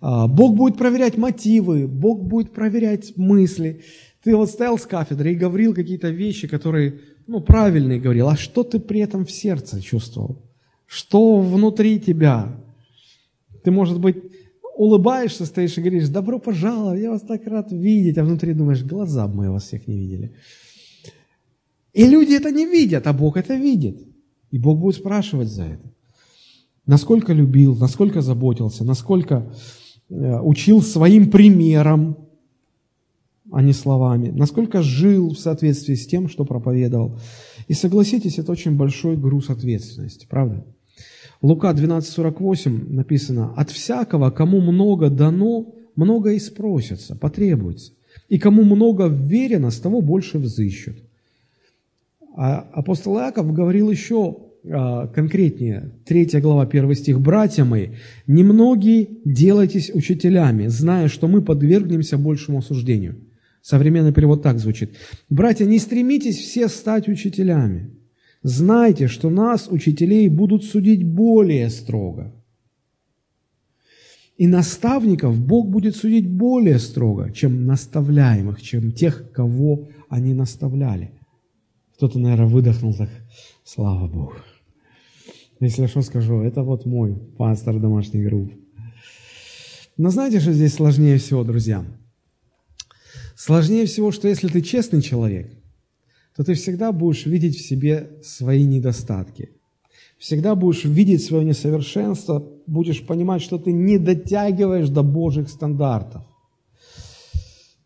А, 0.00 0.28
Бог 0.28 0.54
будет 0.54 0.78
проверять 0.78 1.18
мотивы, 1.18 1.88
Бог 1.88 2.22
будет 2.22 2.52
проверять 2.52 3.16
мысли. 3.16 3.82
Ты 4.22 4.36
вот 4.36 4.50
стоял 4.50 4.78
с 4.78 4.86
кафедры 4.86 5.32
и 5.32 5.34
говорил 5.34 5.74
какие-то 5.74 6.10
вещи, 6.10 6.46
которые, 6.46 7.00
ну, 7.26 7.40
правильные 7.40 7.98
говорил, 7.98 8.28
а 8.28 8.36
что 8.36 8.62
ты 8.62 8.78
при 8.78 9.00
этом 9.00 9.26
в 9.26 9.32
сердце 9.32 9.80
чувствовал? 9.80 10.44
Что 10.86 11.40
внутри 11.40 11.98
тебя? 11.98 12.60
Ты, 13.64 13.70
может 13.70 13.98
быть, 13.98 14.16
улыбаешься, 14.76 15.46
стоишь 15.46 15.78
и 15.78 15.80
говоришь, 15.80 16.08
добро 16.08 16.38
пожаловать, 16.38 17.00
я 17.00 17.10
вас 17.10 17.22
так 17.22 17.46
рад 17.46 17.72
видеть, 17.72 18.18
а 18.18 18.24
внутри 18.24 18.52
думаешь, 18.52 18.84
глаза 18.84 19.26
бы 19.26 19.36
мои 19.36 19.48
вас 19.48 19.64
всех 19.64 19.88
не 19.88 19.96
видели. 19.96 20.34
И 21.94 22.06
люди 22.06 22.34
это 22.34 22.50
не 22.50 22.66
видят, 22.66 23.06
а 23.06 23.12
Бог 23.12 23.36
это 23.36 23.54
видит. 23.54 24.06
И 24.50 24.58
Бог 24.58 24.78
будет 24.78 24.96
спрашивать 24.96 25.48
за 25.48 25.62
это. 25.62 25.92
Насколько 26.86 27.32
любил, 27.32 27.74
насколько 27.76 28.20
заботился, 28.20 28.84
насколько 28.84 29.50
э, 30.10 30.40
учил 30.40 30.82
своим 30.82 31.30
примером, 31.30 32.18
а 33.50 33.62
не 33.62 33.72
словами, 33.72 34.30
насколько 34.30 34.82
жил 34.82 35.30
в 35.30 35.38
соответствии 35.38 35.94
с 35.94 36.06
тем, 36.06 36.28
что 36.28 36.44
проповедовал. 36.44 37.18
И 37.68 37.72
согласитесь, 37.72 38.38
это 38.38 38.52
очень 38.52 38.76
большой 38.76 39.16
груз 39.16 39.48
ответственности, 39.48 40.26
правда? 40.28 40.66
Лука 41.42 41.72
12.48 41.72 42.92
написано, 42.92 43.52
«От 43.56 43.70
всякого, 43.70 44.30
кому 44.30 44.60
много 44.60 45.10
дано, 45.10 45.74
много 45.94 46.32
и 46.32 46.38
спросится, 46.38 47.16
потребуется, 47.16 47.92
и 48.28 48.38
кому 48.38 48.62
много 48.64 49.06
верено, 49.06 49.70
с 49.70 49.78
того 49.78 50.00
больше 50.00 50.38
взыщут». 50.38 50.96
А 52.36 52.60
апостол 52.72 53.18
Иаков 53.18 53.52
говорил 53.52 53.90
еще 53.90 54.38
а, 54.66 55.06
конкретнее, 55.08 55.92
3 56.06 56.40
глава, 56.40 56.62
1 56.62 56.94
стих, 56.94 57.20
«Братья 57.20 57.64
мои, 57.64 57.90
немногие 58.26 59.08
делайтесь 59.24 59.90
учителями, 59.92 60.68
зная, 60.68 61.08
что 61.08 61.28
мы 61.28 61.42
подвергнемся 61.42 62.16
большему 62.16 62.58
осуждению». 62.58 63.16
Современный 63.60 64.12
перевод 64.12 64.42
так 64.42 64.58
звучит. 64.58 64.94
«Братья, 65.28 65.66
не 65.66 65.78
стремитесь 65.78 66.38
все 66.38 66.68
стать 66.68 67.08
учителями. 67.08 67.90
Знайте, 68.44 69.08
что 69.08 69.30
нас, 69.30 69.68
учителей, 69.68 70.28
будут 70.28 70.64
судить 70.64 71.02
более 71.02 71.70
строго. 71.70 72.30
И 74.36 74.46
наставников 74.46 75.40
Бог 75.40 75.70
будет 75.70 75.96
судить 75.96 76.30
более 76.30 76.78
строго, 76.78 77.32
чем 77.32 77.64
наставляемых, 77.64 78.60
чем 78.60 78.92
тех, 78.92 79.32
кого 79.32 79.88
они 80.10 80.34
наставляли». 80.34 81.18
Кто-то, 81.96 82.18
наверное, 82.18 82.46
выдохнул 82.46 82.92
так, 82.92 83.08
слава 83.64 84.08
Богу. 84.08 84.34
Если 85.60 85.86
что 85.86 86.02
скажу, 86.02 86.42
это 86.42 86.62
вот 86.62 86.84
мой 86.84 87.14
пастор 87.38 87.80
домашней 87.80 88.24
группы. 88.24 88.58
Но 89.96 90.10
знаете, 90.10 90.40
что 90.40 90.52
здесь 90.52 90.74
сложнее 90.74 91.16
всего, 91.16 91.44
друзья? 91.44 91.82
Сложнее 93.36 93.86
всего, 93.86 94.10
что 94.10 94.28
если 94.28 94.48
ты 94.48 94.60
честный 94.60 95.00
человек, 95.00 95.50
то 96.36 96.44
ты 96.44 96.54
всегда 96.54 96.92
будешь 96.92 97.26
видеть 97.26 97.56
в 97.56 97.66
себе 97.66 98.10
свои 98.22 98.64
недостатки. 98.64 99.50
Всегда 100.18 100.54
будешь 100.54 100.84
видеть 100.84 101.24
свое 101.24 101.44
несовершенство, 101.44 102.42
будешь 102.66 103.06
понимать, 103.06 103.42
что 103.42 103.58
ты 103.58 103.72
не 103.72 103.98
дотягиваешь 103.98 104.88
до 104.88 105.02
Божьих 105.02 105.48
стандартов. 105.48 106.22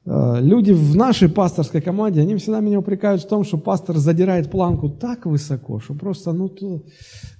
Э, 0.04 0.40
люди 0.40 0.72
в 0.72 0.96
нашей 0.96 1.28
пасторской 1.28 1.80
команде, 1.80 2.20
они 2.20 2.36
всегда 2.36 2.60
меня 2.60 2.78
упрекают 2.78 3.22
в 3.22 3.28
том, 3.28 3.44
что 3.44 3.58
пастор 3.58 3.98
задирает 3.98 4.50
планку 4.50 4.88
так 4.88 5.26
высоко, 5.26 5.80
что 5.80 5.94
просто, 5.94 6.32
ну, 6.32 6.48
то... 6.48 6.82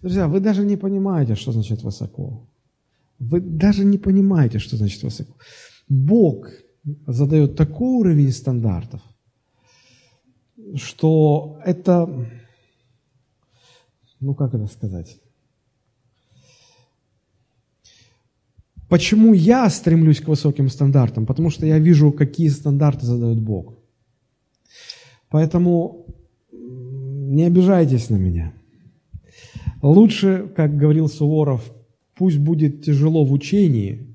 друзья, 0.02 0.28
вы 0.28 0.40
даже 0.40 0.64
не 0.64 0.76
понимаете, 0.76 1.34
что 1.34 1.52
значит 1.52 1.82
высоко. 1.82 2.46
Вы 3.18 3.40
даже 3.40 3.84
не 3.84 3.98
понимаете, 3.98 4.58
что 4.58 4.76
значит 4.76 5.02
высоко. 5.02 5.32
Бог 5.88 6.48
задает 7.06 7.56
такой 7.56 7.88
уровень 7.88 8.32
стандартов, 8.32 9.00
что 10.74 11.60
это, 11.64 12.08
ну 14.20 14.34
как 14.34 14.54
это 14.54 14.66
сказать, 14.66 15.18
Почему 18.88 19.34
я 19.34 19.68
стремлюсь 19.68 20.20
к 20.20 20.28
высоким 20.28 20.70
стандартам? 20.70 21.26
Потому 21.26 21.50
что 21.50 21.66
я 21.66 21.78
вижу, 21.78 22.10
какие 22.10 22.48
стандарты 22.48 23.04
задает 23.04 23.38
Бог. 23.38 23.74
Поэтому 25.28 26.06
не 26.50 27.44
обижайтесь 27.44 28.08
на 28.08 28.16
меня. 28.16 28.54
Лучше, 29.82 30.50
как 30.56 30.76
говорил 30.76 31.08
Суворов, 31.08 31.70
пусть 32.14 32.38
будет 32.38 32.82
тяжело 32.82 33.24
в 33.24 33.32
учении, 33.32 34.06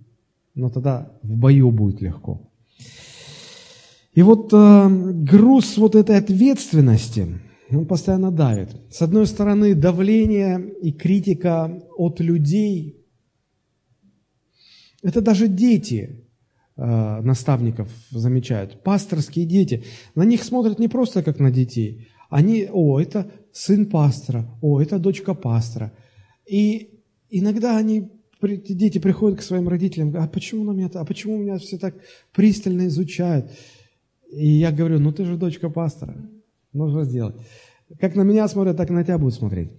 но 0.56 0.70
тогда 0.72 1.12
в 1.22 1.38
бою 1.38 1.72
будет 1.72 2.02
легко. 2.02 2.42
И 4.14 4.22
вот 4.22 4.54
э, 4.54 4.88
груз 4.90 5.78
вот 5.78 5.96
этой 5.96 6.18
ответственности, 6.18 7.40
он 7.72 7.86
постоянно 7.88 8.32
давит. 8.32 8.70
С 8.92 9.02
одной 9.02 9.26
стороны, 9.26 9.74
давление 9.74 10.74
и 10.82 10.92
критика 10.92 11.82
от 11.98 12.20
людей, 12.20 13.04
это 15.02 15.22
даже 15.22 15.48
дети 15.48 16.30
э, 16.78 17.22
наставников 17.22 17.90
замечают, 18.12 18.84
пасторские 18.84 19.46
дети. 19.46 19.84
На 20.14 20.24
них 20.24 20.44
смотрят 20.44 20.78
не 20.80 20.88
просто 20.88 21.24
как 21.24 21.40
на 21.40 21.52
детей. 21.52 22.08
Они, 22.30 22.68
о, 22.72 23.00
это 23.00 23.32
сын 23.52 23.88
пастора, 23.88 24.48
о, 24.62 24.80
это 24.80 25.00
дочка 25.00 25.34
пастора. 25.34 25.92
И 26.48 27.02
иногда 27.30 27.78
они, 27.78 28.12
дети 28.42 29.00
приходят 29.00 29.40
к 29.40 29.44
своим 29.44 29.68
родителям, 29.68 30.12
говорят, 30.12 30.30
а 30.30 30.34
почему 30.34 30.64
на 30.64 30.72
меня, 30.72 30.90
а 30.94 31.06
почему 31.06 31.38
меня 31.38 31.58
все 31.58 31.78
так 31.78 31.96
пристально 32.32 32.88
изучают? 32.88 33.52
И 34.36 34.48
я 34.48 34.72
говорю, 34.72 35.00
ну 35.00 35.12
ты 35.12 35.26
же 35.26 35.38
дочка 35.38 35.70
пастора, 35.70 36.16
нужно 36.74 37.04
сделать. 37.06 37.36
Как 38.00 38.16
на 38.16 38.24
меня 38.24 38.48
смотрят, 38.48 38.78
так 38.78 38.90
и 38.90 38.94
на 38.94 39.04
тебя 39.04 39.18
будут 39.18 39.36
смотреть. 39.36 39.72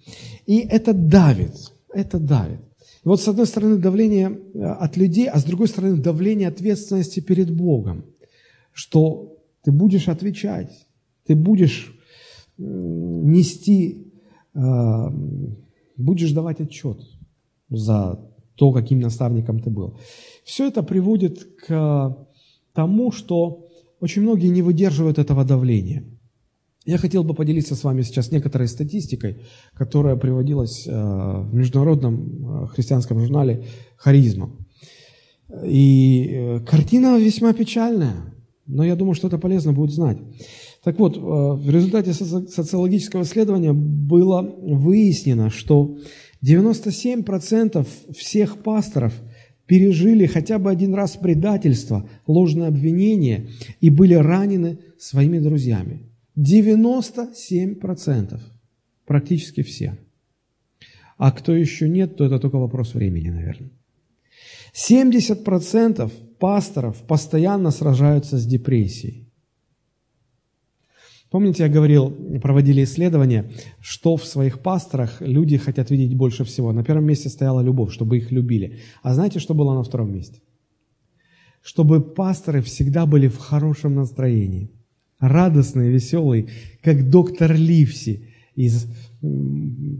И 0.47 0.59
это 0.59 0.93
давит, 0.93 1.73
это 1.93 2.19
давит. 2.19 2.61
И 3.05 3.09
вот 3.09 3.21
с 3.21 3.29
одной 3.29 3.47
стороны 3.47 3.79
давление 3.79 4.31
э, 4.55 4.61
от 4.61 4.97
людей, 4.97 5.29
а 5.29 5.39
с 5.39 5.45
другой 5.45 5.69
стороны 5.69 5.97
давление 5.97 6.49
ответственности 6.49 7.21
перед 7.21 7.51
Богом, 7.51 8.05
что 8.73 9.39
ты 9.63 9.73
будешь 9.73 10.09
отвечать, 10.09 10.87
ты 11.27 11.35
будешь 11.35 11.93
нести, 12.57 14.13
э, 14.55 14.61
будешь 15.97 16.33
давать 16.33 16.61
отчет 16.61 16.99
за 17.69 18.21
то, 18.55 18.73
каким 18.73 19.01
наставником 19.01 19.59
ты 19.61 19.71
был. 19.71 19.99
Все 20.45 20.69
это 20.69 20.83
приводит 20.83 21.43
к 21.67 22.17
тому, 22.73 23.11
что 23.11 23.64
очень 24.01 24.23
многие 24.23 24.49
не 24.49 24.63
выдерживают 24.63 25.19
этого 25.19 25.45
давления– 25.45 26.05
я 26.87 26.99
хотел 26.99 27.25
бы 27.25 27.33
поделиться 27.35 27.75
с 27.75 27.85
вами 27.85 28.03
сейчас 28.03 28.31
некоторой 28.31 28.69
статистикой, 28.69 29.39
которая 29.73 30.17
приводилась 30.17 30.87
э, 30.87 30.91
в 30.93 31.55
международном 31.55 32.65
э, 32.65 32.67
христианском 32.69 33.21
журнале 33.21 33.65
«Харизма». 33.97 34.51
И 35.65 36.29
э, 36.31 36.61
картина 36.61 37.19
весьма 37.19 37.55
печальная. 37.55 38.35
Но 38.67 38.85
я 38.85 38.97
думаю, 38.97 39.15
что 39.15 39.29
это 39.29 39.39
полезно 39.39 39.73
будет 39.73 39.93
знать. 39.93 40.19
Так 40.83 40.99
вот, 40.99 41.17
в 41.17 41.71
результате 41.71 42.13
социологического 42.13 43.23
исследования 43.23 43.73
было 43.73 44.43
выяснено, 44.43 45.49
что 45.49 45.97
97% 46.47 47.87
всех 48.15 48.59
пасторов 48.63 49.15
пережили 49.67 50.27
хотя 50.27 50.59
бы 50.59 50.71
один 50.71 50.95
раз 50.95 51.17
предательство, 51.17 52.09
ложное 52.27 52.69
обвинение 52.69 53.49
и 53.81 53.91
были 53.91 54.15
ранены 54.15 54.79
своими 54.99 55.39
друзьями. 55.39 56.03
97%. 56.39 58.41
Практически 59.07 59.63
все. 59.63 59.99
А 61.17 61.31
кто 61.31 61.55
еще 61.55 61.89
нет, 61.89 62.17
то 62.17 62.25
это 62.25 62.39
только 62.39 62.57
вопрос 62.57 62.95
времени, 62.95 63.31
наверное. 63.31 63.71
70% 64.75 66.11
пасторов 66.39 66.97
постоянно 67.07 67.71
сражаются 67.71 68.39
с 68.39 68.47
депрессией. 68.47 69.24
Помните, 71.35 71.65
я 71.65 71.69
говорил, 71.69 72.13
проводили 72.41 72.85
исследования, 72.85 73.51
что 73.81 74.17
в 74.17 74.25
своих 74.25 74.61
пасторах 74.61 75.21
люди 75.21 75.57
хотят 75.57 75.91
видеть 75.91 76.17
больше 76.17 76.45
всего. 76.45 76.73
На 76.73 76.85
первом 76.85 77.07
месте 77.07 77.29
стояла 77.29 77.61
любовь, 77.61 77.93
чтобы 77.93 78.19
их 78.19 78.31
любили. 78.31 78.79
А 79.03 79.15
знаете, 79.15 79.41
что 79.41 79.53
было 79.53 79.75
на 79.75 79.83
втором 79.83 80.13
месте? 80.13 80.43
Чтобы 81.61 82.01
пасторы 82.01 82.63
всегда 82.63 83.05
были 83.05 83.27
в 83.27 83.39
хорошем 83.39 83.97
настроении, 83.97 84.71
радостные, 85.19 85.91
веселые, 85.91 86.51
как 86.85 87.11
доктор 87.11 87.53
Ливси 87.53 88.29
из 88.55 88.87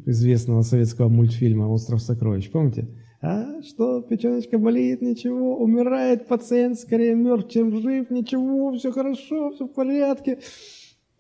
известного 0.07 0.63
советского 0.63 1.09
мультфильма 1.09 1.65
«Остров 1.65 2.01
сокровищ». 2.01 2.49
Помните? 2.49 2.87
А 3.21 3.61
что, 3.63 4.03
печеночка 4.03 4.57
болит, 4.57 5.03
ничего, 5.03 5.57
умирает 5.57 6.29
пациент, 6.29 6.79
скорее 6.79 7.17
мертв, 7.17 7.51
чем 7.51 7.75
жив, 7.83 8.09
ничего, 8.11 8.73
все 8.75 8.93
хорошо, 8.93 9.51
все 9.51 9.67
в 9.67 9.73
порядке. 9.73 10.39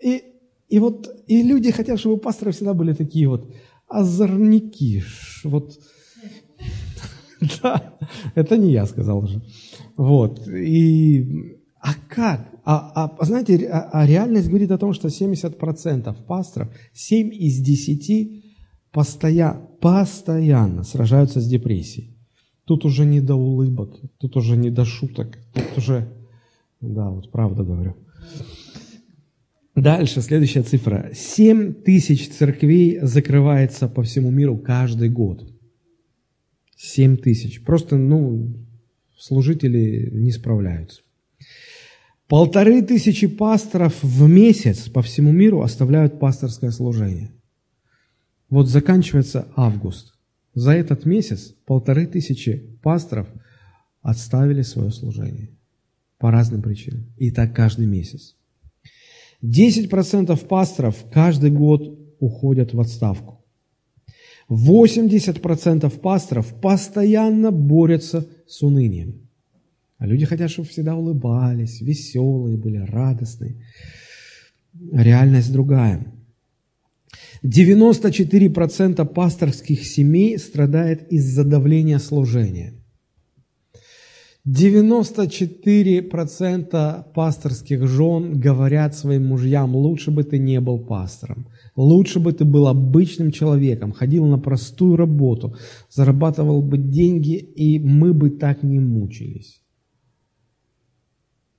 И, 0.05 0.23
и 0.69 0.79
вот 0.79 1.09
и 1.27 1.43
люди 1.43 1.71
хотят, 1.71 1.99
чтобы 1.99 2.19
пасторы 2.19 2.53
всегда 2.53 2.75
были 2.75 2.93
такие 2.93 3.27
вот 3.27 3.51
озорники. 3.89 5.03
Вот. 5.45 5.79
Да, 7.63 7.99
это 8.35 8.57
не 8.57 8.73
я 8.73 8.87
сказал 8.87 9.19
уже. 9.19 9.43
Вот. 9.99 10.49
И, 10.49 11.59
а 11.79 11.93
как? 12.09 12.49
А, 12.65 13.11
а 13.19 13.25
знаете, 13.27 13.67
а, 13.67 13.91
а 13.93 14.07
реальность 14.07 14.49
говорит 14.49 14.71
о 14.71 14.79
том, 14.79 14.95
что 14.95 15.09
70% 15.09 16.25
пасторов, 16.27 16.69
7 16.95 17.35
из 17.35 17.59
10 17.59 18.45
постоянно, 18.93 19.61
постоянно 19.81 20.85
сражаются 20.85 21.41
с 21.41 21.47
депрессией. 21.47 22.17
Тут 22.65 22.87
уже 22.87 23.05
не 23.05 23.21
до 23.21 23.35
улыбок, 23.35 24.01
тут 24.19 24.37
уже 24.37 24.57
не 24.57 24.71
до 24.71 24.87
шуток, 24.87 25.37
тут 25.53 25.77
уже, 25.77 26.09
да, 26.81 27.11
вот 27.11 27.31
правда 27.31 27.63
говорю. 27.63 27.95
Дальше, 29.75 30.21
следующая 30.21 30.63
цифра. 30.63 31.11
7 31.15 31.75
тысяч 31.75 32.29
церквей 32.31 33.01
закрывается 33.03 33.89
по 33.89 34.03
всему 34.05 34.31
миру 34.31 34.57
каждый 34.57 35.09
год. 35.09 35.53
7 36.77 37.17
тысяч. 37.17 37.63
Просто, 37.63 37.97
ну, 37.97 38.55
служители 39.19 40.11
не 40.13 40.31
справляются. 40.31 41.03
Полторы 42.29 42.83
тысячи 42.83 43.27
пасторов 43.27 44.03
в 44.03 44.29
месяц 44.29 44.89
по 44.89 45.03
всему 45.03 45.33
миру 45.33 45.63
оставляют 45.63 46.21
пасторское 46.21 46.71
служение. 46.71 47.33
Вот 48.49 48.69
заканчивается 48.69 49.49
август. 49.57 50.15
За 50.55 50.73
этот 50.73 51.05
месяц 51.05 51.55
полторы 51.67 52.07
тысячи 52.07 52.79
пасторов 52.83 53.27
отставили 54.03 54.63
свое 54.63 54.93
служение 54.93 55.51
по 56.19 56.31
разным 56.31 56.63
причинам. 56.63 57.13
И 57.19 57.33
так 57.33 57.55
каждый 57.55 57.87
месяц. 57.87 58.37
10% 59.43 60.47
пасторов 60.47 61.05
каждый 61.13 61.51
год 61.51 61.99
уходят 62.21 62.75
в 62.75 62.81
отставку. 62.81 63.45
80% 64.51 65.91
пасторов 66.01 66.55
постоянно 66.61 67.51
борются 67.51 68.29
с 68.47 68.63
унынием. 68.63 69.29
А 69.99 70.07
люди 70.07 70.27
хотят, 70.27 70.51
чтобы 70.51 70.69
всегда 70.69 70.97
улыбались, 70.97 71.81
веселые 71.81 72.59
были, 72.59 72.79
радостные. 72.79 73.57
Реальность 74.93 75.53
другая. 75.53 76.07
94% 77.43 79.05
пасторских 79.07 79.85
семей 79.85 80.39
страдает 80.39 81.11
из-за 81.13 81.45
давления 81.45 81.99
служения. 81.99 82.75
94% 84.47 87.05
пасторских 87.15 87.87
жен 87.87 88.39
говорят 88.39 88.95
своим 88.95 89.29
мужьям, 89.29 89.75
лучше 89.75 90.11
бы 90.11 90.23
ты 90.23 90.39
не 90.39 90.61
был 90.61 90.81
пастором, 90.81 91.49
лучше 91.77 92.21
бы 92.21 92.35
ты 92.35 92.45
был 92.45 92.67
обычным 92.67 93.31
человеком, 93.31 93.93
ходил 93.93 94.27
на 94.27 94.39
простую 94.39 94.97
работу, 94.97 95.57
зарабатывал 95.89 96.61
бы 96.61 96.77
деньги, 96.77 97.37
и 97.37 97.79
мы 97.79 98.13
бы 98.13 98.29
так 98.29 98.63
не 98.63 98.81
мучились. 98.81 99.63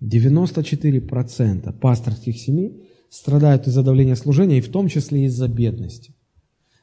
94% 0.04 1.74
пасторских 1.80 2.38
семей 2.38 2.84
страдают 3.10 3.66
из-за 3.66 3.82
давления 3.82 4.16
служения, 4.16 4.60
и 4.60 4.62
в 4.62 4.70
том 4.70 4.90
числе 4.90 5.26
из-за 5.26 5.48
бедности. 5.48 6.14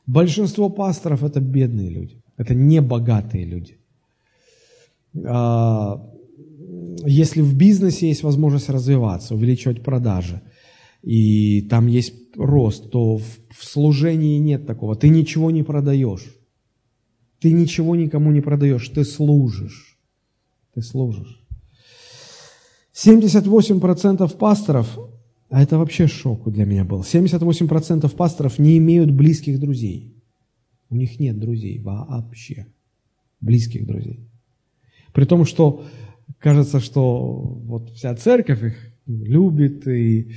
Большинство 0.06 0.68
пасторов– 0.68 1.22
это 1.24 1.40
бедные 1.40 1.90
люди, 1.90 2.24
это 2.36 2.56
не 2.56 2.80
богатые 2.80 3.44
люди. 3.44 3.78
А, 5.26 6.08
если 7.04 7.40
в 7.40 7.56
бизнесе 7.56 8.08
есть 8.08 8.22
возможность 8.22 8.68
развиваться, 8.68 9.34
увеличивать 9.34 9.82
продажи, 9.82 10.42
и 11.02 11.62
там 11.62 11.86
есть 11.86 12.14
рост, 12.36 12.90
то 12.90 13.16
в 13.18 13.64
служении 13.64 14.38
нет 14.38 14.66
такого. 14.66 14.94
Ты 14.96 15.08
ничего 15.08 15.50
не 15.50 15.62
продаешь. 15.62 16.36
Ты 17.40 17.52
ничего 17.52 17.96
никому 17.96 18.30
не 18.30 18.40
продаешь, 18.40 18.88
ты 18.88 19.04
служишь. 19.04 19.98
Ты 20.74 20.82
служишь. 20.82 21.40
78% 22.94 24.36
пасторов, 24.36 24.98
а 25.50 25.62
это 25.62 25.78
вообще 25.78 26.06
шок 26.06 26.50
для 26.50 26.64
меня 26.64 26.84
был, 26.84 27.00
78% 27.00 28.08
пасторов 28.14 28.58
не 28.58 28.78
имеют 28.78 29.10
близких 29.10 29.58
друзей. 29.58 30.14
У 30.88 30.96
них 30.96 31.18
нет 31.18 31.38
друзей 31.38 31.80
вообще, 31.80 32.66
близких 33.40 33.86
друзей. 33.86 34.31
При 35.12 35.24
том, 35.24 35.44
что 35.44 35.84
кажется, 36.38 36.80
что 36.80 37.30
вот 37.64 37.90
вся 37.90 38.14
церковь 38.14 38.62
их 38.62 38.74
любит, 39.06 39.86
и, 39.86 40.32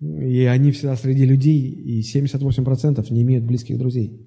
и 0.00 0.44
они 0.44 0.72
всегда 0.72 0.96
среди 0.96 1.24
людей, 1.24 1.60
и 1.60 2.00
78% 2.00 3.12
не 3.12 3.22
имеют 3.22 3.44
близких 3.44 3.78
друзей. 3.78 4.20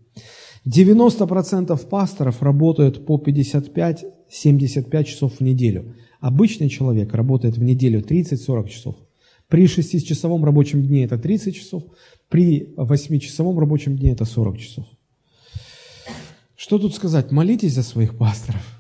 90% 0.66 1.88
пасторов 1.88 2.41
работают 2.41 3.06
по 3.06 3.18
55-75 3.18 5.04
часов 5.04 5.34
в 5.36 5.41
неделю. 5.41 5.96
Обычный 6.20 6.70
человек 6.70 7.14
работает 7.14 7.58
в 7.58 7.64
неделю 7.64 8.02
30-40 8.02 8.70
часов. 8.70 8.96
При 9.48 9.66
6-часовом 9.66 10.43
рабочем 10.43 10.84
дне 10.84 11.06
это 11.06 11.20
30 11.20 11.56
часов, 11.56 11.84
при 12.30 12.74
8-часовом 12.78 13.60
рабочем 13.60 13.96
дне 13.96 14.12
это 14.12 14.26
40 14.26 14.58
часов. 14.58 14.86
Что 16.56 16.80
тут 16.80 16.96
сказать? 16.96 17.32
Молитесь 17.32 17.74
за 17.74 17.84
своих 17.84 18.18
пасторов. 18.18 18.74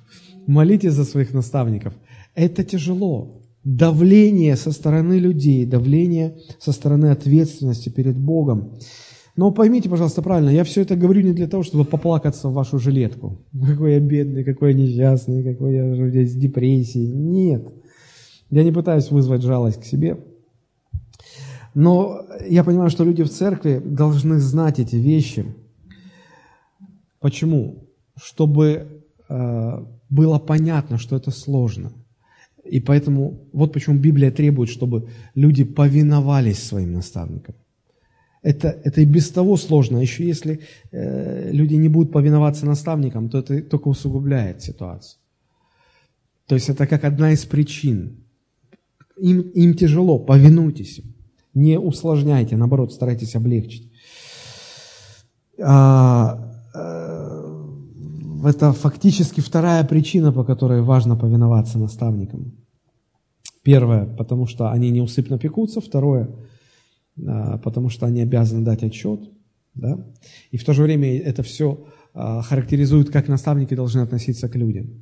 Молитесь 0.47 0.93
за 0.93 1.05
своих 1.05 1.33
наставников. 1.33 1.93
Это 2.35 2.63
тяжело. 2.63 3.41
Давление 3.63 4.55
со 4.55 4.71
стороны 4.71 5.17
людей, 5.17 5.65
давление 5.65 6.37
со 6.59 6.71
стороны 6.71 7.07
ответственности 7.07 7.89
перед 7.89 8.17
Богом. 8.17 8.77
Но 9.35 9.51
поймите, 9.51 9.89
пожалуйста, 9.89 10.21
правильно, 10.21 10.49
я 10.49 10.63
все 10.63 10.81
это 10.81 10.95
говорю 10.95 11.21
не 11.21 11.33
для 11.33 11.47
того, 11.47 11.63
чтобы 11.63 11.83
поплакаться 11.83 12.47
в 12.47 12.53
вашу 12.53 12.79
жилетку. 12.79 13.39
Какой 13.51 13.93
я 13.93 13.99
бедный, 13.99 14.43
какой 14.43 14.71
я 14.71 14.77
несчастный, 14.77 15.43
какой 15.43 15.73
я 15.73 16.09
здесь 16.09 16.33
в 16.33 16.39
депрессии. 16.39 17.07
Нет. 17.07 17.73
Я 18.49 18.63
не 18.63 18.71
пытаюсь 18.71 19.11
вызвать 19.11 19.41
жалость 19.41 19.81
к 19.81 19.85
себе. 19.85 20.17
Но 21.73 22.21
я 22.47 22.63
понимаю, 22.63 22.89
что 22.89 23.03
люди 23.03 23.23
в 23.23 23.29
церкви 23.29 23.81
должны 23.83 24.39
знать 24.39 24.79
эти 24.79 24.95
вещи. 24.95 25.45
Почему? 27.19 27.89
Чтобы 28.15 28.87
э, 29.27 29.85
было 30.15 30.39
понятно, 30.39 30.97
что 30.97 31.15
это 31.15 31.31
сложно. 31.31 31.91
И 32.63 32.79
поэтому 32.79 33.47
вот 33.53 33.73
почему 33.73 33.99
Библия 33.99 34.31
требует, 34.31 34.69
чтобы 34.69 35.09
люди 35.35 35.63
повиновались 35.63 36.63
своим 36.63 36.93
наставникам. 36.93 37.55
Это, 38.41 38.69
это 38.83 39.01
и 39.01 39.05
без 39.05 39.29
того 39.29 39.57
сложно. 39.57 39.97
Еще 39.97 40.25
если 40.25 40.59
э, 40.91 41.51
люди 41.51 41.75
не 41.75 41.89
будут 41.89 42.11
повиноваться 42.11 42.65
наставникам, 42.65 43.29
то 43.29 43.39
это 43.39 43.61
только 43.61 43.87
усугубляет 43.87 44.61
ситуацию. 44.61 45.19
То 46.47 46.55
есть 46.55 46.69
это 46.69 46.87
как 46.87 47.03
одна 47.03 47.31
из 47.31 47.45
причин. 47.45 48.23
Им, 49.17 49.41
им 49.41 49.73
тяжело, 49.75 50.19
повинуйтесь 50.19 51.01
Не 51.53 51.79
усложняйте, 51.79 52.57
наоборот, 52.57 52.93
старайтесь 52.93 53.35
облегчить. 53.35 53.91
А, 55.59 56.51
это 58.45 58.73
фактически 58.73 59.41
вторая 59.41 59.83
причина, 59.83 60.31
по 60.31 60.43
которой 60.43 60.81
важно 60.81 61.15
повиноваться 61.15 61.79
наставникам. 61.79 62.53
Первое, 63.63 64.05
потому 64.05 64.45
что 64.45 64.71
они 64.71 64.91
неусыпно 64.91 65.39
пекутся. 65.39 65.81
Второе, 65.81 66.29
а, 67.25 67.57
потому 67.57 67.89
что 67.89 68.05
они 68.05 68.21
обязаны 68.21 68.63
дать 68.63 68.83
отчет. 68.83 69.21
Да? 69.73 70.05
И 70.51 70.57
в 70.57 70.63
то 70.63 70.73
же 70.73 70.83
время 70.83 71.17
это 71.17 71.43
все 71.43 71.85
а, 72.13 72.41
характеризует, 72.41 73.09
как 73.09 73.27
наставники 73.27 73.73
должны 73.73 74.01
относиться 74.01 74.47
к 74.49 74.55
людям, 74.55 75.01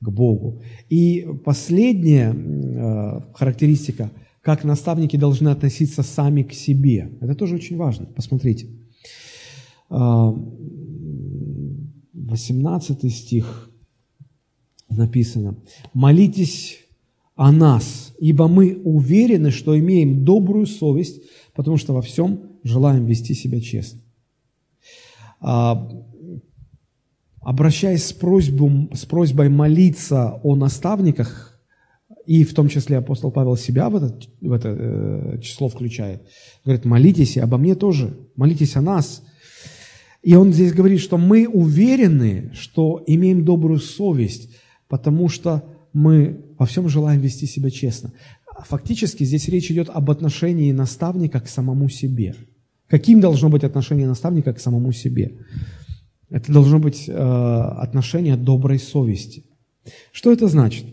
к 0.00 0.08
Богу. 0.10 0.62
И 0.90 1.26
последняя 1.44 2.34
а, 2.34 3.22
характеристика, 3.34 4.10
как 4.42 4.62
наставники 4.62 5.16
должны 5.16 5.48
относиться 5.48 6.02
сами 6.02 6.42
к 6.42 6.52
себе. 6.52 7.10
Это 7.20 7.34
тоже 7.34 7.56
очень 7.56 7.76
важно. 7.76 8.06
Посмотрите. 8.06 8.68
18 12.26 13.14
стих 13.14 13.70
написано. 14.88 15.56
«Молитесь 15.94 16.78
о 17.34 17.52
нас, 17.52 18.14
ибо 18.18 18.48
мы 18.48 18.80
уверены, 18.82 19.50
что 19.50 19.78
имеем 19.78 20.24
добрую 20.24 20.66
совесть, 20.66 21.22
потому 21.54 21.76
что 21.76 21.92
во 21.92 22.02
всем 22.02 22.40
желаем 22.62 23.04
вести 23.06 23.34
себя 23.34 23.60
честно. 23.60 24.00
А, 25.40 25.88
обращаясь 27.40 28.06
с, 28.06 28.12
просьбой, 28.12 28.90
с 28.94 29.04
просьбой 29.04 29.48
молиться 29.48 30.40
о 30.42 30.56
наставниках, 30.56 31.60
и 32.24 32.42
в 32.42 32.54
том 32.54 32.68
числе 32.68 32.98
апостол 32.98 33.30
Павел 33.30 33.56
себя 33.56 33.88
в 33.88 33.96
это, 33.96 34.18
в 34.40 34.52
это 34.52 34.68
э, 34.76 35.38
число 35.40 35.68
включает, 35.68 36.26
говорит, 36.64 36.84
молитесь 36.84 37.36
и 37.36 37.40
обо 37.40 37.56
мне 37.56 37.76
тоже, 37.76 38.16
молитесь 38.34 38.74
о 38.74 38.80
нас. 38.80 39.22
И 40.26 40.34
он 40.34 40.52
здесь 40.52 40.72
говорит, 40.72 40.98
что 40.98 41.18
мы 41.18 41.46
уверены, 41.46 42.50
что 42.52 43.00
имеем 43.06 43.44
добрую 43.44 43.78
совесть, 43.78 44.50
потому 44.88 45.28
что 45.28 45.62
мы 45.92 46.44
во 46.58 46.66
всем 46.66 46.88
желаем 46.88 47.20
вести 47.20 47.46
себя 47.46 47.70
честно. 47.70 48.12
Фактически 48.64 49.22
здесь 49.22 49.46
речь 49.46 49.70
идет 49.70 49.88
об 49.88 50.10
отношении 50.10 50.72
наставника 50.72 51.38
к 51.38 51.46
самому 51.46 51.88
себе. 51.88 52.34
Каким 52.88 53.20
должно 53.20 53.50
быть 53.50 53.62
отношение 53.62 54.08
наставника 54.08 54.52
к 54.52 54.58
самому 54.58 54.90
себе? 54.90 55.30
Это 56.28 56.52
должно 56.52 56.80
быть 56.80 57.04
э, 57.08 57.12
отношение 57.12 58.36
доброй 58.36 58.80
совести. 58.80 59.44
Что 60.10 60.32
это 60.32 60.48
значит? 60.48 60.86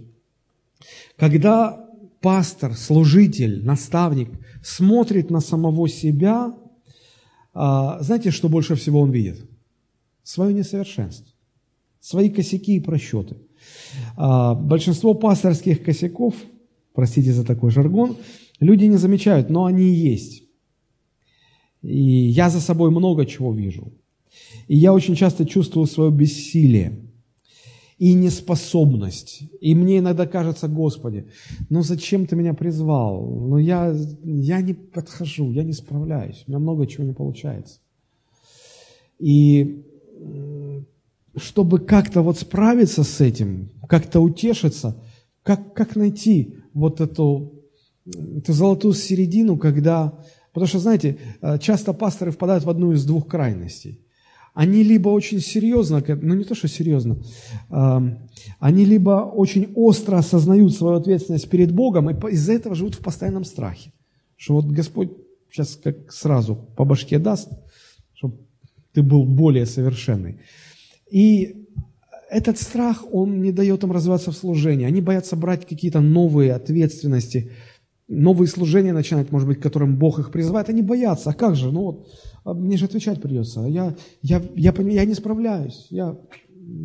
Когда 1.18 1.84
пастор, 2.22 2.76
служитель, 2.76 3.66
наставник 3.66 4.30
смотрит 4.62 5.32
на 5.32 5.40
самого 5.40 5.90
себя, 5.90 6.54
э, 7.54 7.98
знаете, 8.02 8.32
что 8.32 8.50
больше 8.50 8.76
всего 8.76 9.02
он 9.02 9.12
видит? 9.12 9.46
Свое 10.24 10.54
несовершенство, 10.54 11.32
свои 12.00 12.30
косяки 12.30 12.76
и 12.76 12.80
просчеты– 12.80 13.38
а, 14.16 14.56
большинство 14.56 15.14
пасторских 15.14 15.84
косяков, 15.84 16.36
простите 16.94 17.32
за 17.34 17.46
такой 17.46 17.72
жаргон, 17.72 18.18
люди 18.60 18.86
не 18.86 18.98
замечают, 18.98 19.50
но 19.50 19.66
они 19.66 19.86
есть. 19.86 20.44
И 21.82 22.02
я 22.02 22.50
за 22.50 22.62
собой 22.62 22.92
много 22.92 23.26
чего 23.26 23.54
вижу. 23.54 23.92
И 24.68 24.76
я 24.76 24.94
очень 24.94 25.16
часто 25.16 25.46
чувствую 25.46 25.88
свое 25.88 26.12
бессилие 26.12 27.03
и 27.98 28.14
неспособность. 28.14 29.44
И 29.62 29.76
мне 29.76 30.00
иногда 30.00 30.26
кажется, 30.28 30.68
Господи, 30.68 31.28
ну 31.70 31.84
зачем 31.84 32.26
ты 32.26 32.36
меня 32.36 32.54
призвал? 32.54 33.26
Ну 33.26 33.58
я, 33.58 33.96
я 34.24 34.62
не 34.62 34.74
подхожу, 34.74 35.52
я 35.52 35.64
не 35.64 35.74
справляюсь, 35.74 36.44
у 36.48 36.52
меня 36.52 36.60
много 36.60 36.88
чего 36.88 37.04
не 37.04 37.14
получается. 37.14 37.80
И 39.20 39.84
чтобы 41.36 41.80
как-то 41.80 42.22
вот 42.22 42.38
справиться 42.38 43.04
с 43.04 43.22
этим, 43.22 43.70
как-то 43.88 44.20
утешиться, 44.20 45.02
как, 45.42 45.74
как 45.74 45.96
найти 45.96 46.58
вот 46.74 47.02
эту, 47.02 47.54
эту 48.06 48.54
золотую 48.54 48.94
середину, 48.94 49.58
когда... 49.58 50.14
Потому 50.54 50.68
что, 50.68 50.80
знаете, 50.80 51.18
э, 51.42 51.58
часто 51.58 51.94
пасторы 51.94 52.32
впадают 52.32 52.64
в 52.64 52.70
одну 52.70 52.92
из 52.92 53.06
двух 53.06 53.28
крайностей. 53.28 54.03
Они 54.54 54.84
либо 54.84 55.10
очень 55.10 55.40
серьезно, 55.40 56.04
ну 56.08 56.36
не 56.36 56.44
то, 56.44 56.54
что 56.54 56.68
серьезно, 56.68 57.18
они 58.60 58.86
либо 58.86 59.32
очень 59.34 59.72
остро 59.76 60.18
осознают 60.18 60.76
свою 60.76 60.98
ответственность 60.98 61.50
перед 61.50 61.72
Богом 61.72 62.10
и 62.10 62.34
из-за 62.34 62.54
этого 62.54 62.76
живут 62.76 62.96
в 62.96 63.00
постоянном 63.00 63.46
страхе. 63.46 63.92
Что 64.38 64.56
вот 64.56 64.66
Господь 64.66 65.10
сейчас 65.52 65.80
как 65.84 66.12
сразу 66.12 66.56
по 66.76 66.86
башке 66.86 67.20
даст, 67.20 67.50
чтобы 68.14 68.38
ты 68.92 69.02
был 69.02 69.26
более 69.26 69.66
совершенный. 69.66 70.40
И 71.10 71.68
этот 72.30 72.60
страх, 72.60 73.04
он 73.12 73.42
не 73.42 73.52
дает 73.52 73.84
им 73.84 73.92
развиваться 73.92 74.32
в 74.32 74.36
служении. 74.36 74.88
Они 74.88 75.02
боятся 75.02 75.36
брать 75.36 75.68
какие-то 75.68 76.02
новые 76.02 76.54
ответственности, 76.54 77.52
новые 78.14 78.48
служения 78.48 78.94
начинать, 78.94 79.32
может 79.32 79.48
быть, 79.48 79.60
которым 79.60 79.98
Бог 79.98 80.20
их 80.20 80.32
призывает. 80.32 80.70
Они 80.70 80.82
боятся. 80.82 81.32
А 81.32 81.34
как 81.34 81.56
же? 81.56 81.72
Ну 81.72 81.82
вот, 81.82 82.08
а 82.44 82.54
мне 82.54 82.78
же 82.78 82.86
отвечать 82.86 83.22
придется. 83.22 83.62
Я, 83.62 83.96
я, 84.22 84.42
я, 84.56 84.74
я 84.78 85.06
не 85.06 85.14
справляюсь. 85.14 85.88
Я, 85.90 86.18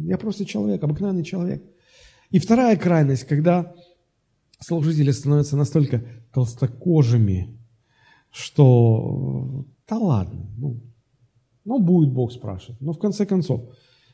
я 0.06 0.18
просто 0.18 0.44
человек, 0.44 0.82
обыкновенный 0.82 1.24
человек. 1.24 1.62
И 2.30 2.38
вторая 2.38 2.76
крайность, 2.76 3.24
когда 3.24 3.74
служители 4.60 5.10
становятся 5.10 5.56
настолько 5.56 6.04
толстокожими, 6.32 7.58
что 8.30 9.64
да 9.88 9.96
ладно, 9.96 10.46
ну, 10.58 10.80
ну 11.64 11.78
будет 11.78 12.12
Бог 12.12 12.32
спрашивать. 12.32 12.80
Но 12.80 12.92
в 12.92 12.98
конце 12.98 13.24
концов, 13.24 13.62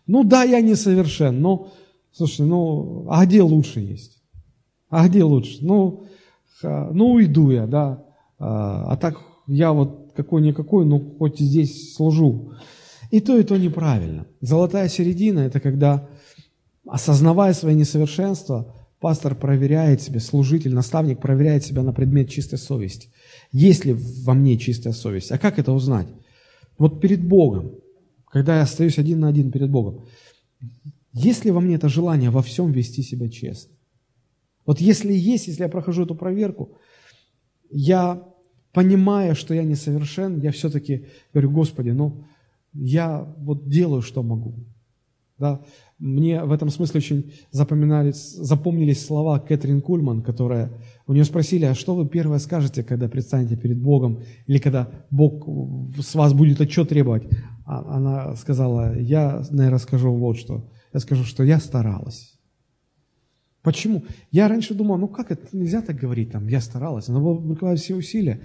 ну 0.07 0.23
да, 0.23 0.45
я 0.45 0.61
несовершен, 0.61 1.41
но, 1.41 1.73
слушай, 2.13 2.47
ну, 2.47 3.07
а 3.11 3.25
где 3.27 3.43
лучше 3.43 3.81
есть? 3.81 4.23
А 4.89 5.09
где 5.09 5.25
лучше? 5.25 5.59
Ну, 5.63 6.04
ну 6.63 7.13
уйду 7.13 7.51
я, 7.51 7.67
да. 7.67 8.05
А, 8.39 8.93
а 8.93 8.97
так 8.97 9.19
я 9.47 9.73
вот 9.73 10.13
какой-никакой, 10.15 10.87
ну 10.87 11.17
хоть 11.19 11.39
здесь 11.39 11.95
служу. 11.95 12.53
И 13.11 13.21
то, 13.21 13.37
и 13.37 13.43
то 13.43 13.57
неправильно. 13.57 14.27
Золотая 14.41 14.89
середина– 14.89 15.41
это 15.41 15.61
когда, 15.61 16.09
осознавая 16.87 17.53
свои 17.53 17.75
несовершенства, 17.75 18.75
пастор 19.01 19.35
проверяет 19.35 20.01
себя, 20.01 20.21
служитель, 20.21 20.75
наставник 20.75 21.21
проверяет 21.21 21.65
себя 21.65 21.83
на 21.83 21.93
предмет 21.93 22.31
чистой 22.31 22.59
совести. 22.59 23.11
Есть 23.53 23.85
ли 23.85 23.95
во 24.25 24.35
мне 24.35 24.57
чистая 24.57 24.93
совесть? 24.93 25.31
А 25.31 25.39
как 25.39 25.59
это 25.59 25.73
узнать? 25.73 26.09
Вот 26.79 27.01
перед 27.01 27.23
Богом 27.23 27.73
когда 28.35 28.57
я 28.57 28.63
остаюсь 28.63 28.99
один 28.99 29.21
на 29.21 29.29
один 29.29 29.53
перед 29.53 29.71
Богом. 29.71 30.07
Есть 31.13 31.45
ли 31.45 31.53
во 31.53 31.61
мне 31.61 31.77
это 31.77 31.89
желание 31.89 32.31
во 32.31 32.43
всем 32.43 32.73
вести 32.73 33.01
себя 33.01 33.29
честно? 33.29 33.74
Вот 34.67 34.81
если 34.81 35.13
есть, 35.13 35.49
если 35.49 35.63
я 35.63 35.69
прохожу 35.69 36.05
эту 36.05 36.15
проверку, 36.15 36.79
я, 37.71 38.23
понимая, 38.73 39.35
что 39.35 39.55
я 39.55 39.63
несовершен, 39.63 40.41
я 40.41 40.51
все-таки 40.53 41.07
говорю, 41.33 41.51
Господи, 41.51 41.91
ну, 41.91 42.25
я 42.73 43.35
вот 43.39 43.69
делаю, 43.69 44.03
что 44.03 44.23
могу. 44.23 44.55
Да? 45.39 45.61
Мне 45.99 46.45
в 46.45 46.53
этом 46.53 46.71
смысле 46.71 46.99
очень 46.99 47.33
запоминались, 47.51 48.33
запомнились 48.33 49.05
слова 49.05 49.39
Кэтрин 49.39 49.81
Кульман, 49.81 50.23
которая, 50.23 50.71
у 51.07 51.13
нее 51.13 51.25
спросили, 51.25 51.65
а 51.65 51.75
что 51.75 51.95
вы 51.95 52.09
первое 52.09 52.39
скажете, 52.39 52.83
когда 52.83 53.09
предстанете 53.09 53.57
перед 53.57 53.79
Богом, 53.79 54.23
или 54.47 54.59
когда 54.59 54.89
Бог 55.11 55.47
с 55.99 56.15
вас 56.15 56.33
будет 56.33 56.61
отчет 56.61 56.89
требовать? 56.89 57.25
А 57.65 57.97
она 57.97 58.37
сказала, 58.37 58.99
я, 58.99 59.45
наверное, 59.51 59.79
скажу 59.79 60.13
вот 60.13 60.37
что. 60.37 60.69
Я 60.93 61.01
скажу, 61.01 61.25
что 61.25 61.43
я 61.43 61.59
старалась. 61.59 62.34
Почему? 63.65 64.05
Я 64.31 64.47
раньше 64.47 64.75
думал, 64.75 64.99
ну 64.99 65.09
как 65.09 65.33
это, 65.33 65.49
нельзя 65.57 65.81
так 65.81 65.97
говорить, 65.97 66.31
там, 66.31 66.47
я 66.49 66.61
старалась. 66.61 67.09
Она 67.09 67.19
была 67.19 67.37
прикладывать 67.37 67.81
все 67.81 67.97
усилия. 67.97 68.43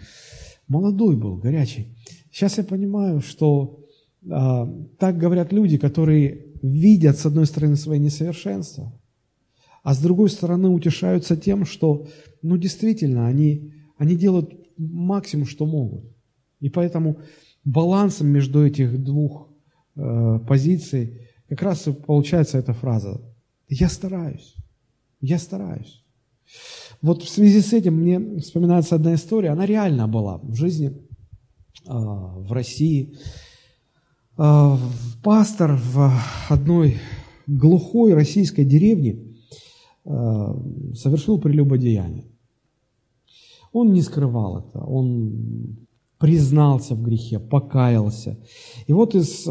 Молодой 0.69 1.17
был, 1.17 1.35
горячий. 1.35 1.97
Сейчас 2.31 2.57
я 2.57 2.63
понимаю, 2.63 3.19
что 3.19 3.85
а, 4.31 4.65
так 4.97 5.17
говорят 5.17 5.51
люди, 5.51 5.77
которые 5.77 6.45
видят, 6.61 7.17
с 7.17 7.25
одной 7.25 7.45
стороны, 7.47 7.75
свои 7.75 7.99
несовершенства, 7.99 8.97
а 9.83 9.93
с 9.93 9.99
другой 9.99 10.29
стороны 10.29 10.69
утешаются 10.69 11.35
тем, 11.35 11.65
что, 11.65 12.07
ну, 12.41 12.55
действительно, 12.55 13.27
они, 13.27 13.73
они 13.97 14.15
делают 14.15 14.53
максимум, 14.77 15.47
что 15.47 15.65
могут. 15.65 16.05
И 16.61 16.69
поэтому 16.69 17.19
балансом 17.65 18.27
между 18.27 18.65
этих 18.65 19.03
двух 19.03 19.49
э, 19.97 20.39
позиций 20.47 21.27
как 21.49 21.61
раз 21.61 21.87
и 21.87 21.91
получается 21.91 22.57
эта 22.57 22.73
фраза 22.73 23.19
«я 23.67 23.89
стараюсь, 23.89 24.55
я 25.21 25.39
стараюсь». 25.39 26.03
Вот 27.01 27.23
в 27.23 27.29
связи 27.29 27.61
с 27.61 27.73
этим 27.73 27.95
мне 27.95 28.39
вспоминается 28.39 28.95
одна 28.95 29.15
история, 29.15 29.49
она 29.51 29.65
реально 29.65 30.07
была 30.07 30.39
в 30.39 30.55
жизни 30.55 30.87
э, 30.87 30.93
в 31.85 32.51
России. 32.51 33.15
Э, 34.37 34.75
пастор 35.23 35.79
в 35.81 36.11
одной 36.49 36.97
глухой 37.47 38.13
российской 38.13 38.65
деревне 38.65 39.19
э, 40.05 40.53
совершил 40.93 41.39
прелюбодеяние. 41.39 42.25
Он 43.71 43.93
не 43.93 44.01
скрывал 44.01 44.59
это, 44.59 44.79
он 44.79 45.77
признался 46.17 46.95
в 46.95 47.03
грехе, 47.03 47.39
покаялся. 47.39 48.37
И 48.87 48.91
вот 48.91 49.15
из 49.15 49.43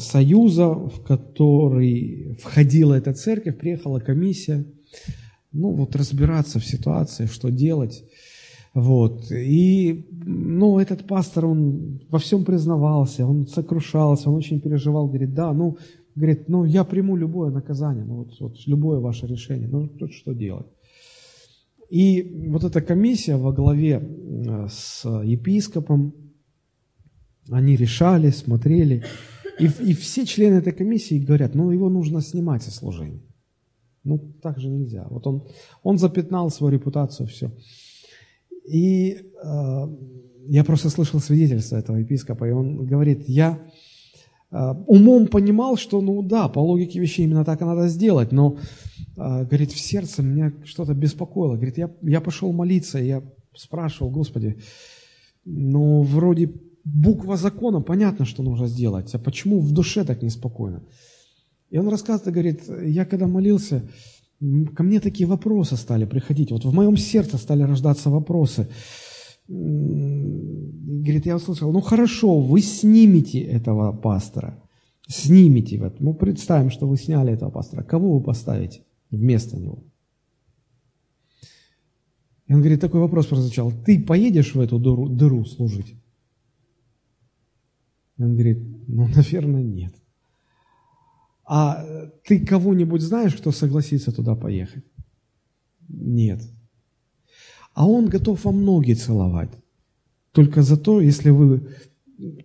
союза, 0.00 0.68
в 0.68 1.02
который 1.02 2.36
входила 2.40 2.94
эта 2.94 3.14
церковь, 3.14 3.58
приехала 3.58 3.98
комиссия, 3.98 4.64
ну, 5.52 5.72
вот 5.72 5.96
разбираться 5.96 6.58
в 6.58 6.64
ситуации, 6.64 7.26
что 7.26 7.50
делать. 7.50 8.04
Вот. 8.74 9.30
И, 9.32 10.06
ну, 10.10 10.78
этот 10.78 11.06
пастор, 11.06 11.46
он 11.46 12.00
во 12.10 12.18
всем 12.18 12.44
признавался, 12.44 13.26
он 13.26 13.46
сокрушался, 13.46 14.30
он 14.30 14.36
очень 14.36 14.60
переживал, 14.60 15.08
говорит, 15.08 15.34
да, 15.34 15.52
ну, 15.52 15.78
говорит, 16.14 16.48
ну, 16.48 16.64
я 16.64 16.84
приму 16.84 17.16
любое 17.16 17.50
наказание, 17.50 18.04
ну, 18.04 18.16
вот, 18.16 18.40
вот 18.40 18.56
любое 18.66 19.00
ваше 19.00 19.26
решение, 19.26 19.68
ну, 19.68 19.88
тут 19.88 20.12
что 20.12 20.32
делать? 20.32 20.66
И 21.90 22.46
вот 22.48 22.64
эта 22.64 22.82
комиссия 22.82 23.36
во 23.36 23.52
главе 23.52 24.02
э, 24.02 24.66
с 24.70 25.08
епископом, 25.24 26.12
они 27.50 27.76
решали, 27.76 28.28
смотрели, 28.30 29.04
и, 29.58 29.64
и 29.64 29.94
все 29.94 30.26
члены 30.26 30.56
этой 30.56 30.72
комиссии 30.72 31.18
говорят, 31.18 31.54
ну, 31.54 31.70
его 31.70 31.88
нужно 31.88 32.20
снимать 32.20 32.62
со 32.62 32.70
служения. 32.70 33.22
Ну, 34.04 34.18
так 34.42 34.58
же 34.58 34.68
нельзя. 34.68 35.06
Вот 35.10 35.26
он, 35.26 35.42
он 35.82 35.98
запятнал 35.98 36.50
свою 36.50 36.72
репутацию, 36.72 37.26
все. 37.26 37.50
И 38.64 39.18
э, 39.42 39.88
я 40.48 40.64
просто 40.64 40.90
слышал 40.90 41.20
свидетельство 41.20 41.76
этого 41.76 41.96
епископа, 41.96 42.48
и 42.48 42.52
он 42.52 42.86
говорит, 42.86 43.28
я 43.28 43.58
э, 44.50 44.74
умом 44.86 45.26
понимал, 45.26 45.76
что, 45.76 46.00
ну 46.00 46.22
да, 46.22 46.48
по 46.48 46.60
логике 46.60 47.00
вещей 47.00 47.24
именно 47.24 47.44
так 47.44 47.60
и 47.60 47.64
надо 47.64 47.88
сделать, 47.88 48.32
но, 48.32 48.56
э, 49.16 49.44
говорит, 49.44 49.72
в 49.72 49.78
сердце 49.78 50.22
меня 50.22 50.52
что-то 50.64 50.94
беспокоило. 50.94 51.54
Говорит, 51.54 51.78
я, 51.78 51.90
я 52.02 52.20
пошел 52.20 52.52
молиться, 52.52 52.98
я 52.98 53.22
спрашивал, 53.54 54.10
Господи, 54.10 54.58
ну, 55.44 56.02
вроде 56.02 56.52
буква 56.84 57.36
закона, 57.36 57.80
понятно, 57.80 58.24
что 58.24 58.42
нужно 58.42 58.68
сделать, 58.68 59.14
а 59.14 59.18
почему 59.18 59.60
в 59.60 59.72
душе 59.72 60.04
так 60.04 60.22
неспокойно? 60.22 60.82
И 61.70 61.78
он 61.78 61.88
рассказывает, 61.88 62.32
говорит, 62.32 62.62
я 62.84 63.04
когда 63.04 63.26
молился, 63.26 63.88
ко 64.74 64.82
мне 64.82 65.00
такие 65.00 65.26
вопросы 65.26 65.76
стали 65.76 66.06
приходить. 66.06 66.50
Вот 66.50 66.64
в 66.64 66.72
моем 66.72 66.96
сердце 66.96 67.36
стали 67.36 67.62
рождаться 67.62 68.10
вопросы. 68.10 68.68
Говорит, 69.48 71.26
я 71.26 71.36
услышал, 71.36 71.72
ну 71.72 71.80
хорошо, 71.80 72.40
вы 72.40 72.60
снимете 72.60 73.40
этого 73.40 73.92
пастора. 73.92 74.62
Снимете. 75.08 75.78
Вот. 75.78 76.00
Ну, 76.00 76.14
представим, 76.14 76.70
что 76.70 76.86
вы 76.86 76.98
сняли 76.98 77.32
этого 77.32 77.50
пастора. 77.50 77.82
Кого 77.82 78.18
вы 78.18 78.22
поставите 78.22 78.82
вместо 79.10 79.58
него? 79.58 79.84
И 82.46 82.54
он 82.54 82.60
говорит, 82.60 82.80
такой 82.80 83.00
вопрос 83.00 83.26
прозвучал. 83.26 83.72
Ты 83.84 84.02
поедешь 84.02 84.54
в 84.54 84.60
эту 84.60 84.78
дыру, 84.78 85.08
дыру 85.08 85.44
служить? 85.44 85.94
Он 88.18 88.34
говорит, 88.34 88.58
ну, 88.86 89.08
наверное, 89.08 89.62
нет. 89.62 89.94
А 91.48 91.82
ты 92.24 92.44
кого-нибудь 92.44 93.00
знаешь, 93.00 93.34
кто 93.34 93.52
согласится 93.52 94.12
туда 94.12 94.34
поехать? 94.34 94.84
Нет. 95.88 96.42
А 97.72 97.88
он 97.88 98.08
готов 98.08 98.44
вам 98.44 98.66
ноги 98.66 98.92
целовать. 98.92 99.48
Только 100.32 100.60
за 100.60 100.76
то, 100.76 101.00
если 101.00 101.30
вы 101.30 101.70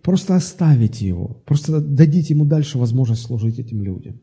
просто 0.02 0.36
оставите 0.36 1.06
его, 1.06 1.42
просто 1.44 1.82
дадите 1.82 2.32
ему 2.32 2.46
дальше 2.46 2.78
возможность 2.78 3.22
служить 3.22 3.58
этим 3.58 3.82
людям. 3.82 4.22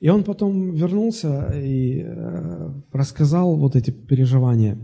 И 0.00 0.08
он 0.08 0.24
потом 0.24 0.74
вернулся 0.74 1.52
и 1.54 2.02
э, 2.02 2.72
рассказал 2.90 3.56
вот 3.56 3.76
эти 3.76 3.92
переживания 3.92 4.78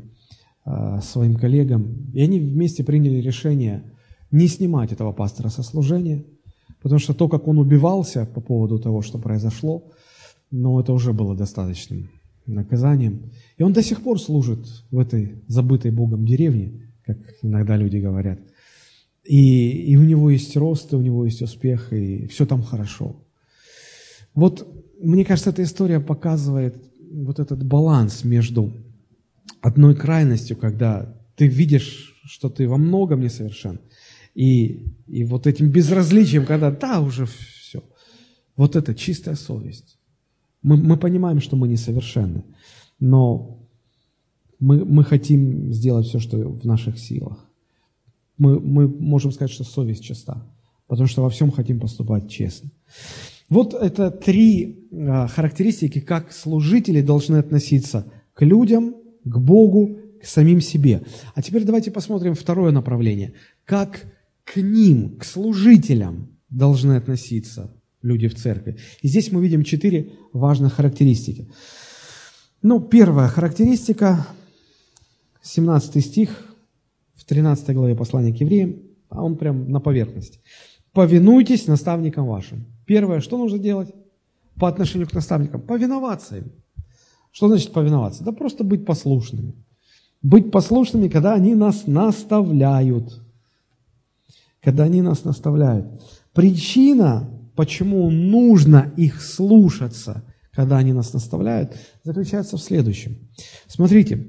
э, 0.65 1.01
своим 1.03 1.35
коллегам. 1.35 2.09
И 2.13 2.21
они 2.21 2.39
вместе 2.39 2.85
приняли 2.85 3.17
решение 3.17 3.97
не 4.31 4.47
снимать 4.47 4.93
этого 4.93 5.13
пастора 5.13 5.49
со 5.49 5.65
служения– 5.65 6.25
Потому 6.87 7.01
что 7.01 7.15
то, 7.15 7.29
как 7.29 7.49
он 7.49 7.59
убивался 7.59 8.27
по 8.27 8.41
поводу 8.41 8.79
того, 8.79 9.03
что 9.03 9.19
произошло, 9.19 9.91
ну, 10.53 10.79
это 10.79 10.93
уже 10.93 11.13
было 11.13 11.35
достаточным 11.35 12.11
наказанием. 12.47 13.33
И 13.57 13.65
он 13.65 13.73
до 13.73 13.83
сих 13.83 14.03
пор 14.03 14.21
служит 14.21 14.65
в 14.93 15.01
этой 15.01 15.43
забытой 15.49 15.91
Богом 15.91 16.25
деревне, 16.25 16.93
как 17.05 17.19
иногда 17.43 17.77
люди 17.77 17.97
говорят. 17.97 18.39
И, 19.25 19.69
и 19.91 19.97
у 19.97 20.05
него 20.05 20.31
есть 20.31 20.57
рост, 20.57 20.93
и 20.93 20.97
у 20.97 21.01
него 21.01 21.25
есть 21.25 21.43
успех, 21.43 21.93
и 21.93 22.29
все 22.29 22.47
там 22.47 22.63
хорошо. 22.63 23.17
Вот, 24.33 24.65
мне 25.03 25.25
кажется, 25.25 25.51
эта 25.51 25.65
история 25.65 25.99
показывает 25.99 26.77
вот 27.11 27.41
этот 27.41 27.67
баланс 27.67 28.23
между 28.23 28.73
одной 29.61 29.97
крайностью, 29.97 30.57
когда 30.57 31.21
ты 31.35 31.49
видишь, 31.49 32.15
что 32.27 32.49
ты 32.49 32.69
во 32.69 32.77
многом 32.77 33.23
несовершен, 33.23 33.81
и, 34.37 34.93
и 35.07 35.25
вот 35.25 35.47
этим 35.47 35.71
безразличием, 35.71 36.45
когда 36.45 36.71
да, 36.71 37.01
уже 37.01 37.25
все. 37.25 37.83
Вот 38.55 38.77
это 38.77 38.95
чистая 38.95 39.35
совесть. 39.35 39.99
Мы, 40.63 40.77
мы 40.77 40.99
понимаем, 40.99 41.41
что 41.41 41.57
мы 41.57 41.69
несовершенны, 41.69 42.45
но 43.01 43.67
мы, 44.61 44.85
мы 44.85 45.05
хотим 45.05 45.73
сделать 45.73 46.07
все, 46.07 46.19
что 46.19 46.37
в 46.37 46.67
наших 46.67 46.99
силах. 46.99 47.49
Мы, 48.37 48.61
мы 48.61 48.87
можем 48.89 49.33
сказать, 49.33 49.51
что 49.51 49.65
совесть 49.65 50.05
чиста, 50.05 50.47
потому 50.87 51.09
что 51.09 51.23
во 51.23 51.31
всем 51.31 51.51
хотим 51.51 51.81
поступать 51.81 52.31
честно. 52.31 52.71
Вот 53.49 53.73
это 53.73 54.11
три 54.11 54.87
а, 54.93 55.29
характеристики, 55.29 56.01
как 56.01 56.33
служители 56.33 57.01
должны 57.01 57.37
относиться 57.37 58.13
к 58.35 58.45
людям, 58.45 58.97
к 59.25 59.39
Богу, 59.39 59.99
к 60.21 60.27
самим 60.27 60.61
себе. 60.61 61.03
А 61.35 61.41
теперь 61.41 61.65
давайте 61.65 61.91
посмотрим 61.91 62.35
второе 62.35 62.71
направление. 62.71 63.33
Как 63.65 64.05
к 64.47 64.57
ним, 64.57 65.19
к 65.19 65.25
служителям 65.25 66.39
должны 66.49 66.93
относиться 66.93 67.71
люди 68.01 68.29
в 68.29 68.37
церкви. 68.37 68.79
И 69.03 69.09
здесь 69.09 69.33
мы 69.33 69.43
видим 69.43 69.65
четыре 69.65 70.13
важных 70.33 70.75
характеристики. 70.75 71.51
Ну, 72.63 72.81
первая 72.81 73.29
характеристика, 73.29 74.27
17 75.43 76.05
стих 76.05 76.55
в 77.15 77.25
13 77.25 77.75
главе 77.75 77.97
послания 77.97 78.33
к 78.33 78.41
евреям, 78.41 78.77
а 79.09 79.25
он 79.25 79.37
прям 79.37 79.71
на 79.71 79.81
поверхности. 79.81 80.41
«Повинуйтесь 80.93 81.67
наставникам 81.67 82.27
вашим». 82.27 82.67
Первое, 82.87 83.21
что 83.21 83.37
нужно 83.37 83.59
делать 83.59 83.93
по 84.55 84.69
отношению 84.69 85.09
к 85.09 85.13
наставникам? 85.13 85.61
Повиноваться 85.61 86.39
им. 86.39 86.53
Что 87.33 87.49
значит 87.49 87.73
повиноваться? 87.73 88.25
Да 88.25 88.33
просто 88.33 88.65
быть 88.65 88.87
послушными. 88.87 89.55
Быть 90.23 90.51
послушными, 90.53 91.09
когда 91.09 91.35
они 91.35 91.55
нас 91.57 91.87
наставляют– 91.89 93.21
когда 94.67 94.83
они 94.83 95.01
нас 95.01 95.23
наставляют. 95.23 95.87
Причина, 96.33 97.31
почему 97.55 98.11
нужно 98.11 98.93
их 98.97 99.23
слушаться, 99.23 100.25
когда 100.53 100.79
они 100.79 100.93
нас 100.93 101.13
наставляют, 101.13 101.77
заключается 102.03 102.57
в 102.57 102.61
следующем. 102.61 103.17
Смотрите, 103.69 104.27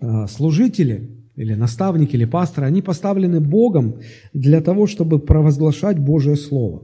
э, 0.00 0.26
служители 0.26 1.16
или 1.36 1.54
наставники, 1.54 2.16
или 2.16 2.24
пасторы, 2.24 2.66
они 2.66 2.82
поставлены 2.82 3.38
Богом 3.38 4.00
для 4.32 4.60
того, 4.60 4.88
чтобы 4.88 5.20
провозглашать 5.20 5.96
Божие 5.96 6.34
Слово. 6.34 6.82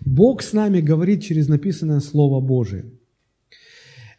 Бог 0.00 0.42
с 0.44 0.52
нами 0.52 0.80
говорит 0.80 1.24
через 1.24 1.48
написанное 1.48 1.98
Слово 1.98 2.40
Божие. 2.40 2.92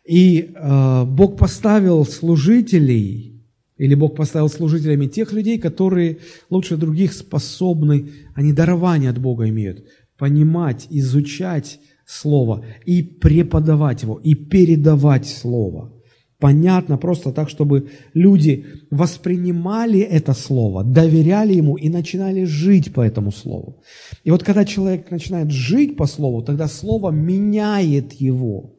И 0.06 0.52
э, 0.54 1.06
Бог 1.06 1.38
поставил 1.38 2.06
служителей 2.06 3.35
или 3.78 3.94
Бог 3.94 4.16
поставил 4.16 4.50
служителями 4.50 5.08
тех 5.08 5.34
людей, 5.34 5.60
которые 5.60 6.20
лучше 6.50 6.78
других 6.78 7.14
способны, 7.14 8.10
они 8.34 8.54
дарование 8.54 9.10
от 9.10 9.20
Бога 9.20 9.50
имеют, 9.50 9.86
понимать, 10.18 10.88
изучать 10.90 11.80
Слово 12.08 12.64
и 12.86 13.02
преподавать 13.02 14.04
его, 14.04 14.20
и 14.24 14.36
передавать 14.36 15.28
Слово. 15.28 15.92
Понятно, 16.40 16.98
просто 16.98 17.32
так, 17.32 17.50
чтобы 17.50 17.90
люди 18.14 18.66
воспринимали 18.92 20.02
это 20.02 20.34
Слово, 20.34 20.84
доверяли 20.84 21.54
ему 21.54 21.76
и 21.76 21.90
начинали 21.90 22.44
жить 22.44 22.94
по 22.94 23.02
этому 23.02 23.32
Слову. 23.32 23.82
И 24.24 24.32
вот 24.32 24.44
когда 24.44 24.66
человек 24.66 25.10
начинает 25.10 25.50
жить 25.52 25.98
по 25.98 26.06
Слову, 26.06 26.44
тогда 26.44 26.68
Слово 26.68 27.10
меняет 27.10 28.14
его. 28.14 28.76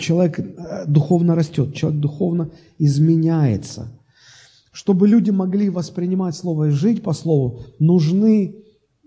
Человек 0.00 0.38
э, 0.38 0.86
духовно 0.86 1.34
растет, 1.34 1.74
человек 1.74 2.00
духовно 2.00 2.50
изменяется– 2.78 3.92
чтобы 4.78 5.08
люди 5.08 5.32
могли 5.32 5.70
воспринимать 5.70 6.36
Слово 6.36 6.68
и 6.68 6.70
жить 6.70 7.02
по 7.02 7.12
Слову, 7.12 7.62
нужны 7.80 8.54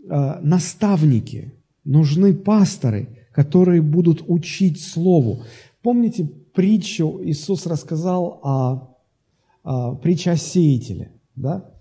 э, 0.10 0.40
наставники, 0.42 1.54
нужны 1.86 2.34
пасторы, 2.34 3.08
которые 3.32 3.82
будут 3.82 4.22
учить 4.28 4.82
Слову. 4.82 5.44
Помните 5.82 6.30
притчу, 6.54 7.22
Иисус 7.24 7.66
рассказал 7.68 8.42
о, 8.44 8.98
о 9.64 9.96
притче 9.96 10.32
о 10.32 10.36
сеятеле, 10.36 11.14
да? 11.38 11.72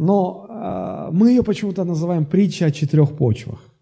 Но 0.00 0.48
э, 0.48 1.10
мы 1.12 1.30
ее 1.30 1.44
почему-то 1.44 1.84
называем 1.84 2.26
притча 2.26 2.66
о 2.66 2.70
четырех 2.72 3.16
почвах. 3.16 3.72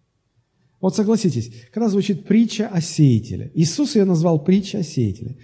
Вот 0.79 0.95
согласитесь, 0.95 1.51
когда 1.73 1.89
звучит 1.89 2.27
притча 2.27 2.67
о 2.67 2.79
сеятеле, 2.79 3.51
Иисус 3.55 3.95
ее 3.95 4.05
назвал 4.05 4.43
притча 4.43 4.77
о 4.77 4.83
сеятеле. 4.83 5.39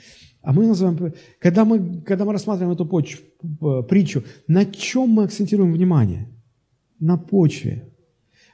А 0.48 0.54
мы 0.54 0.66
называем, 0.66 1.14
когда 1.39 1.66
мы, 1.66 2.02
когда 2.04 2.24
мы 2.24 2.32
рассматриваем 2.32 2.74
эту 2.74 2.86
почву, 2.86 3.22
притчу, 3.89 4.24
на 4.48 4.64
чем 4.64 5.10
мы 5.10 5.26
акцентируем 5.26 5.74
внимание? 5.74 6.30
На 7.02 7.18
почве. 7.18 7.89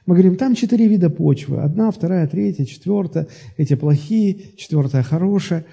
Мы 0.04 0.16
говорим, 0.16 0.34
там 0.34 0.56
четыре 0.56 0.88
вида 0.88 1.08
почвы. 1.08 1.60
Одна, 1.60 1.92
вторая, 1.92 2.26
третья, 2.26 2.64
четвертая. 2.64 3.28
Эти 3.56 3.76
плохие, 3.76 4.56
четвертая 4.56 5.04
хорошая. 5.04 5.66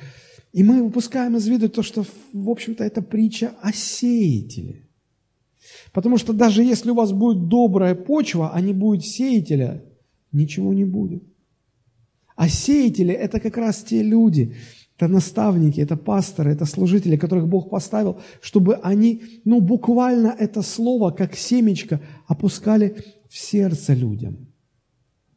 И 0.53 0.61
мы 0.61 0.83
выпускаем 0.83 1.37
из 1.37 1.47
виду 1.47 1.69
то, 1.69 1.81
что, 1.81 2.05
в 2.33 2.49
общем-то, 2.51 2.83
это 2.83 3.01
притча 3.01 3.53
о 3.63 3.73
сеятеле. 3.73 4.87
Потому 5.91 6.19
что 6.19 6.33
даже 6.33 6.63
если 6.63 6.91
у 6.91 6.95
вас 6.95 7.13
будет 7.13 7.47
добрая 7.47 7.95
почва, 7.95 8.51
а 8.53 8.61
не 8.61 8.73
будет 8.73 9.03
сеятеля, 9.07 9.83
ничего 10.31 10.71
не 10.71 10.85
будет. 10.85 11.23
А 12.35 12.47
сеятели– 12.47 13.11
это 13.25 13.39
как 13.39 13.57
раз 13.57 13.81
те 13.81 14.03
люди, 14.03 14.53
это 15.01 15.11
наставники, 15.11 15.81
это 15.81 15.97
пасторы, 15.97 16.51
это 16.51 16.65
служители, 16.65 17.17
которых 17.17 17.47
Бог 17.47 17.69
поставил, 17.69 18.19
чтобы 18.39 18.75
они, 18.83 19.23
ну, 19.45 19.59
буквально 19.59 20.35
это 20.39 20.61
слово, 20.61 21.09
как 21.09 21.35
семечко, 21.35 21.99
опускали 22.27 22.95
в 23.27 23.35
сердце 23.37 23.95
людям. 23.95 24.47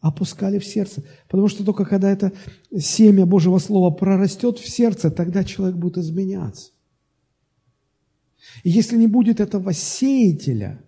Опускали 0.00 0.58
в 0.58 0.66
сердце. 0.66 1.02
Потому 1.30 1.48
что 1.48 1.64
только 1.64 1.86
когда 1.86 2.10
это 2.10 2.32
семя 2.78 3.24
Божьего 3.24 3.58
Слова 3.58 3.90
прорастет 3.90 4.58
в 4.58 4.68
сердце, 4.68 5.10
тогда 5.10 5.44
человек 5.44 5.76
будет 5.76 5.96
изменяться. 5.96 6.70
И 8.64 8.70
если 8.70 8.98
не 8.98 9.06
будет 9.06 9.40
этого 9.40 9.72
сеятеля, 9.72 10.78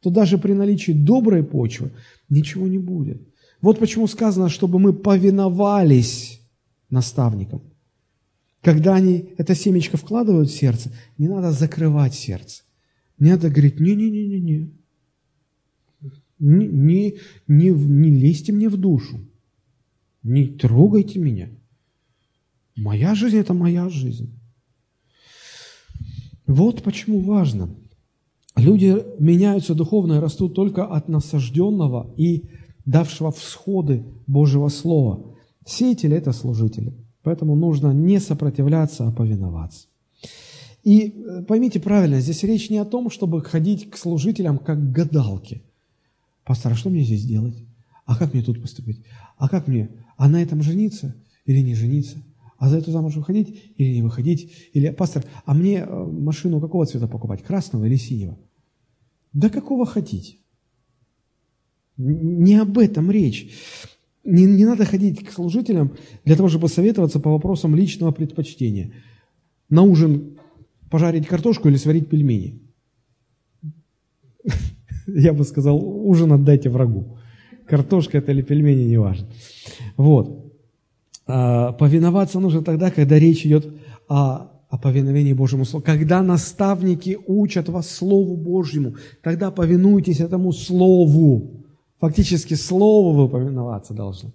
то 0.00 0.10
даже 0.10 0.38
при 0.38 0.54
наличии 0.54 0.90
доброй 0.90 1.44
почвы 1.44 1.92
ничего 2.28 2.66
не 2.66 2.78
будет. 2.78 3.22
Вот 3.60 3.78
почему 3.78 4.08
сказано, 4.08 4.48
чтобы 4.48 4.80
мы 4.80 4.92
повиновались 4.92 6.40
наставникам. 6.90 7.62
Когда 8.64 8.94
они 8.94 9.34
это 9.36 9.54
семечко 9.54 9.98
вкладывают 9.98 10.48
в 10.48 10.54
сердце, 10.54 10.90
не 11.18 11.28
надо 11.28 11.52
закрывать 11.52 12.14
сердце. 12.14 12.62
Не 13.18 13.32
надо 13.32 13.50
говорить, 13.50 13.78
не-не-не-не-не. 13.78 14.70
Не, 16.38 16.66
не, 16.66 17.18
не, 17.46 18.10
лезьте 18.10 18.52
мне 18.52 18.70
в 18.70 18.78
душу. 18.78 19.20
Не 20.22 20.46
трогайте 20.46 21.18
меня. 21.18 21.50
Моя 22.74 23.14
жизнь– 23.14 23.36
это 23.38 23.52
моя 23.52 23.90
жизнь. 23.90 24.32
Вот 26.46 26.82
почему 26.82 27.20
важно. 27.20 27.68
Люди 28.56 28.96
меняются 29.18 29.74
духовно 29.74 30.14
и 30.14 30.20
растут 30.20 30.54
только 30.54 30.86
от 30.86 31.08
насажденного 31.08 32.14
и 32.16 32.48
давшего 32.86 33.30
всходы 33.30 34.04
Божьего 34.26 34.68
Слова. 34.68 35.36
Сеятели– 35.66 36.16
это 36.16 36.32
служители. 36.32 37.03
Поэтому 37.24 37.56
нужно 37.56 37.92
не 37.92 38.20
сопротивляться, 38.20 39.08
а 39.08 39.10
повиноваться. 39.10 39.88
И 40.84 41.08
э, 41.08 41.42
поймите 41.42 41.80
правильно, 41.80 42.20
здесь 42.20 42.42
речь 42.42 42.68
не 42.68 42.76
о 42.76 42.84
том, 42.84 43.10
чтобы 43.10 43.42
ходить 43.42 43.90
к 43.90 43.96
служителям 43.96 44.58
как 44.58 44.78
к 44.78 44.92
гадалке. 44.92 45.62
Пастор, 46.44 46.72
а 46.72 46.74
что 46.76 46.90
мне 46.90 47.02
здесь 47.02 47.24
делать? 47.24 47.56
А 48.04 48.16
как 48.16 48.34
мне 48.34 48.42
тут 48.42 48.60
поступить? 48.60 49.02
А 49.38 49.48
как 49.48 49.66
мне? 49.66 49.88
А 50.18 50.28
на 50.28 50.42
этом 50.42 50.62
жениться 50.62 51.16
или 51.46 51.60
не 51.60 51.74
жениться? 51.74 52.18
А 52.58 52.68
за 52.68 52.76
эту 52.76 52.92
замуж 52.92 53.16
выходить 53.16 53.72
или 53.78 53.94
не 53.94 54.02
выходить? 54.02 54.52
Или, 54.74 54.90
пастор, 54.90 55.24
а 55.46 55.54
мне 55.54 55.78
э, 55.78 56.04
машину 56.04 56.60
какого 56.60 56.84
цвета 56.84 57.08
покупать? 57.08 57.42
Красного 57.42 57.86
или 57.86 57.96
синего? 57.96 58.38
Да 59.32 59.48
какого 59.48 59.86
хотите? 59.86 60.36
Не 61.96 62.56
об 62.56 62.76
этом 62.76 63.10
речь. 63.10 63.50
Не, 64.24 64.46
не 64.46 64.64
надо 64.64 64.86
ходить 64.86 65.24
к 65.24 65.30
служителям 65.30 65.92
для 66.24 66.36
того, 66.36 66.48
чтобы 66.48 66.68
советоваться 66.68 67.20
по 67.20 67.30
вопросам 67.30 67.76
личного 67.76 68.10
предпочтения. 68.10 68.92
На 69.68 69.82
ужин 69.82 70.38
пожарить 70.90 71.26
картошку 71.26 71.68
или 71.68 71.76
сварить 71.76 72.08
пельмени. 72.08 72.62
Я 75.06 75.32
бы 75.34 75.44
сказал, 75.44 75.78
ужин 75.78 76.32
отдайте 76.32 76.70
врагу. 76.70 77.18
Картошка 77.66 78.18
это 78.18 78.32
или 78.32 78.42
пельмени, 78.42 78.84
не 78.84 78.96
важно. 78.96 79.28
Вот. 79.96 80.52
А, 81.26 81.72
повиноваться 81.72 82.40
нужно 82.40 82.62
тогда, 82.62 82.90
когда 82.90 83.18
речь 83.18 83.44
идет 83.44 83.74
о, 84.08 84.50
о 84.68 84.78
повиновении 84.78 85.34
Божьему 85.34 85.64
Слову. 85.64 85.84
Когда 85.84 86.22
наставники 86.22 87.18
учат 87.26 87.68
вас 87.68 87.90
Слову 87.90 88.36
Божьему, 88.36 88.96
тогда 89.22 89.50
повинуйтесь 89.50 90.20
этому 90.20 90.52
Слову. 90.52 91.63
Фактически 92.04 92.52
Слову 92.52 93.12
вы 93.12 93.30
повиноваться 93.30 93.94
должны. 93.94 94.30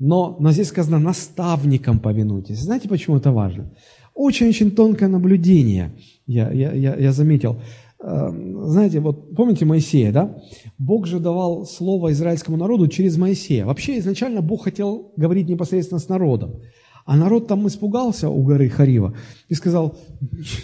Но, 0.00 0.36
но 0.40 0.50
здесь 0.50 0.66
сказано, 0.66 0.98
наставникам 0.98 2.00
повинуйтесь. 2.00 2.58
Знаете, 2.58 2.88
почему 2.88 3.18
это 3.18 3.30
важно? 3.30 3.70
Очень-очень 4.14 4.72
тонкое 4.72 5.08
наблюдение, 5.08 5.92
я, 6.26 6.50
я, 6.50 6.72
я, 6.72 6.96
я 6.96 7.12
заметил. 7.12 7.60
Эм, 8.02 8.66
знаете, 8.68 8.98
вот 8.98 9.36
помните 9.36 9.64
Моисея, 9.64 10.10
да? 10.10 10.42
Бог 10.76 11.06
же 11.06 11.20
давал 11.20 11.66
слово 11.66 12.10
израильскому 12.10 12.56
народу 12.56 12.88
через 12.88 13.16
Моисея. 13.16 13.64
Вообще 13.64 14.00
изначально 14.00 14.42
Бог 14.42 14.64
хотел 14.64 15.12
говорить 15.16 15.48
непосредственно 15.48 16.00
с 16.00 16.08
народом. 16.08 16.62
А 17.04 17.16
народ 17.16 17.46
там 17.46 17.68
испугался 17.68 18.28
у 18.28 18.42
горы 18.42 18.68
Харива 18.68 19.14
и 19.48 19.54
сказал, 19.54 19.96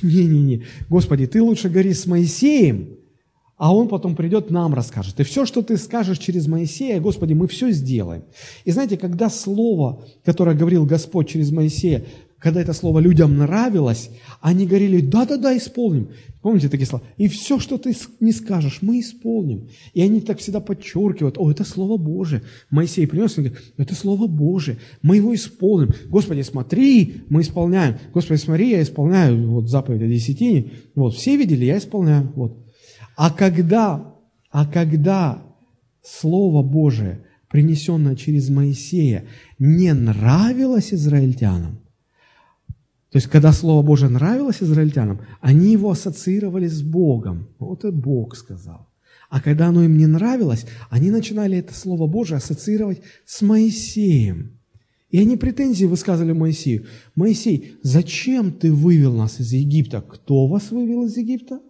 не-не-не, 0.03 0.65
Господи, 0.89 1.29
ты 1.29 1.41
лучше 1.41 1.69
гори 1.69 1.95
с 1.95 2.07
Моисеем, 2.07 2.97
а 3.63 3.73
он 3.73 3.87
потом 3.87 4.17
придет, 4.17 4.51
нам 4.51 4.75
расскажет. 4.75 5.21
И 5.21 5.23
все, 5.23 5.47
что 5.47 5.63
ты 5.63 5.77
скажешь 5.77 6.19
через 6.19 6.49
Моисея, 6.49 7.01
Господи, 7.01 7.33
мы 7.33 7.47
все 7.47 7.71
сделаем. 7.71 8.25
И 8.65 8.73
знаете, 8.73 8.97
когда 8.97 9.31
слово, 9.31 10.05
которое 10.25 10.57
говорил 10.57 10.85
Господь 10.85 11.29
через 11.29 11.53
Моисея, 11.53 12.03
когда 12.41 12.61
это 12.61 12.73
слово 12.73 12.99
людям 12.99 13.39
нравилось, 13.39 14.11
они 14.41 14.67
говорили, 14.67 15.01
да-да-да, 15.01 15.57
исполним. 15.57 16.09
Помните 16.41 16.69
такие 16.69 16.89
слова? 16.89 17.05
И 17.19 17.29
все, 17.29 17.61
что 17.61 17.79
ты 17.79 17.95
не 18.19 18.33
скажешь, 18.33 18.79
мы 18.81 18.99
исполним. 18.99 19.69
И 19.95 20.03
они 20.03 20.21
так 20.21 20.41
всегда 20.41 20.59
подчеркивают, 20.59 21.39
о, 21.39 21.49
это 21.49 21.63
Слово 21.63 21.99
Божие. 21.99 22.43
Моисей 22.69 23.07
принес, 23.07 23.39
и 23.39 23.43
говорит, 23.43 23.61
это 23.77 23.95
Слово 23.95 24.27
Божие, 24.27 24.79
мы 25.03 25.19
его 25.19 25.33
исполним. 25.37 25.91
Господи, 26.09 26.41
смотри, 26.41 27.23
мы 27.29 27.43
исполняем. 27.43 27.95
Господи, 28.13 28.41
смотри, 28.41 28.71
я 28.71 28.83
исполняю 28.83 29.49
вот 29.49 29.71
заповедь 29.71 30.03
о 30.03 30.09
десятине. 30.09 30.73
Вот, 30.97 31.15
все 31.15 31.37
видели, 31.37 31.65
я 31.65 31.79
исполняю. 31.79 32.33
Вот. 32.35 32.59
А 33.23 33.31
когда, 33.31 34.16
а 34.51 34.66
когда 34.66 35.41
Слово 36.03 36.64
Божие, 36.64 37.25
принесенное 37.49 38.16
через 38.16 38.49
Моисея, 38.49 39.27
не 39.61 39.95
нравилось 39.95 40.93
израильтянам, 40.93 41.79
то 43.11 43.18
есть, 43.18 43.29
когда 43.29 43.53
Слово 43.53 43.87
Божие 43.87 44.11
нравилось 44.11 44.61
израильтянам, 44.61 45.20
они 45.41 45.70
его 45.70 45.93
ассоциировали 45.93 46.66
с 46.66 46.83
Богом. 46.83 47.47
Вот 47.61 47.85
и 47.85 47.93
Бог 47.93 48.35
сказал. 48.35 48.89
А 49.31 49.41
когда 49.41 49.68
оно 49.68 49.85
им 49.85 49.97
не 49.97 50.07
нравилось, 50.07 50.66
они 50.91 51.12
начинали 51.12 51.59
это 51.59 51.75
Слово 51.75 52.09
Божие 52.09 52.39
ассоциировать 52.39 53.03
с 53.25 53.41
Моисеем. 53.41 54.59
И 55.11 55.20
они 55.20 55.37
претензии 55.37 55.85
высказывали 55.85 56.33
Моисею. 56.33 56.87
Моисей, 57.14 57.77
зачем 57.85 58.51
ты 58.51 58.73
вывел 58.73 59.14
нас 59.14 59.39
из 59.39 59.53
Египта? 59.53 60.01
Кто 60.01 60.49
вас 60.49 60.73
вывел 60.73 61.05
из 61.05 61.16
Египта? 61.16 61.61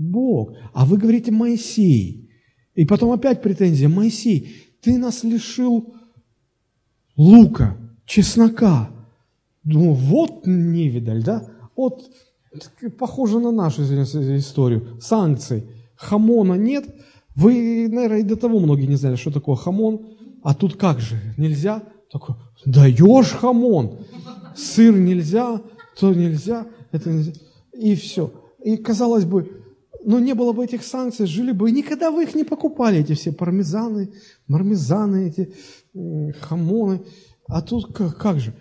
Бог. 0.00 0.54
А 0.72 0.84
вы 0.84 0.96
говорите 0.96 1.30
Моисей. 1.30 2.30
И 2.74 2.84
потом 2.84 3.12
опять 3.12 3.42
претензия. 3.42 3.88
Моисей, 3.88 4.54
ты 4.80 4.98
нас 4.98 5.22
лишил 5.22 5.94
лука, 7.16 7.76
чеснока, 8.06 8.90
Думаю, 9.62 9.92
вот 9.92 10.46
невидаль, 10.46 11.22
да? 11.22 11.46
Вот 11.76 12.10
похоже 12.98 13.38
на 13.38 13.52
нашу 13.52 13.82
историю. 13.82 14.98
Санкций. 15.00 15.64
Хамона 15.96 16.54
нет. 16.54 16.94
Вы, 17.34 17.88
наверное, 17.88 18.20
и 18.20 18.24
до 18.24 18.36
того 18.36 18.58
многие 18.58 18.86
не 18.86 18.96
знали, 18.96 19.16
что 19.16 19.30
такое 19.30 19.56
хамон. 19.56 20.16
А 20.42 20.54
тут 20.54 20.76
как 20.76 21.00
же? 21.00 21.16
Нельзя? 21.36 21.82
Такой, 22.10 22.36
даешь 22.64 23.30
хамон. 23.30 23.98
Сыр 24.56 24.98
нельзя, 24.98 25.60
то 25.98 26.12
нельзя, 26.12 26.66
это 26.90 27.10
нельзя. 27.10 27.32
И 27.72 27.94
все. 27.94 28.32
И 28.64 28.76
казалось 28.76 29.24
бы, 29.24 29.62
ну 30.04 30.18
не 30.18 30.34
было 30.34 30.52
бы 30.52 30.64
этих 30.64 30.82
санкций, 30.82 31.26
жили 31.26 31.52
бы, 31.52 31.68
и 31.68 31.72
никогда 31.72 32.10
вы 32.10 32.24
их 32.24 32.34
не 32.34 32.44
покупали, 32.44 32.98
эти 32.98 33.14
все 33.14 33.32
пармезаны, 33.32 34.12
мармезаны, 34.48 35.28
эти 35.28 35.54
хамоны. 36.40 37.02
А 37.46 37.62
тут 37.62 37.92
как, 37.92 38.16
как 38.16 38.40
же? 38.40 38.54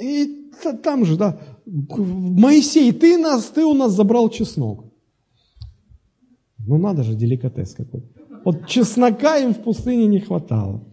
И 0.00 0.50
там 0.82 1.04
же, 1.04 1.16
да, 1.16 1.40
Моисей, 1.66 2.92
ты, 2.92 3.18
нас, 3.18 3.46
ты 3.46 3.64
у 3.64 3.74
нас 3.74 3.92
забрал 3.92 4.30
чеснок. 4.30 4.84
Ну 6.58 6.78
надо 6.78 7.02
же, 7.02 7.14
деликатес 7.14 7.74
какой. 7.74 8.04
Вот 8.44 8.66
чеснока 8.66 9.38
им 9.38 9.54
в 9.54 9.62
пустыне 9.62 10.06
не 10.06 10.20
хватало. 10.20 10.84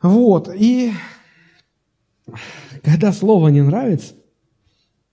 Вот, 0.00 0.48
и 0.52 0.92
когда 2.82 3.12
слово 3.12 3.48
не 3.48 3.62
нравится, 3.62 4.14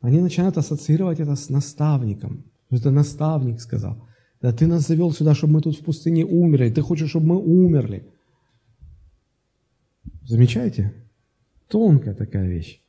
они 0.01 0.19
начинают 0.19 0.57
ассоциировать 0.57 1.19
это 1.19 1.35
с 1.35 1.49
наставником. 1.49 2.48
Это 2.69 2.91
наставник 2.91 3.61
сказал. 3.61 4.07
Да 4.41 4.53
ты 4.53 4.67
нас 4.67 4.87
завел 4.87 5.11
сюда, 5.11 5.35
чтобы 5.35 5.53
мы 5.53 5.61
тут 5.61 5.77
в 5.77 5.83
пустыне 5.83 6.25
умерли. 6.25 6.69
Ты 6.69 6.81
хочешь, 6.81 7.09
чтобы 7.09 7.27
мы 7.27 7.37
умерли. 7.37 8.07
Замечаете? 10.23 10.93
Тонкая 11.67 12.13
такая 12.13 12.47
вещь. 12.47 12.81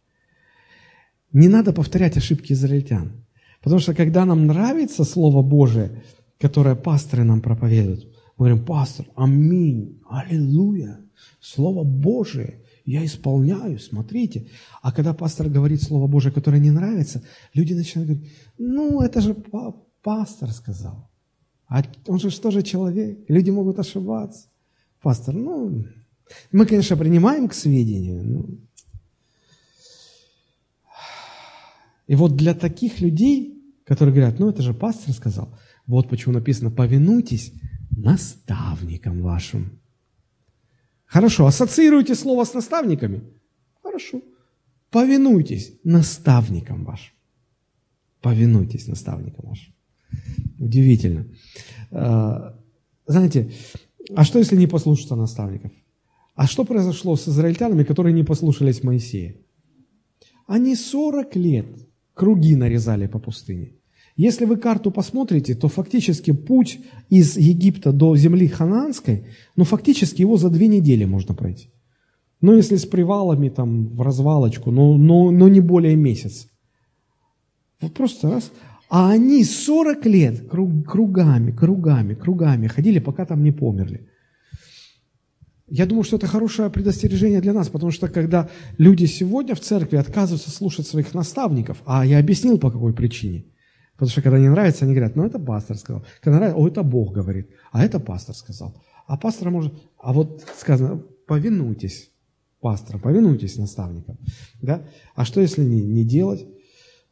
Не 1.32 1.48
надо 1.48 1.72
повторять 1.72 2.16
ошибки 2.16 2.52
израильтян. 2.52 3.24
Потому 3.62 3.80
что 3.80 3.94
когда 3.94 4.24
нам 4.24 4.46
нравится 4.46 5.04
Слово 5.04 5.42
Божие, 5.42 6.02
которое 6.38 6.74
пасторы 6.74 7.24
нам 7.24 7.40
проповедуют, 7.40 8.06
Мы 8.36 8.46
говорим, 8.46 8.64
пастор, 8.64 9.06
аминь, 9.16 10.00
аллилуйя, 10.08 10.98
Слово 11.40 11.84
Божие, 11.84 12.60
я 12.90 13.04
исполняю, 13.04 13.78
смотрите. 13.78 14.48
А 14.82 14.92
когда 14.92 15.14
пастор 15.14 15.48
говорит 15.48 15.82
Слово 15.82 16.08
Божие, 16.08 16.32
которое 16.32 16.58
не 16.58 16.70
нравится, 16.70 17.22
люди 17.54 17.72
начинают 17.74 18.10
говорить, 18.10 18.32
ну, 18.58 19.00
это 19.00 19.20
же 19.20 19.36
пастор 20.02 20.50
сказал. 20.50 21.08
А 21.68 21.84
он 22.06 22.18
же 22.18 22.30
что 22.30 22.50
же 22.50 22.62
человек? 22.62 23.20
Люди 23.28 23.50
могут 23.50 23.78
ошибаться. 23.78 24.48
Пастор, 25.00 25.34
ну, 25.34 25.84
мы, 26.50 26.66
конечно, 26.66 26.96
принимаем 26.96 27.48
к 27.48 27.54
сведению. 27.54 28.24
Но... 28.24 28.46
И 32.08 32.16
вот 32.16 32.36
для 32.36 32.54
таких 32.54 33.00
людей, 33.00 33.62
которые 33.84 34.14
говорят, 34.14 34.40
ну, 34.40 34.50
это 34.50 34.62
же 34.62 34.74
пастор 34.74 35.14
сказал, 35.14 35.56
вот 35.86 36.08
почему 36.08 36.34
написано, 36.34 36.70
повинуйтесь 36.72 37.52
наставникам 37.96 39.22
вашим. 39.22 39.80
Хорошо, 41.10 41.46
ассоциируйте 41.46 42.14
слово 42.14 42.44
с 42.44 42.54
наставниками? 42.54 43.20
Хорошо. 43.82 44.22
Повинуйтесь 44.90 45.72
наставникам 45.82 46.84
вашим. 46.84 47.12
Повинуйтесь 48.20 48.86
наставникам 48.86 49.48
вашим. 49.48 49.74
Удивительно. 50.60 51.26
А, 51.90 52.56
знаете, 53.06 53.50
а 54.14 54.24
что, 54.24 54.38
если 54.38 54.56
не 54.56 54.68
послушаться 54.68 55.16
наставников? 55.16 55.72
А 56.36 56.46
что 56.46 56.64
произошло 56.64 57.16
с 57.16 57.26
израильтянами, 57.28 57.82
которые 57.82 58.12
не 58.12 58.24
послушались 58.24 58.84
Моисея? 58.84 59.34
Они 60.46 60.76
40 60.76 61.36
лет 61.36 61.66
круги 62.14 62.54
нарезали 62.54 63.08
по 63.08 63.18
пустыне. 63.18 63.72
Если 64.16 64.44
вы 64.44 64.56
карту 64.56 64.90
посмотрите, 64.90 65.54
то 65.54 65.68
фактически 65.68 66.32
путь 66.32 66.80
из 67.08 67.36
Египта 67.36 67.92
до 67.92 68.16
земли 68.16 68.48
ханаанской, 68.48 69.24
ну 69.56 69.64
фактически 69.64 70.20
его 70.20 70.36
за 70.36 70.50
две 70.50 70.68
недели 70.68 71.04
можно 71.04 71.34
пройти. 71.34 71.70
Ну 72.40 72.56
если 72.56 72.76
с 72.76 72.86
привалами 72.86 73.48
там 73.48 73.88
в 73.88 74.02
развалочку, 74.02 74.70
но, 74.70 74.96
но, 74.96 75.30
но 75.30 75.48
не 75.48 75.60
более 75.60 75.96
месяца. 75.96 76.48
Вот 77.80 77.94
просто 77.94 78.30
раз. 78.30 78.50
А 78.88 79.10
они 79.10 79.44
40 79.44 80.06
лет 80.06 80.48
круг, 80.48 80.84
кругами, 80.86 81.52
кругами, 81.52 82.14
кругами 82.14 82.66
ходили, 82.66 82.98
пока 82.98 83.24
там 83.24 83.42
не 83.44 83.52
померли. 83.52 84.08
Я 85.68 85.86
думаю, 85.86 86.02
что 86.02 86.16
это 86.16 86.26
хорошее 86.26 86.68
предостережение 86.68 87.40
для 87.40 87.52
нас, 87.52 87.68
потому 87.68 87.92
что 87.92 88.08
когда 88.08 88.50
люди 88.76 89.04
сегодня 89.04 89.54
в 89.54 89.60
церкви 89.60 89.98
отказываются 89.98 90.50
слушать 90.50 90.88
своих 90.88 91.14
наставников, 91.14 91.80
а 91.86 92.04
я 92.04 92.18
объяснил 92.18 92.58
по 92.58 92.72
какой 92.72 92.92
причине. 92.92 93.44
Потому 94.00 94.12
что 94.12 94.22
когда 94.22 94.38
не 94.38 94.48
нравится, 94.48 94.86
они 94.86 94.94
говорят, 94.94 95.14
ну 95.14 95.26
это 95.26 95.38
пастор 95.38 95.76
сказал. 95.76 96.06
Когда 96.22 96.38
нравится, 96.38 96.58
о, 96.58 96.66
это 96.66 96.82
Бог 96.82 97.12
говорит, 97.12 97.50
а 97.70 97.84
это 97.84 98.00
пастор 98.00 98.34
сказал. 98.34 98.74
А 99.06 99.18
пастор 99.18 99.50
может, 99.50 99.74
а 99.98 100.14
вот 100.14 100.42
сказано, 100.56 101.02
повинуйтесь 101.26 102.10
пасторам, 102.60 103.02
повинуйтесь 103.02 103.58
наставникам. 103.58 104.16
Да? 104.62 104.82
А 105.14 105.26
что 105.26 105.42
если 105.42 105.62
не, 105.62 105.82
не 105.82 106.02
делать? 106.02 106.46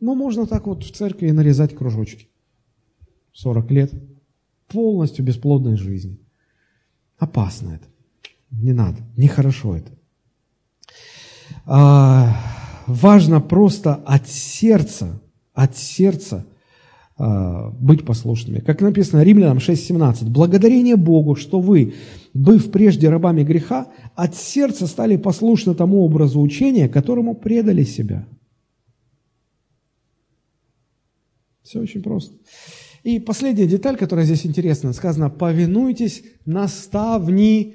Ну, 0.01 0.14
можно 0.14 0.47
так 0.47 0.66
вот 0.66 0.82
в 0.82 0.91
церкви 0.91 1.30
нарезать 1.30 1.76
кружочки. 1.76 2.30
40 3.34 3.70
лет 3.70 3.93
полностью 4.66 5.26
бесплодной 5.26 5.76
жизни. 5.76 6.18
Опасно 7.18 7.74
это. 7.74 7.86
Не 8.51 8.72
надо, 8.72 9.03
нехорошо 9.14 9.76
это. 9.76 9.93
А, 11.66 12.34
важно 12.86 13.43
просто 13.43 13.95
от 13.95 14.26
сердца, 14.26 15.20
от 15.53 15.76
сердца 15.76 16.47
быть 17.19 18.05
послушными. 18.05 18.61
Как 18.61 18.81
написано 18.81 19.23
Римлянам 19.23 19.59
6.17. 19.59 20.31
«Благодарение 20.31 20.97
Богу, 20.97 21.35
что 21.35 21.61
вы, 21.61 21.95
быв 22.33 22.71
прежде 22.71 23.09
рабами 23.09 23.43
греха, 23.43 23.89
от 24.14 24.37
сердца 24.37 24.87
стали 24.87 25.16
послушны 25.16 25.75
тому 25.75 26.05
образу 26.05 26.41
учения, 26.41 26.89
которому 26.89 27.35
предали 27.35 27.83
себя». 27.83 28.27
Все 31.62 31.81
очень 31.81 32.03
просто. 32.03 32.35
И 33.03 33.19
последняя 33.21 33.66
деталь, 33.66 33.97
которая 33.97 34.25
здесь 34.25 34.47
интересна, 34.47 34.93
сказано, 34.93 35.29
повинуйтесь 35.29 36.23
наставнику. 36.47 37.75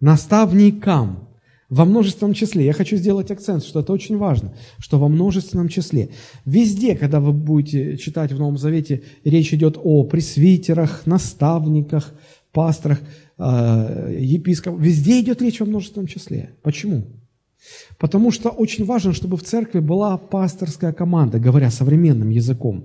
Наставникам. 0.00 1.31
Во 1.72 1.86
множественном 1.86 2.34
числе. 2.34 2.66
Я 2.66 2.74
хочу 2.74 2.98
сделать 2.98 3.30
акцент, 3.30 3.64
что 3.64 3.80
это 3.80 3.94
очень 3.94 4.18
важно, 4.18 4.52
что 4.78 4.98
во 4.98 5.08
множественном 5.08 5.68
числе. 5.68 6.10
Везде, 6.44 6.94
когда 6.94 7.18
вы 7.18 7.32
будете 7.32 7.96
читать 7.96 8.30
в 8.30 8.38
Новом 8.38 8.58
Завете, 8.58 9.00
речь 9.24 9.54
идет 9.54 9.78
о 9.82 10.04
пресвитерах, 10.04 11.06
наставниках, 11.06 12.12
пасторах, 12.52 13.00
э, 13.38 14.18
епископах. 14.20 14.82
Везде 14.82 15.20
идет 15.20 15.40
речь 15.40 15.60
во 15.60 15.66
множественном 15.66 16.08
числе. 16.08 16.50
Почему? 16.62 17.04
Потому 17.98 18.32
что 18.32 18.50
очень 18.50 18.84
важно, 18.84 19.14
чтобы 19.14 19.38
в 19.38 19.42
церкви 19.42 19.80
была 19.80 20.18
пасторская 20.18 20.92
команда, 20.92 21.38
говоря 21.38 21.70
современным 21.70 22.28
языком. 22.28 22.84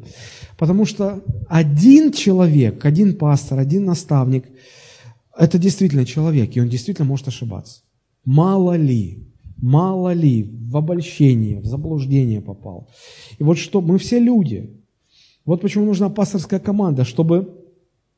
Потому 0.58 0.86
что 0.86 1.26
один 1.50 2.14
человек, 2.14 2.86
один 2.86 3.18
пастор, 3.18 3.60
один 3.60 3.84
наставник– 3.84 4.46
это 5.38 5.58
действительно 5.58 6.06
человек, 6.06 6.56
и 6.56 6.62
он 6.62 6.70
действительно 6.70 7.06
может 7.06 7.28
ошибаться. 7.28 7.82
Мало 8.28 8.76
ли, 8.76 9.26
мало 9.56 10.12
ли 10.12 10.44
в 10.44 10.76
обольщение, 10.76 11.62
в 11.62 11.66
заблуждение 11.66 12.42
попал. 12.42 12.90
И 13.40 13.44
вот 13.44 13.58
что, 13.58 13.80
мы 13.80 13.98
все 13.98 14.20
люди. 14.20 14.84
Вот 15.46 15.62
почему 15.62 15.86
нужна 15.86 16.10
пасторская 16.10 16.60
команда, 16.60 17.06
чтобы 17.06 17.38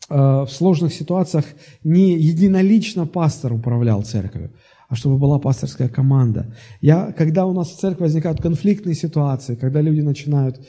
э, 0.09 0.15
в 0.15 0.47
сложных 0.49 0.95
ситуациях 0.95 1.45
не 1.83 2.17
единолично 2.17 3.05
пастор 3.05 3.53
управлял 3.53 4.01
церковью, 4.01 4.51
а 4.87 4.95
чтобы 4.95 5.19
была 5.19 5.37
пасторская 5.37 5.89
команда. 5.89 6.55
Я, 6.81 7.11
когда 7.11 7.45
у 7.45 7.53
нас 7.53 7.69
в 7.69 7.79
церкви 7.79 8.05
возникают 8.05 8.41
конфликтные 8.41 8.95
ситуации, 8.95 9.53
когда 9.53 9.79
люди 9.79 10.01
начинают 10.01 10.59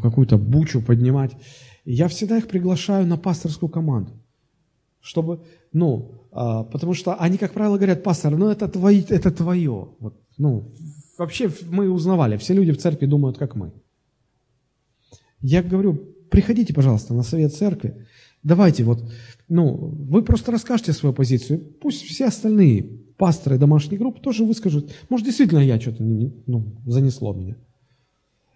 какую-то 0.00 0.38
бучу 0.38 0.80
поднимать, 0.80 1.32
я 1.84 2.06
всегда 2.06 2.38
их 2.38 2.46
приглашаю 2.46 3.04
на 3.04 3.16
пасторскую 3.16 3.68
команду, 3.68 4.12
чтобы, 5.00 5.42
ну, 5.72 6.21
потому 6.32 6.94
что 6.94 7.14
они, 7.14 7.38
как 7.38 7.52
правило, 7.52 7.76
говорят, 7.76 8.02
пастор, 8.02 8.36
ну 8.36 8.48
это, 8.48 8.68
твои, 8.68 9.02
это 9.08 9.30
твое. 9.30 9.88
Вот, 9.98 10.20
ну, 10.38 10.72
вообще 11.18 11.50
мы 11.68 11.90
узнавали, 11.90 12.36
все 12.36 12.54
люди 12.54 12.72
в 12.72 12.78
церкви 12.78 13.06
думают, 13.06 13.38
как 13.38 13.54
мы. 13.54 13.72
Я 15.40 15.62
говорю, 15.62 15.94
приходите, 16.30 16.72
пожалуйста, 16.72 17.14
на 17.14 17.22
совет 17.22 17.54
церкви, 17.54 18.06
давайте 18.42 18.84
вот 18.84 19.04
ну, 19.52 19.74
вы 19.74 20.22
просто 20.22 20.50
расскажете 20.50 20.94
свою 20.94 21.14
позицию, 21.14 21.60
пусть 21.80 22.02
все 22.02 22.26
остальные 22.26 22.82
пасторы 23.18 23.58
домашних 23.58 23.98
групп 23.98 24.22
тоже 24.22 24.44
выскажут. 24.44 24.90
Может, 25.10 25.26
действительно 25.26 25.58
я 25.58 25.78
что-то 25.78 26.02
ну, 26.02 26.74
занесло 26.86 27.34
меня. 27.34 27.56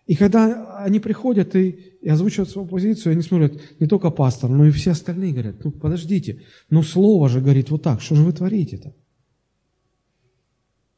И 0.07 0.15
когда 0.15 0.79
они 0.79 1.01
приходят 1.01 1.57
и, 1.57 1.71
и 2.01 2.09
озвучивают 2.09 2.51
свою 2.51 2.69
позицию, 2.69 3.13
они 3.13 3.23
смотрят 3.23 3.61
не 3.81 3.87
только 3.87 4.11
пастор, 4.11 4.51
но 4.51 4.65
и 4.67 4.71
все 4.71 4.93
остальные 4.93 5.33
говорят, 5.33 5.65
ну 5.65 5.73
подождите, 5.73 6.43
ну 6.71 6.83
слово 6.83 7.29
же 7.29 7.41
говорит 7.41 7.71
вот 7.71 7.83
так, 7.83 8.01
что 8.01 8.15
же 8.15 8.23
вы 8.23 8.33
творите-то? 8.33 8.95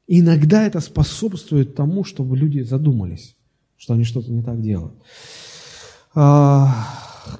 иногда 0.09 0.67
это 0.67 0.81
способствует 0.81 1.77
тому, 1.77 2.03
чтобы 2.03 2.37
люди 2.37 2.61
задумались, 2.61 3.37
что 3.77 3.95
они 3.95 4.05
что-то 4.05 4.33
не 4.33 4.43
так 4.43 4.61
делают. 4.61 4.95
А, 6.15 6.75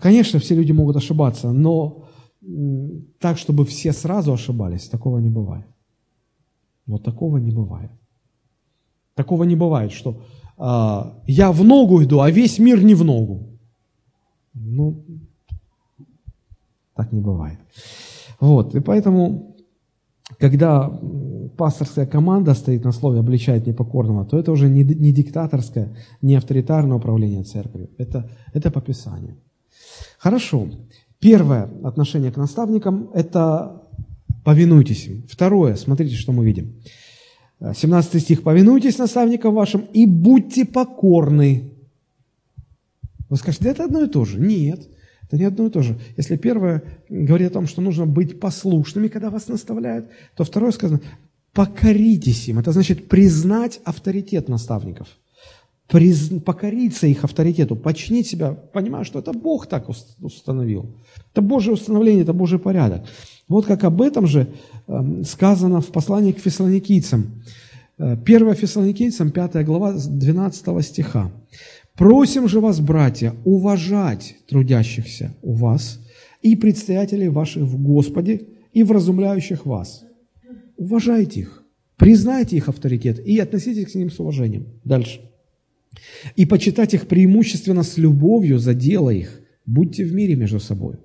конечно, 0.01 0.39
все 0.39 0.55
люди 0.55 0.71
могут 0.71 0.97
ошибаться, 0.97 1.51
но 1.51 2.09
так, 3.19 3.39
чтобы 3.39 3.65
все 3.65 3.93
сразу 3.93 4.33
ошибались, 4.33 4.89
такого 4.89 5.19
не 5.19 5.31
бывает. 5.31 5.67
Вот 6.87 7.03
такого 7.03 7.39
не 7.39 7.51
бывает. 7.51 7.91
Такого 9.15 9.45
не 9.45 9.57
бывает, 9.57 9.93
что 9.93 10.23
я 10.59 11.53
в 11.53 11.65
ногу 11.65 12.03
иду, 12.03 12.21
а 12.21 12.31
весь 12.31 12.59
мир 12.59 12.83
не 12.83 12.95
в 12.95 13.05
ногу. 13.05 13.49
Ну, 14.55 15.05
так 16.95 17.13
не 17.13 17.21
бывает. 17.21 17.59
Вот, 18.41 18.75
и 18.75 18.81
поэтому, 18.81 19.57
когда 20.39 20.91
пасторская 21.57 22.07
команда 22.07 22.55
стоит 22.55 22.85
на 22.85 22.93
слове 22.93 23.21
«обличает 23.21 23.67
непокорного», 23.67 24.25
то 24.25 24.39
это 24.39 24.53
уже 24.53 24.69
не, 24.69 24.85
не 24.85 25.13
диктаторское, 25.13 25.97
не 26.23 26.37
авторитарное 26.37 26.97
управление 26.97 27.43
церковью. 27.45 27.91
Это, 27.99 28.31
это 28.53 28.71
по 28.71 28.81
Писанию. 28.81 29.37
Хорошо. 30.19 30.69
Первое 31.21 31.69
отношение 31.85 32.31
к 32.31 32.37
наставникам– 32.37 33.11
это 33.15 33.83
повинуйтесь 34.45 35.07
им. 35.07 35.25
Второе, 35.29 35.77
смотрите, 35.77 36.15
что 36.15 36.33
мы 36.33 36.45
видим. 36.45 36.81
17 37.61 38.23
стих. 38.23 38.43
«Повинуйтесь 38.43 38.99
наставникам 38.99 39.55
вашим 39.55 39.83
и 39.93 40.07
будьте 40.07 40.65
покорны». 40.65 41.73
Вы 43.29 43.37
скажете, 43.37 43.69
это 43.69 43.85
одно 43.85 44.05
и 44.05 44.09
то 44.09 44.25
же. 44.25 44.39
Нет, 44.39 44.89
это 45.23 45.37
не 45.37 45.45
одно 45.45 45.67
и 45.67 45.71
то 45.71 45.83
же. 45.83 45.99
Если 46.17 46.37
первое 46.37 46.83
говорит 47.09 47.51
о 47.51 47.55
том, 47.55 47.67
что 47.67 47.83
нужно 47.83 48.07
быть 48.07 48.41
послушными, 48.41 49.09
когда 49.09 49.29
вас 49.29 49.49
наставляют, 49.49 50.09
то 50.35 50.45
второе 50.45 50.73
сказано, 50.73 51.01
покоритесь 51.53 52.49
им. 52.49 52.59
Это 52.59 52.73
значит 52.73 53.09
признать 53.09 53.81
авторитет 53.85 54.49
наставников. 54.49 55.09
Приз... 55.89 56.31
покориться 56.45 57.07
их 57.07 57.25
авторитету, 57.25 57.75
починить 57.75 58.29
себя, 58.29 58.53
понимая, 58.53 59.05
что 59.05 59.19
это 59.19 59.33
Бог 59.33 59.67
так 59.67 59.89
установил. 60.21 60.95
Это 61.33 61.43
Божье 61.43 61.73
установление, 61.73 62.23
это 62.23 62.33
Божий 62.33 62.59
порядок. 62.59 63.05
Вот 63.49 63.67
как 63.67 63.85
об 63.85 64.03
этом 64.03 64.27
же 64.27 64.47
эм, 64.87 65.25
сказано 65.25 65.81
в 65.81 65.87
послании 65.87 66.33
к 66.33 66.39
фессалоникийцам. 66.39 67.43
1 67.97 68.49
э, 68.49 68.55
Фессалоникийцам, 68.55 69.31
5 69.31 69.65
глава, 69.65 69.93
12 69.93 70.85
стиха. 70.85 71.33
«Просим 71.97 72.47
же 72.47 72.61
вас, 72.61 72.79
братья, 72.79 73.35
уважать 73.45 74.37
трудящихся 74.49 75.35
у 75.43 75.55
вас 75.55 75.99
и 76.43 76.55
предстоятелей 76.55 77.29
ваших 77.29 77.65
в 77.65 77.83
Господе 77.83 78.43
и 78.73 78.85
вразумляющих 78.85 79.67
вас. 79.67 80.05
Уважайте 80.77 81.41
их, 81.41 81.65
признайте 81.97 82.57
их 82.57 82.69
авторитет 82.69 83.19
и 83.19 83.41
относитесь 83.41 83.91
к 83.91 83.95
ним 83.97 84.11
с 84.11 84.21
уважением». 84.21 84.67
Дальше. 84.85 85.21
«И 86.37 86.47
почитать 86.47 86.95
их 86.95 87.07
преимущественно 87.07 87.83
с 87.83 87.99
любовью 87.99 88.59
за 88.59 88.75
дело 88.75 89.11
их. 89.11 89.41
Будьте 89.67 90.05
в 90.05 90.15
мире 90.15 90.35
между 90.35 90.61
собой». 90.61 90.97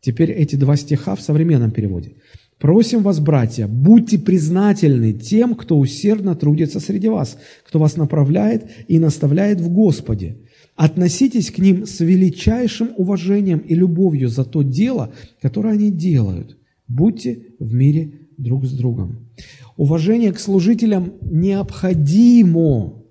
Теперь 0.00 0.30
эти 0.30 0.56
два 0.56 0.76
стиха 0.76 1.16
в 1.16 1.20
современном 1.20 1.70
переводе. 1.70 2.14
Просим 2.58 3.02
вас, 3.02 3.20
братья, 3.20 3.68
будьте 3.68 4.18
признательны 4.18 5.12
тем, 5.12 5.54
кто 5.54 5.78
усердно 5.78 6.34
трудится 6.34 6.80
среди 6.80 7.08
вас, 7.08 7.38
кто 7.64 7.78
вас 7.78 7.96
направляет 7.96 8.68
и 8.88 8.98
наставляет 8.98 9.60
в 9.60 9.68
Господе. 9.68 10.38
Относитесь 10.74 11.50
к 11.50 11.58
ним 11.58 11.86
с 11.86 12.00
величайшим 12.00 12.90
уважением 12.96 13.58
и 13.58 13.74
любовью 13.74 14.28
за 14.28 14.44
то 14.44 14.62
дело, 14.62 15.12
которое 15.40 15.74
они 15.74 15.90
делают. 15.90 16.56
Будьте 16.88 17.46
в 17.58 17.74
мире 17.74 18.28
друг 18.36 18.64
с 18.64 18.72
другом. 18.72 19.28
Уважение 19.76 20.32
к 20.32 20.40
служителям 20.40 21.14
необходимо, 21.20 23.04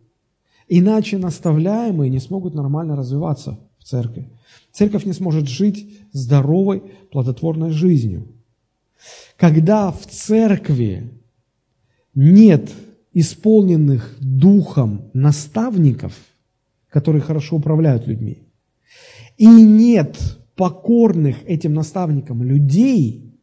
иначе 0.68 1.18
наставляемые 1.18 2.10
не 2.10 2.20
смогут 2.20 2.54
нормально 2.54 2.96
развиваться 2.96 3.60
в 3.80 3.84
церкви. 3.84 4.30
Церковь 4.72 5.06
не 5.06 5.14
сможет 5.14 5.48
жить 5.48 6.00
здоровой, 6.12 6.84
плодотворной 7.12 7.72
жизнью. 7.72 8.28
Когда 9.38 9.92
в 9.92 10.06
церкви 10.08 11.12
нет 12.14 12.72
исполненных 13.14 14.16
духом 14.20 15.10
наставников, 15.14 16.14
которые 16.90 17.22
хорошо 17.22 17.56
управляют 17.58 18.08
людьми, 18.08 18.44
и 19.38 19.46
нет 19.46 20.18
покорных 20.56 21.38
этим 21.46 21.74
наставникам 21.74 22.44
людей, 22.44 23.40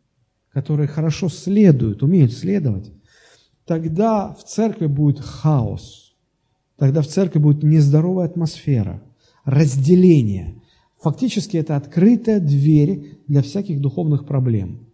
которые 0.52 0.88
хорошо 0.88 1.28
следуют, 1.28 2.02
умеют 2.02 2.32
следовать, 2.32 2.92
тогда 3.64 4.34
в 4.34 4.44
церкви 4.44 4.86
будет 4.86 5.20
хаос, 5.20 6.03
тогда 6.76 7.02
в 7.02 7.06
церкви 7.06 7.38
будет 7.38 7.62
нездоровая 7.62 8.26
атмосфера, 8.26 9.02
разделение. 9.44 10.62
Фактически 11.00 11.56
это 11.56 11.76
открытая 11.76 12.40
дверь 12.40 13.18
для 13.26 13.42
всяких 13.42 13.80
духовных 13.80 14.26
проблем 14.26 14.84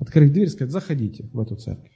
открыть 0.00 0.32
дверь 0.32 0.46
и 0.46 0.50
сказать, 0.50 0.72
заходите 0.72 1.28
в 1.32 1.38
эту 1.38 1.56
церковь. 1.56 1.92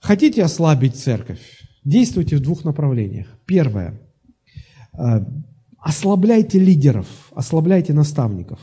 Хотите 0.00 0.44
ослабить 0.44 0.96
церковь? 0.96 1.40
Действуйте 1.84 2.36
в 2.36 2.40
двух 2.40 2.64
направлениях. 2.64 3.26
Первое. 3.46 4.00
Э, 4.96 5.24
ослабляйте 5.78 6.58
лидеров, 6.58 7.32
ослабляйте 7.32 7.92
наставников. 7.92 8.60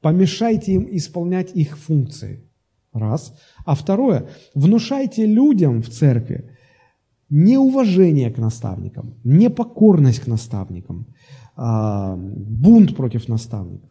Помешайте 0.00 0.72
им 0.72 0.88
исполнять 0.90 1.54
их 1.54 1.78
функции. 1.78 2.44
Раз. 2.92 3.34
А 3.66 3.74
второе. 3.74 4.30
Внушайте 4.54 5.26
людям 5.26 5.82
в 5.82 5.90
церкви 5.90 6.56
неуважение 7.30 8.30
к 8.30 8.38
наставникам, 8.38 9.14
непокорность 9.24 10.20
к 10.20 10.26
наставникам, 10.26 11.06
а, 11.56 12.16
бунт 12.16 12.96
против 12.96 13.28
наставников. 13.28 13.90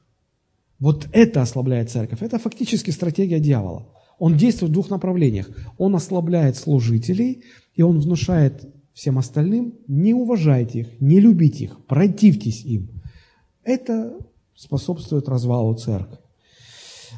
Вот 0.80 1.08
это 1.12 1.42
ослабляет 1.42 1.90
церковь. 1.90 2.22
Это 2.22 2.40
фактически 2.40 2.92
стратегия 2.92 3.40
дьявола. 3.40 3.88
Он 4.20 4.38
действует 4.38 4.72
в 4.72 4.74
двух 4.74 4.90
направлениях. 4.90 5.50
Он 5.78 5.96
ослабляет 5.96 6.56
служителей, 6.56 7.44
и 7.76 7.82
он 7.82 8.00
внушает 8.00 8.66
всем 8.94 9.20
остальным, 9.20 9.76
не 9.88 10.14
уважайте 10.14 10.80
их, 10.80 11.00
не 11.00 11.20
любите 11.20 11.66
их, 11.66 11.86
противьтесь 11.86 12.64
им. 12.66 12.90
Это 13.64 14.18
способствует 14.56 15.30
развалу 15.30 15.76
церкви. 15.76 16.18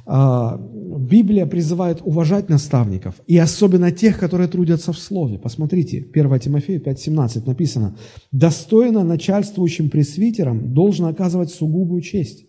А, 0.06 0.58
Библия 0.58 1.46
призывает 1.46 2.02
уважать 2.04 2.50
наставников, 2.50 3.16
и 3.28 3.38
особенно 3.38 3.92
тех, 3.92 4.20
которые 4.20 4.48
трудятся 4.48 4.94
в 4.94 5.00
Слове. 5.00 5.38
Посмотрите, 5.38 6.06
1 6.14 6.40
Тимофею 6.40 6.82
5,17 6.82 7.46
написано, 7.46 7.98
«Достойно 8.32 9.04
начальствующим 9.04 9.90
пресвитерам 9.90 10.74
должен 10.74 11.06
оказывать 11.06 11.52
сугубую 11.52 12.02
честь, 12.02 12.46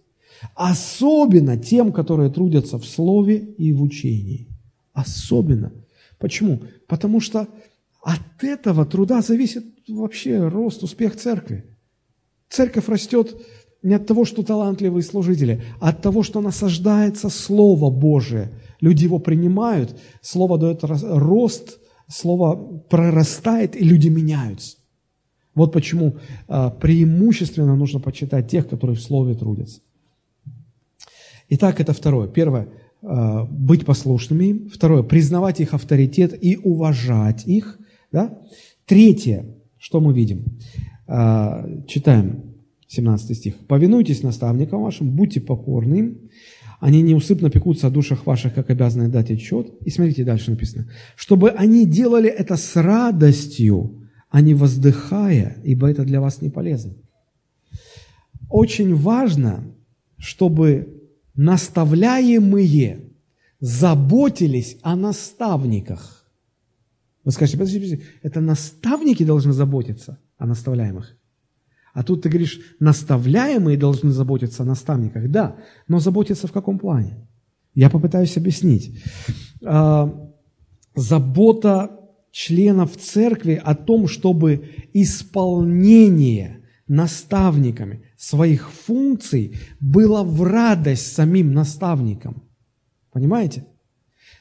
Особенно 0.55 1.57
тем, 1.57 1.93
которые 1.93 2.30
трудятся 2.30 2.78
в 2.78 2.86
слове 2.86 3.38
и 3.38 3.72
в 3.72 3.82
учении. 3.82 4.49
Особенно. 4.93 5.72
Почему? 6.18 6.62
Потому 6.86 7.20
что 7.20 7.49
от 8.03 8.43
этого 8.43 8.86
труда 8.86 9.20
зависит 9.20 9.64
вообще 9.88 10.49
рост, 10.49 10.82
успех 10.82 11.16
церкви. 11.16 11.64
Церковь 12.49 12.88
растет 12.88 13.36
не 13.83 13.95
от 13.95 14.07
того, 14.07 14.24
что 14.24 14.43
талантливые 14.43 15.03
служители, 15.03 15.62
а 15.81 15.91
от 15.91 16.03
того, 16.03 16.22
что 16.22 16.41
насаждается 16.41 17.28
Слово 17.28 17.91
Божие. 17.91 18.51
Люди 18.81 19.05
его 19.05 19.18
принимают, 19.18 19.99
Слово 20.20 20.59
дает 20.59 20.81
рост, 20.83 21.78
Слово 22.09 22.57
прорастает, 22.91 23.76
и 23.76 23.85
люди 23.85 24.09
меняются. 24.09 24.76
Вот 25.55 25.72
почему 25.72 26.16
а, 26.49 26.70
преимущественно 26.70 27.76
нужно 27.76 28.01
почитать 28.01 28.51
тех, 28.51 28.68
которые 28.68 28.97
в 28.97 29.03
Слове 29.03 29.35
трудятся. 29.35 29.81
Итак, 31.49 31.81
это 31.81 31.93
второе. 31.93 32.28
Первое 32.28 32.68
э,– 33.03 33.45
быть 33.51 33.85
послушными 33.85 34.68
Второе– 34.68 35.03
признавать 35.05 35.59
их 35.59 35.74
авторитет 35.74 36.33
и 36.41 36.57
уважать 36.57 37.45
их. 37.47 37.78
Да? 38.12 38.39
Третье, 38.87 39.47
что 39.76 40.01
мы 40.01 40.12
видим? 40.12 40.45
Э, 41.09 41.83
читаем 41.89 42.49
17 42.91 43.36
стих. 43.36 43.55
«Повинуйтесь 43.66 44.22
наставникам 44.22 44.82
вашим, 44.82 45.11
будьте 45.11 45.41
покорны 45.41 46.18
они 46.80 47.03
неусыпно 47.03 47.51
пекутся 47.51 47.86
о 47.86 47.91
душах 47.91 48.26
ваших, 48.26 48.55
как 48.55 48.70
обязаны 48.70 49.09
дать 49.09 49.30
отчет». 49.30 49.70
И 49.84 49.91
смотрите, 49.91 50.24
дальше 50.24 50.51
написано. 50.51 50.91
«Чтобы 51.14 51.51
они 51.51 51.86
делали 51.86 52.28
это 52.28 52.57
с 52.57 52.74
радостью, 52.74 54.09
а 54.30 54.41
не 54.41 54.55
воздыхая, 54.55 55.59
ибо 55.62 55.91
это 55.91 56.05
для 56.05 56.20
вас 56.20 56.41
не 56.41 56.49
полезно». 56.49 56.95
Очень 58.49 58.95
важно, 58.95 59.62
чтобы 60.16 61.03
наставляемые 61.36 63.03
заботились 63.61 64.78
о 64.82 64.97
наставниках. 64.97 66.24
Вы 67.24 67.32
скажете, 67.32 67.59
подождите, 67.59 67.84
подождите, 67.84 68.12
это 68.22 68.41
наставники 68.41 69.22
должны 69.22 69.53
заботиться 69.53 70.18
о 70.38 70.47
наставляемых? 70.47 71.14
А 71.92 72.02
тут 72.02 72.22
ты 72.22 72.28
говоришь, 72.28 72.60
наставляемые 72.78 73.76
должны 73.76 74.10
заботиться 74.10 74.62
о 74.62 74.66
наставниках. 74.66 75.30
Да, 75.30 75.56
но 75.88 75.98
заботиться 75.98 76.46
в 76.46 76.52
каком 76.52 76.78
плане? 76.78 77.28
Я 77.74 77.90
попытаюсь 77.90 78.36
объяснить. 78.36 79.02
А, 79.64 80.30
забота 80.94 82.00
членов 82.30 82.96
церкви 82.96 83.60
о 83.62 83.74
том, 83.74 84.06
чтобы 84.06 84.70
исполнение 84.92 86.64
наставниками 86.86 88.04
своих 88.16 88.70
функций 88.70 89.56
было 89.80 90.22
в 90.22 90.42
радость 90.42 91.12
самим 91.12 91.52
наставникам. 91.52 92.42
Понимаете? 93.12 93.66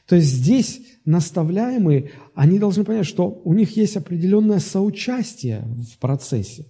То 0.06 0.16
есть 0.16 0.28
здесь 0.28 0.80
наставляемые, 1.04 2.10
они 2.34 2.58
должны 2.58 2.84
понять, 2.84 3.06
что 3.06 3.40
у 3.44 3.54
них 3.54 3.76
есть 3.76 3.96
определенное 3.96 4.58
соучастие 4.58 5.62
в 5.92 5.98
процессе. 5.98 6.66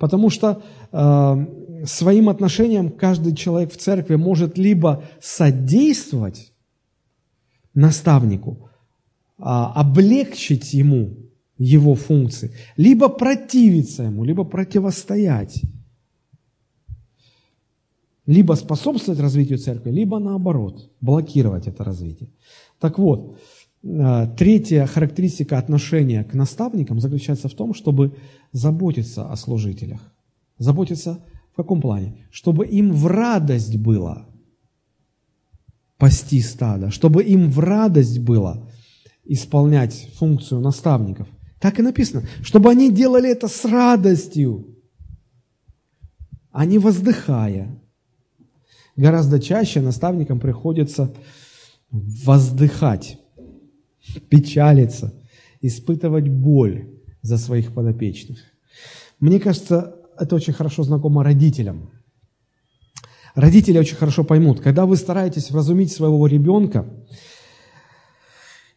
Потому 0.00 0.30
что 0.30 0.62
э, 0.92 1.84
своим 1.84 2.30
отношением 2.30 2.90
каждый 2.90 3.36
человек 3.36 3.70
в 3.70 3.76
церкви 3.76 4.16
может 4.16 4.56
либо 4.56 5.04
содействовать 5.20 6.52
наставнику, 7.74 8.70
э, 9.38 9.42
облегчить 9.42 10.72
ему 10.72 11.16
его 11.58 11.94
функции, 11.94 12.50
либо 12.78 13.10
противиться 13.10 14.04
ему, 14.04 14.24
либо 14.24 14.44
противостоять 14.44 15.62
либо 18.26 18.54
способствовать 18.54 19.20
развитию 19.20 19.58
церкви, 19.58 19.90
либо 19.90 20.20
наоборот, 20.20 20.88
блокировать 21.00 21.66
это 21.66 21.84
развитие. 21.84 22.30
Так 22.78 22.98
вот, 22.98 23.34
э, 23.34 23.36
третья 23.82 24.86
характеристика 24.86 25.58
отношения 25.58 26.24
к 26.24 26.34
наставникам 26.34 27.00
заключается 27.00 27.48
в 27.48 27.54
том, 27.54 27.74
чтобы 27.74 28.16
заботиться 28.52 29.30
о 29.30 29.36
служителях. 29.36 30.00
Заботиться 30.58 31.24
в 31.52 31.56
каком 31.56 31.80
плане? 31.80 32.26
Чтобы 32.30 32.66
им 32.66 32.92
в 32.92 33.06
радость 33.06 33.76
было 33.76 34.26
пасти 35.96 36.40
стадо, 36.40 36.90
чтобы 36.90 37.22
им 37.22 37.50
в 37.50 37.58
радость 37.58 38.18
было 38.18 38.68
исполнять 39.24 40.08
функцию 40.16 40.60
наставников. 40.60 41.28
Так 41.60 41.78
и 41.78 41.82
написано, 41.82 42.26
чтобы 42.42 42.70
они 42.70 42.90
делали 42.90 43.30
это 43.30 43.48
с 43.48 43.64
радостью, 43.64 44.78
а 46.50 46.64
не 46.64 46.78
воздыхая. 46.78 47.78
Гораздо 48.96 49.40
чаще 49.40 49.80
наставникам 49.80 50.40
приходится 50.40 51.14
воздыхать, 51.90 53.18
печалиться, 54.28 55.14
испытывать 55.60 56.28
боль 56.28 56.88
за 57.22 57.36
своих 57.36 57.72
подопечных. 57.72 58.38
Мне 59.18 59.38
кажется, 59.38 59.96
это 60.18 60.36
очень 60.36 60.52
хорошо 60.52 60.82
знакомо 60.82 61.22
родителям. 61.24 61.90
Родители 63.34 63.78
очень 63.78 63.96
хорошо 63.96 64.24
поймут, 64.24 64.60
когда 64.60 64.86
вы 64.86 64.96
стараетесь 64.96 65.50
вразумить 65.50 65.92
своего 65.92 66.26
ребенка 66.26 66.86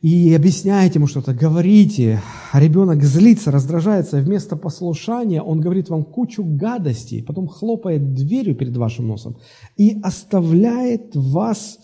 и 0.01 0.33
объясняете 0.33 0.99
ему 0.99 1.07
что-то, 1.07 1.33
говорите, 1.33 2.21
а 2.51 2.59
ребенок 2.59 3.01
злится, 3.03 3.51
раздражается, 3.51 4.17
вместо 4.17 4.55
послушания 4.55 5.41
он 5.41 5.61
говорит 5.61 5.89
вам 5.89 6.03
кучу 6.03 6.43
гадостей, 6.43 7.23
потом 7.23 7.47
хлопает 7.47 8.13
дверью 8.13 8.55
перед 8.55 8.75
вашим 8.75 9.07
носом 9.07 9.37
и 9.77 9.99
оставляет 10.03 11.15
вас 11.15 11.79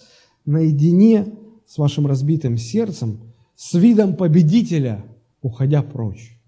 наедине 0.45 1.27
с 1.65 1.77
вашим 1.77 2.07
разбитым 2.07 2.57
сердцем, 2.57 3.28
с 3.59 3.73
видом 3.73 4.15
победителя, 4.15 5.05
уходя 5.41 5.83
прочь. 5.83 6.39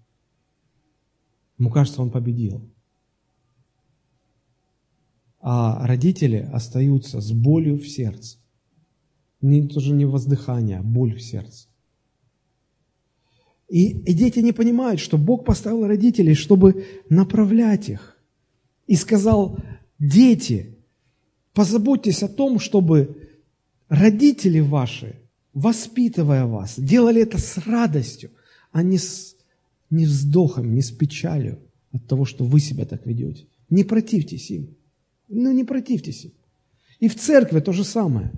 Ему 1.58 1.68
кажется, 1.68 2.00
он 2.00 2.10
победил. 2.10 2.62
А 5.38 5.86
родители 5.86 6.48
остаются 6.50 7.20
с 7.20 7.30
болью 7.32 7.76
в 7.76 7.86
сердце. 7.86 8.38
Не, 9.42 9.68
тоже 9.68 9.92
не 9.92 10.06
воздыхание, 10.06 10.78
а 10.78 10.82
боль 10.82 11.14
в 11.14 11.20
сердце. 11.20 11.68
И, 13.68 13.90
и 13.90 14.14
дети 14.14 14.38
не 14.38 14.52
понимают, 14.52 14.98
что 14.98 15.18
Бог 15.18 15.44
поставил 15.44 15.86
родителей, 15.86 16.32
чтобы 16.32 16.86
направлять 17.10 17.90
их. 17.90 18.16
И 18.86 18.96
сказал, 18.96 19.58
дети, 19.98 20.78
позаботьтесь 21.52 22.22
о 22.22 22.28
том, 22.28 22.58
чтобы 22.58 23.28
родители 23.90 24.60
ваши, 24.60 25.21
воспитывая 25.54 26.46
вас, 26.46 26.78
делали 26.78 27.22
это 27.22 27.38
с 27.38 27.58
радостью, 27.58 28.30
а 28.72 28.82
не 28.82 28.98
с 28.98 29.32
не 29.92 30.06
вздохом, 30.06 30.74
не 30.74 30.80
с 30.80 30.90
печалью 30.90 31.58
от 31.92 32.06
того, 32.06 32.24
что 32.24 32.44
вы 32.44 32.60
себя 32.60 32.86
так 32.86 33.06
ведете. 33.06 33.44
Не 33.70 33.84
противьтесь 33.84 34.50
им. 34.50 34.74
Ну, 35.28 35.52
не 35.52 35.64
противьтесь 35.64 36.24
им. 36.24 36.32
И 36.98 37.08
в 37.08 37.14
церкви 37.14 37.60
то 37.60 37.72
же 37.72 37.84
самое. 37.84 38.32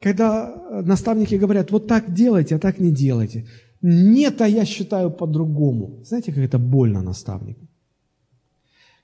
Когда 0.00 0.82
наставники 0.84 1.34
говорят, 1.34 1.70
вот 1.70 1.86
так 1.86 2.14
делайте, 2.14 2.56
а 2.56 2.58
так 2.58 2.80
не 2.80 2.90
делайте. 2.90 3.46
Нет, 3.82 4.40
а 4.40 4.48
я 4.48 4.64
считаю 4.64 5.10
по-другому. 5.10 6.02
Знаете, 6.04 6.32
как 6.32 6.44
это 6.44 6.58
больно 6.58 7.02
наставнику? 7.02 7.66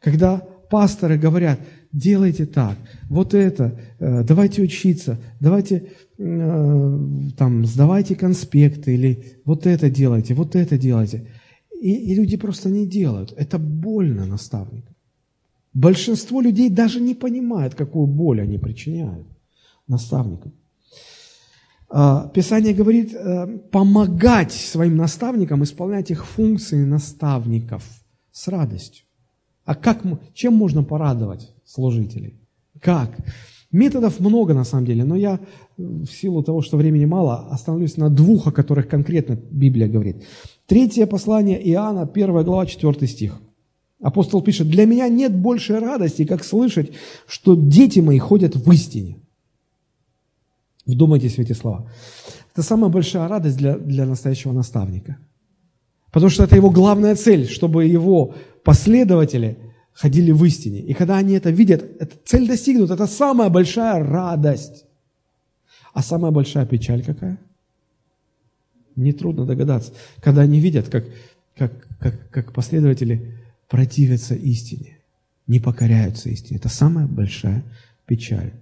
Когда 0.00 0.38
пасторы 0.70 1.18
говорят, 1.18 1.60
делайте 1.92 2.46
так, 2.46 2.76
вот 3.08 3.34
это, 3.34 3.78
э, 3.98 4.22
давайте 4.24 4.62
учиться, 4.62 5.18
давайте 5.40 5.88
э, 6.18 6.98
там, 7.36 7.66
сдавайте 7.66 8.14
конспекты, 8.14 8.94
или 8.94 9.24
вот 9.44 9.66
это 9.66 9.90
делайте, 9.90 10.34
вот 10.34 10.56
это 10.56 10.78
делайте– 10.78 11.26
и, 11.80 12.12
и 12.12 12.14
люди 12.14 12.36
просто 12.36 12.68
не 12.68 12.86
делают. 12.86 13.32
Это 13.36 13.58
больно 13.58 14.26
наставникам. 14.26 14.94
Большинство 15.72 16.40
людей 16.40 16.68
даже 16.68 17.00
не 17.00 17.14
понимают, 17.14 17.74
какую 17.74 18.06
боль 18.06 18.42
они 18.42 18.58
причиняют 18.58 19.26
наставникам. 19.86 20.52
А, 21.88 22.28
Писание 22.28 22.74
говорит 22.74 23.14
э, 23.14 23.46
помогать 23.72 24.52
своим 24.52 24.96
наставникам 24.96 25.64
исполнять 25.64 26.10
их 26.10 26.26
функции 26.26 26.84
наставников 26.84 27.84
с 28.30 28.48
радостью. 28.48 29.06
А 29.64 29.74
как, 29.74 30.02
чем 30.34 30.54
можно 30.54 30.82
порадовать 30.82 31.54
служителей? 31.70 32.34
Как? 32.80 33.16
Методов 33.72 34.18
много 34.18 34.54
на 34.54 34.64
самом 34.64 34.86
деле, 34.86 35.04
но 35.04 35.14
я 35.14 35.38
в 35.76 36.06
силу 36.06 36.42
того, 36.42 36.60
что 36.60 36.76
времени 36.76 37.04
мало, 37.04 37.48
остановлюсь 37.50 37.96
на 37.96 38.10
двух, 38.10 38.48
о 38.48 38.52
которых 38.52 38.88
конкретно 38.88 39.38
Библия 39.50 39.88
говорит. 39.88 40.24
Третье 40.66 41.06
послание 41.06 41.60
Иоанна, 41.70 42.02
1 42.02 42.44
глава, 42.44 42.66
4 42.66 43.06
стих. 43.06 43.40
Апостол 44.02 44.42
пишет, 44.42 44.68
«Для 44.68 44.86
меня 44.86 45.08
нет 45.08 45.36
большей 45.36 45.78
радости, 45.78 46.24
как 46.24 46.42
слышать, 46.42 46.92
что 47.26 47.54
дети 47.54 48.00
мои 48.00 48.18
ходят 48.18 48.56
в 48.56 48.72
истине». 48.72 49.18
Вдумайтесь 50.86 51.36
в 51.36 51.38
эти 51.38 51.52
слова. 51.52 51.86
Это 52.52 52.62
самая 52.62 52.90
большая 52.90 53.28
радость 53.28 53.58
для, 53.58 53.78
для 53.78 54.06
настоящего 54.06 54.52
наставника. 54.52 55.18
Потому 56.10 56.30
что 56.30 56.42
это 56.42 56.56
его 56.56 56.70
главная 56.70 57.14
цель, 57.14 57.46
чтобы 57.46 57.84
его 57.84 58.34
последователи 58.64 59.58
ходили 60.00 60.32
в 60.32 60.42
истине. 60.46 60.80
И 60.80 60.94
когда 60.94 61.18
они 61.18 61.34
это 61.34 61.50
видят, 61.50 61.82
эта 62.00 62.16
цель 62.24 62.48
достигнут, 62.48 62.90
это 62.90 63.06
самая 63.06 63.50
большая 63.50 64.02
радость. 64.02 64.86
А 65.92 66.02
самая 66.02 66.30
большая 66.30 66.64
печаль 66.64 67.04
какая? 67.04 67.38
Нетрудно 68.96 69.44
догадаться, 69.44 69.92
когда 70.22 70.40
они 70.42 70.58
видят, 70.58 70.88
как, 70.88 71.04
как, 71.54 71.86
как, 71.98 72.30
как 72.30 72.52
последователи 72.54 73.38
противятся 73.68 74.34
истине, 74.34 74.96
не 75.46 75.60
покоряются 75.60 76.30
истине. 76.30 76.58
Это 76.58 76.70
самая 76.70 77.06
большая 77.06 77.62
печаль. 78.06 78.52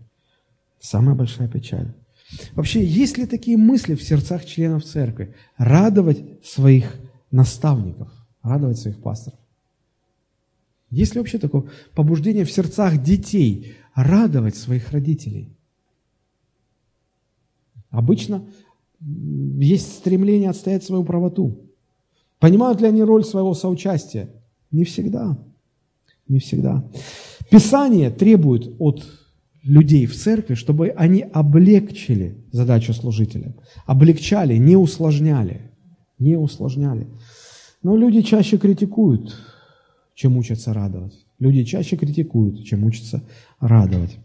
Самая 0.81 1.15
большая 1.15 1.47
печаль. 1.47 1.95
Вообще, 2.55 2.85
есть 2.85 3.17
ли 3.17 3.27
такие 3.27 3.57
мысли 3.57 3.95
в 3.95 4.03
сердцах 4.03 4.45
членов 4.45 4.85
церкви? 4.85 5.37
Радовать 5.57 6.45
своих 6.45 6.97
наставников, 7.31 8.11
радовать 8.43 8.79
своих 8.79 9.01
пасторов. 9.01 9.39
Есть 10.91 11.15
ли 11.15 11.21
вообще 11.21 11.39
такое 11.39 11.65
побуждение 11.95 12.45
в 12.45 12.51
сердцах 12.51 13.03
детей 13.03 13.75
радовать 13.95 14.57
своих 14.57 14.91
родителей? 14.91 15.49
Обычно 17.91 18.45
есть 19.01 19.99
стремление 19.99 20.51
отстоять 20.51 20.85
свою 20.85 21.05
правоту. 21.05 21.59
Понимают 22.39 22.81
ли 22.81 22.89
они 22.89 23.03
роль 23.03 23.25
своего 23.25 23.55
соучастия? 23.55 24.31
Не 24.71 24.85
всегда. 24.85 25.39
Не 26.27 26.39
всегда. 26.39 26.85
Писание 27.51 28.11
требует 28.11 28.75
от 28.79 29.05
людей 29.63 30.07
в 30.07 30.17
церкви, 30.17 30.55
чтобы 30.55 30.91
они 30.91 31.21
облегчили 31.21 32.37
задачу 32.53 32.93
служителя. 32.93 33.55
Облегчали, 33.87 34.57
не 34.57 34.77
усложняли. 34.77 35.71
Не 36.19 36.37
усложняли. 36.37 37.07
Но 37.83 37.97
люди 37.97 38.23
чаще 38.23 38.59
критикуют, 38.59 39.37
чем 40.19 40.37
учатся 40.37 40.75
радовать. 40.75 41.15
Люди 41.39 41.63
чаще 41.63 41.97
критикуют, 41.97 42.65
чем 42.65 42.83
учатся 42.85 43.23
радовать. 43.61 44.19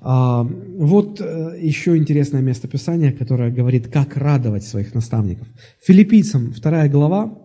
А, 0.00 0.44
вот 0.44 1.20
э, 1.20 1.58
еще 1.60 1.94
интересное 1.94 2.40
место 2.40 2.68
Писания, 2.68 3.12
которое 3.12 3.50
говорит, 3.50 3.88
как 3.88 4.16
радовать 4.16 4.64
своих 4.64 4.94
наставников. 4.94 5.46
Филиппийцам 5.82 6.52
2 6.52 6.88
глава, 6.88 7.38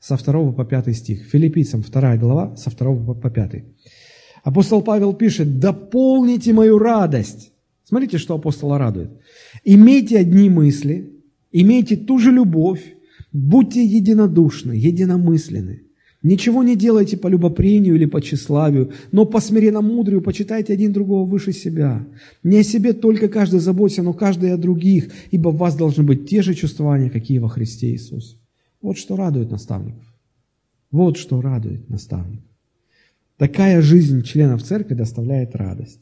со 0.00 0.16
2 0.16 0.52
по 0.52 0.64
5 0.64 0.96
стих. 0.96 1.26
Филиппийцам 1.26 1.82
2 1.82 2.16
глава, 2.16 2.56
со 2.56 2.70
2 2.70 3.14
по 3.14 3.30
5. 3.30 3.64
Апостол 4.42 4.80
Павел 4.80 5.12
пишет, 5.12 5.60
дополните 5.60 6.54
мою 6.54 6.78
радость. 6.78 7.52
Смотрите, 7.84 8.16
что 8.16 8.36
апостола 8.36 8.78
радует. 8.78 9.10
Имейте 9.64 10.16
одни 10.16 10.48
мысли, 10.48 11.12
имейте 11.52 11.98
ту 11.98 12.18
же 12.18 12.32
любовь, 12.32 12.94
будьте 13.32 13.84
единодушны, 13.84 14.72
единомысленны. 14.72 15.85
Ничего 16.26 16.64
не 16.64 16.74
делайте 16.74 17.16
по 17.16 17.28
любопрению 17.28 17.94
или 17.94 18.04
по 18.04 18.20
тщеславию, 18.20 18.90
но 19.12 19.26
по 19.26 19.40
смиренно-мудрию 19.40 20.20
почитайте 20.20 20.72
один 20.72 20.92
другого 20.92 21.24
выше 21.24 21.52
себя. 21.52 22.04
Не 22.42 22.58
о 22.58 22.64
себе 22.64 22.94
только 22.94 23.28
каждый 23.28 23.60
заботится, 23.60 24.02
но 24.02 24.12
каждый 24.12 24.52
о 24.52 24.56
других, 24.56 25.12
ибо 25.30 25.50
в 25.50 25.56
вас 25.56 25.76
должны 25.76 26.02
быть 26.02 26.28
те 26.28 26.42
же 26.42 26.54
чувствования, 26.54 27.10
какие 27.10 27.38
во 27.38 27.48
Христе 27.48 27.92
Иисусе. 27.92 28.38
Вот 28.82 28.98
что 28.98 29.14
радует 29.14 29.52
наставников. 29.52 30.02
Вот 30.90 31.16
что 31.16 31.40
радует 31.40 31.88
наставников. 31.88 32.50
Такая 33.36 33.80
жизнь 33.80 34.24
членов 34.24 34.64
церкви 34.64 34.94
доставляет 34.94 35.54
радость. 35.54 36.00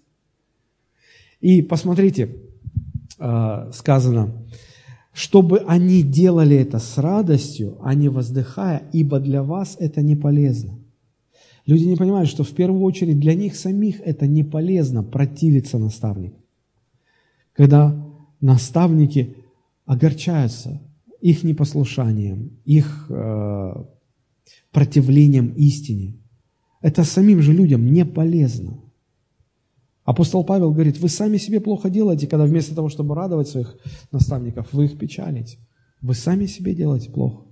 И 1.43 1.61
посмотрите, 1.61 2.31
а, 3.19 3.71
сказано, 3.73 4.43
чтобы 5.15 5.61
они 5.61 6.03
делали 6.03 6.57
это 6.57 6.81
с 6.81 6.99
радостью, 6.99 7.79
а 7.81 7.95
не 7.95 8.09
воздыхая, 8.09 8.83
ибо 8.93 9.21
для 9.21 9.45
вас 9.45 9.77
это 9.79 10.03
не 10.03 10.17
полезно. 10.17 10.77
Люди 11.67 11.85
не 11.85 11.97
понимают, 11.97 12.29
что 12.29 12.43
в 12.43 12.51
первую 12.51 12.83
очередь 12.83 13.21
для 13.21 13.35
них 13.35 13.55
самих 13.55 14.01
это 14.01 14.27
не 14.27 14.43
полезно 14.43 15.05
противиться 15.05 15.79
наставнику. 15.79 16.43
Когда 17.53 17.97
наставники 18.41 19.37
огорчаются 19.87 20.83
их 21.21 21.45
непослушанием, 21.45 22.59
их 22.65 23.07
э, 23.09 23.85
противлением 24.73 25.55
истине, 25.57 26.17
это 26.83 27.05
самим 27.05 27.41
же 27.41 27.53
людям 27.53 27.87
не 27.93 28.05
полезно. 28.05 28.81
Апостол 30.05 30.45
Павел 30.45 30.73
говорит, 30.73 30.99
вы 30.99 31.09
сами 31.09 31.39
себе 31.39 31.61
плохо 31.61 31.89
делаете, 31.89 32.27
когда 32.27 32.45
вместо 32.45 32.75
того, 32.75 32.91
чтобы 32.91 33.15
радовать 33.15 33.49
своих 33.49 33.77
наставников, 34.13 34.69
вы 34.73 34.87
их 34.87 34.99
печалите. 34.99 35.59
Вы 36.03 36.15
сами 36.15 36.45
себе 36.47 36.75
делаете 36.75 37.11
плохо. 37.11 37.45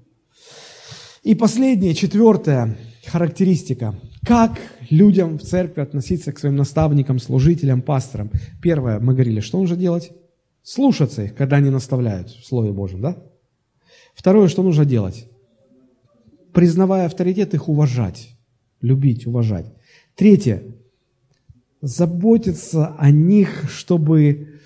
И 1.22 1.34
последняя, 1.34 1.94
четвертая 1.94 2.76
характеристика. 3.06 3.94
Как 4.26 4.60
людям 4.90 5.38
в 5.38 5.42
церкви 5.42 5.80
относиться 5.80 6.32
к 6.32 6.38
своим 6.38 6.56
наставникам, 6.56 7.18
служителям, 7.18 7.80
пасторам? 7.80 8.30
Первое, 8.60 9.00
мы 9.00 9.14
говорили, 9.14 9.40
что 9.40 9.58
нужно 9.58 9.76
делать? 9.76 10.12
Слушаться 10.62 11.22
их, 11.22 11.34
когда 11.34 11.56
они 11.56 11.70
наставляют 11.70 12.28
в 12.28 12.44
Слове 12.44 12.72
Божьем, 12.72 13.00
да? 13.00 13.16
Второе, 14.14 14.48
что 14.48 14.62
нужно 14.62 14.84
делать? 14.84 15.26
Признавая 16.52 17.06
авторитет, 17.06 17.54
их 17.54 17.68
уважать, 17.68 18.36
любить, 18.80 19.26
уважать. 19.26 19.72
Третье, 20.14 20.62
заботиться 21.82 22.94
о 22.96 23.10
них, 23.10 23.68
чтобы 23.68 24.60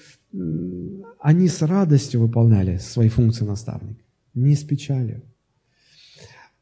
они 1.18 1.48
с 1.48 1.62
радостью 1.62 2.20
выполняли 2.20 2.76
свои 2.76 3.08
функции 3.08 3.44
наставника, 3.44 4.02
не 4.34 4.54
с 4.54 4.62
печалью. 4.62 5.22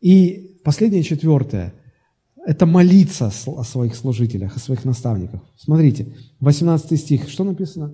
И 0.01 0.59
последнее, 0.65 1.03
четвертое, 1.03 1.75
это 2.47 2.67
молиться 2.67 3.27
о 3.27 3.65
своих 3.65 3.97
служителях, 3.97 4.57
о 4.57 4.61
своих 4.61 4.85
наставниках. 4.85 5.43
Смотрите, 5.57 6.15
18 6.41 7.01
стих, 7.01 7.29
что 7.29 7.45
написано? 7.45 7.93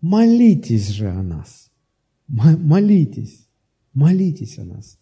Молитесь 0.00 0.88
же 0.88 1.10
о 1.10 1.22
нас. 1.22 1.70
Молитесь. 2.26 3.46
Молитесь 3.92 4.58
о 4.58 4.64
нас. 4.64 4.98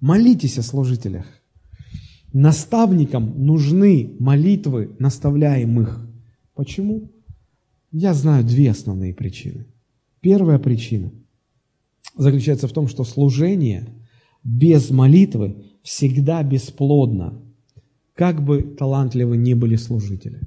Молитесь 0.00 0.58
о 0.58 0.62
служителях. 0.62 1.26
Наставникам 2.32 3.44
нужны 3.44 4.16
молитвы 4.18 4.94
наставляемых. 4.98 6.06
Почему? 6.54 7.10
Я 7.90 8.12
знаю 8.12 8.44
две 8.44 8.70
основные 8.70 9.14
причины. 9.14 9.66
Первая 10.20 10.58
причина 10.58 11.10
заключается 12.16 12.68
в 12.68 12.72
том, 12.72 12.88
что 12.88 13.04
служение 13.04 13.88
без 14.44 14.90
молитвы 14.90 15.64
всегда 15.82 16.42
бесплодно, 16.42 17.40
как 18.14 18.44
бы 18.44 18.62
талантливы 18.62 19.36
ни 19.36 19.54
были 19.54 19.76
служители. 19.76 20.40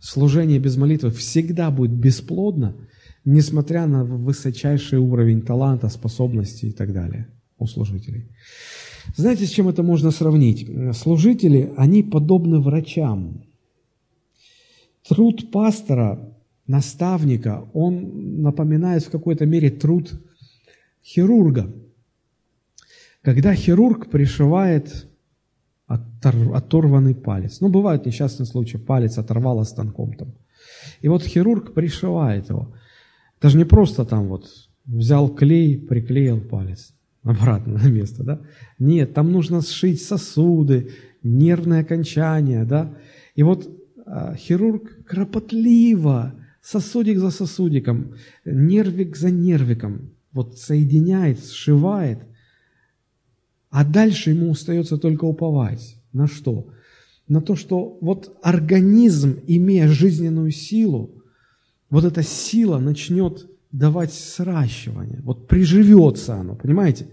Служение 0.00 0.60
без 0.60 0.76
молитвы 0.76 1.10
всегда 1.10 1.70
будет 1.70 1.92
бесплодно, 1.92 2.76
несмотря 3.24 3.86
на 3.86 4.04
высочайший 4.04 4.98
уровень 4.98 5.42
таланта, 5.42 5.88
способностей 5.88 6.68
и 6.68 6.72
так 6.72 6.92
далее 6.92 7.28
у 7.58 7.66
служителей. 7.66 8.30
Знаете, 9.16 9.46
с 9.46 9.50
чем 9.50 9.68
это 9.68 9.82
можно 9.82 10.10
сравнить? 10.10 10.68
Служители, 10.96 11.72
они 11.76 12.02
подобны 12.02 12.60
врачам. 12.60 13.44
Труд 15.08 15.50
пастора, 15.50 16.34
наставника, 16.66 17.68
он 17.72 18.42
напоминает 18.42 19.04
в 19.04 19.10
какой-то 19.10 19.46
мере 19.46 19.70
труд 19.70 20.12
хирурга. 21.02 21.72
Когда 23.22 23.54
хирург 23.54 24.10
пришивает 24.10 25.06
оторванный 25.86 27.14
палец. 27.14 27.60
Ну, 27.60 27.68
бывают 27.70 28.04
несчастные 28.04 28.46
случаи, 28.46 28.76
палец 28.76 29.16
оторвало 29.16 29.64
станком 29.64 30.12
там. 30.12 30.34
И 31.00 31.08
вот 31.08 31.22
хирург 31.22 31.72
пришивает 31.72 32.50
его. 32.50 32.74
Это 33.38 33.48
же 33.50 33.56
не 33.56 33.64
просто 33.64 34.04
там 34.04 34.28
вот 34.28 34.46
взял 34.84 35.28
клей, 35.28 35.78
приклеил 35.78 36.40
палец 36.40 36.92
обратно 37.28 37.74
на 37.74 37.88
место, 37.88 38.22
да? 38.22 38.40
Нет, 38.78 39.14
там 39.14 39.32
нужно 39.32 39.62
сшить 39.62 40.02
сосуды, 40.02 40.90
нервные 41.22 41.82
окончания, 41.82 42.64
да? 42.64 42.96
И 43.34 43.42
вот 43.42 43.68
а, 44.06 44.34
хирург 44.34 45.04
кропотливо, 45.04 46.34
сосудик 46.62 47.18
за 47.18 47.30
сосудиком, 47.30 48.14
нервик 48.44 49.16
за 49.16 49.30
нервиком, 49.30 50.10
вот 50.32 50.58
соединяет, 50.58 51.44
сшивает, 51.44 52.20
а 53.70 53.84
дальше 53.84 54.30
ему 54.30 54.52
остается 54.52 54.96
только 54.96 55.24
уповать. 55.24 55.96
На 56.12 56.26
что? 56.26 56.68
На 57.28 57.42
то, 57.42 57.54
что 57.56 57.98
вот 58.00 58.38
организм, 58.42 59.38
имея 59.46 59.88
жизненную 59.88 60.50
силу, 60.50 61.22
вот 61.90 62.04
эта 62.04 62.22
сила 62.22 62.78
начнет 62.78 63.46
давать 63.70 64.14
сращивание, 64.14 65.20
вот 65.22 65.46
приживется 65.46 66.36
оно, 66.36 66.54
понимаете? 66.54 67.06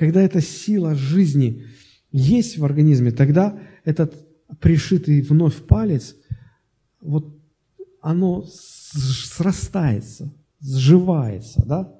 Когда 0.00 0.22
эта 0.22 0.40
сила 0.40 0.94
жизни 0.94 1.66
есть 2.10 2.56
в 2.56 2.64
организме, 2.64 3.10
тогда 3.10 3.60
этот 3.84 4.14
пришитый 4.58 5.20
вновь 5.20 5.56
палец, 5.56 6.16
вот 7.02 7.38
оно 8.00 8.46
срастается, 8.46 10.32
сживается, 10.62 11.62
да? 11.66 11.92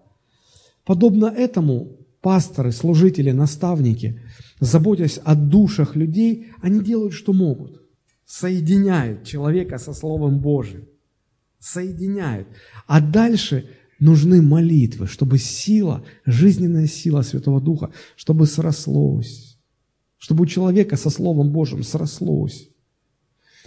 Подобно 0.86 1.26
этому 1.26 1.98
пасторы, 2.22 2.72
служители, 2.72 3.32
наставники, 3.32 4.22
заботясь 4.60 5.18
о 5.22 5.34
душах 5.34 5.94
людей, 5.94 6.52
они 6.62 6.82
делают, 6.82 7.12
что 7.12 7.34
могут. 7.34 7.82
Соединяют 8.24 9.24
человека 9.24 9.76
со 9.76 9.92
Словом 9.92 10.38
Божьим. 10.38 10.88
Соединяют. 11.58 12.48
А 12.86 13.02
дальше 13.02 13.68
нужны 14.00 14.42
молитвы, 14.42 15.06
чтобы 15.06 15.38
сила, 15.38 16.02
жизненная 16.24 16.86
сила 16.86 17.22
Святого 17.22 17.60
Духа, 17.60 17.90
чтобы 18.16 18.46
срослось, 18.46 19.58
чтобы 20.18 20.42
у 20.42 20.46
человека 20.46 20.96
со 20.96 21.10
Словом 21.10 21.52
Божьим 21.52 21.82
срослось. 21.82 22.68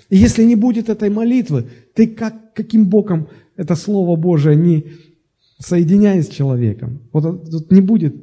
И 0.09 0.17
если 0.17 0.43
не 0.43 0.55
будет 0.55 0.89
этой 0.89 1.09
молитвы, 1.09 1.69
ты 1.93 2.07
как, 2.07 2.53
каким 2.53 2.87
боком 2.89 3.29
это 3.55 3.75
Слово 3.75 4.15
Божие 4.15 4.55
не 4.55 4.87
соединяет 5.59 6.25
с 6.25 6.29
человеком? 6.29 6.99
Вот 7.13 7.49
тут 7.49 7.71
не 7.71 7.81
будет 7.81 8.15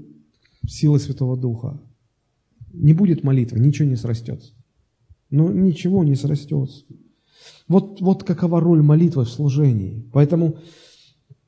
силы 0.69 0.99
Святого 0.99 1.37
Духа. 1.37 1.81
Не 2.73 2.93
будет 2.93 3.25
молитвы, 3.25 3.59
ничего 3.59 3.89
не 3.89 3.97
срастется. 3.97 4.53
Ну, 5.31 5.51
ничего 5.51 6.05
не 6.05 6.17
срастется. 6.17 6.85
Вот, 7.69 8.01
вот 8.01 8.25
какова 8.25 8.61
роль 8.61 8.83
молитвы 8.83 9.25
в 9.25 9.29
служении. 9.29 10.05
Поэтому 10.13 10.59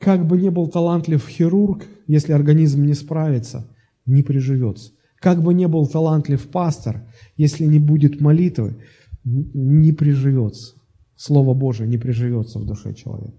как 0.03 0.27
бы 0.27 0.37
ни 0.37 0.49
был 0.49 0.66
талантлив 0.66 1.27
хирург, 1.27 1.87
если 2.09 2.33
организм 2.33 2.85
не 2.85 2.95
справится, 2.95 3.69
не 4.05 4.23
приживется. 4.23 4.91
Как 5.20 5.41
бы 5.41 5.55
ни 5.55 5.66
был 5.66 5.87
талантлив 5.87 6.49
пастор, 6.49 7.09
если 7.37 7.65
не 7.66 7.79
будет 7.79 8.20
молитвы, 8.20 8.83
не 9.24 9.93
приживется. 9.93 10.74
Слово 11.15 11.55
Божие 11.55 11.89
не 11.89 11.99
приживется 11.99 12.59
в 12.59 12.66
душе 12.66 12.95
человека. 12.95 13.39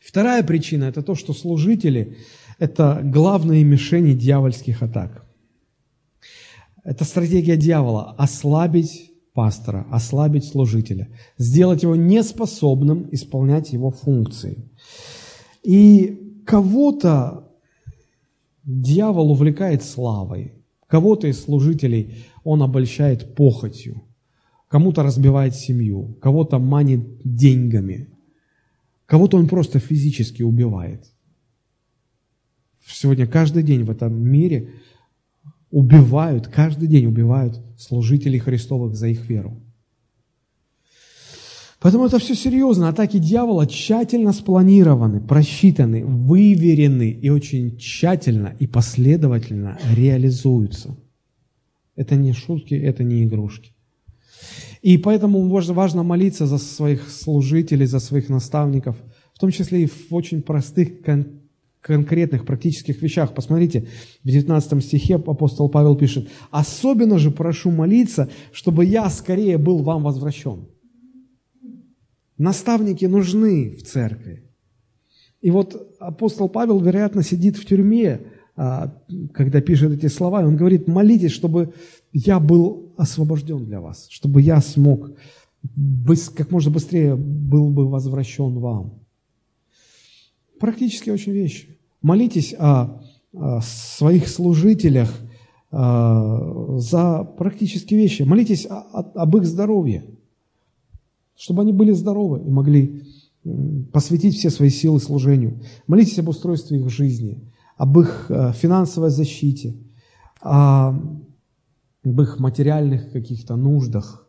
Вторая 0.00 0.44
причина– 0.44 0.84
это 0.90 1.02
то, 1.02 1.16
что 1.16 1.32
служители– 1.32 2.16
это 2.60 3.00
главные 3.02 3.64
мишени 3.64 4.12
дьявольских 4.12 4.82
атак. 4.84 5.26
Это 6.84 7.04
стратегия 7.04 7.56
дьявола– 7.56 8.14
ослабить 8.18 9.10
пастора, 9.32 9.84
ослабить 9.90 10.44
служителя, 10.44 11.08
сделать 11.38 11.82
его 11.82 11.96
неспособным 11.96 13.08
исполнять 13.10 13.72
его 13.72 13.90
функции. 13.90 14.70
И 15.64 16.42
кого-то 16.46 17.50
дьявол 18.64 19.32
увлекает 19.32 19.82
славой, 19.82 20.52
кого-то 20.86 21.26
из 21.26 21.42
служителей 21.42 22.26
он 22.44 22.62
обольщает 22.62 23.34
похотью, 23.34 24.04
кому-то 24.68 25.02
разбивает 25.02 25.54
семью, 25.54 26.18
кого-то 26.20 26.58
манит 26.58 27.00
деньгами, 27.24 28.10
кого-то 29.06 29.38
он 29.38 29.48
просто 29.48 29.78
физически 29.78 30.42
убивает. 30.42 31.10
Сегодня 32.86 33.26
каждый 33.26 33.62
день 33.62 33.84
в 33.84 33.90
этом 33.90 34.14
мире 34.22 34.74
убивают, 35.70 36.48
каждый 36.48 36.88
день 36.88 37.06
убивают 37.06 37.58
служителей 37.78 38.38
Христовых 38.38 38.94
за 38.94 39.08
их 39.08 39.28
веру. 39.28 39.62
Поэтому 41.84 42.06
это 42.06 42.18
все 42.18 42.34
серьезно. 42.34 42.88
Атаки 42.88 43.18
дьявола 43.18 43.66
тщательно 43.66 44.32
спланированы, 44.32 45.20
просчитаны, 45.20 46.02
выверены 46.02 47.10
и 47.10 47.28
очень 47.28 47.76
тщательно 47.76 48.54
и 48.58 48.66
последовательно 48.66 49.78
реализуются. 49.94 50.96
Это 51.94 52.16
не 52.16 52.32
шутки, 52.32 52.72
это 52.72 53.04
не 53.04 53.24
игрушки. 53.24 53.74
И 54.80 54.96
поэтому 54.96 55.46
важно 55.46 56.02
молиться 56.02 56.46
за 56.46 56.56
своих 56.56 57.10
служителей, 57.10 57.84
за 57.84 57.98
своих 57.98 58.30
наставников, 58.30 58.96
в 59.34 59.38
том 59.38 59.50
числе 59.50 59.82
и 59.82 59.86
в 59.86 60.06
очень 60.14 60.40
простых, 60.40 61.02
кон- 61.02 61.42
конкретных, 61.82 62.46
практических 62.46 63.02
вещах. 63.02 63.34
Посмотрите, 63.34 63.88
в 64.22 64.28
19 64.28 64.82
стихе 64.82 65.16
апостол 65.16 65.68
Павел 65.68 65.96
пишет, 65.96 66.30
«Особенно 66.50 67.18
же 67.18 67.30
прошу 67.30 67.70
молиться, 67.70 68.30
чтобы 68.52 68.86
я 68.86 69.10
скорее 69.10 69.58
был 69.58 69.82
вам 69.82 70.02
возвращен». 70.02 70.68
Наставники 72.38 73.04
нужны 73.04 73.70
в 73.70 73.82
церкви. 73.82 74.44
И 75.40 75.50
вот 75.50 75.96
апостол 76.00 76.48
Павел, 76.48 76.80
вероятно, 76.80 77.22
сидит 77.22 77.56
в 77.56 77.66
тюрьме, 77.66 78.22
а, 78.56 78.94
когда 79.32 79.60
пишет 79.60 79.92
эти 79.92 80.06
слова, 80.06 80.42
и 80.42 80.46
он 80.46 80.56
говорит, 80.56 80.88
молитесь, 80.88 81.32
чтобы 81.32 81.74
я 82.12 82.40
был 82.40 82.94
освобожден 82.96 83.64
для 83.64 83.80
вас, 83.80 84.08
чтобы 84.10 84.40
я 84.40 84.60
смог 84.60 85.10
как 86.36 86.50
можно 86.50 86.70
быстрее 86.70 87.16
был 87.16 87.70
бы 87.70 87.88
возвращен 87.88 88.58
вам. 88.58 89.00
Практически 90.58 91.10
очень 91.10 91.32
вещи. 91.32 91.78
Молитесь 92.02 92.54
о 92.58 93.00
своих 93.62 94.28
служителях 94.28 95.12
за 95.70 97.24
практические 97.36 98.00
вещи. 98.00 98.22
Молитесь 98.22 98.66
об 98.68 99.36
их 99.36 99.44
здоровье, 99.44 100.04
чтобы 101.36 101.62
они 101.62 101.72
были 101.72 101.92
здоровы 101.92 102.40
и 102.40 102.50
могли 102.50 103.02
посвятить 103.92 104.36
все 104.36 104.50
свои 104.50 104.70
силы 104.70 105.00
служению. 105.00 105.60
Молитесь 105.86 106.18
об 106.18 106.28
устройстве 106.28 106.78
их 106.78 106.88
жизни, 106.88 107.52
об 107.76 107.98
их 107.98 108.26
финансовой 108.28 109.10
защите, 109.10 109.76
об 110.40 110.96
их 112.04 112.38
материальных 112.38 113.12
каких-то 113.12 113.56
нуждах. 113.56 114.26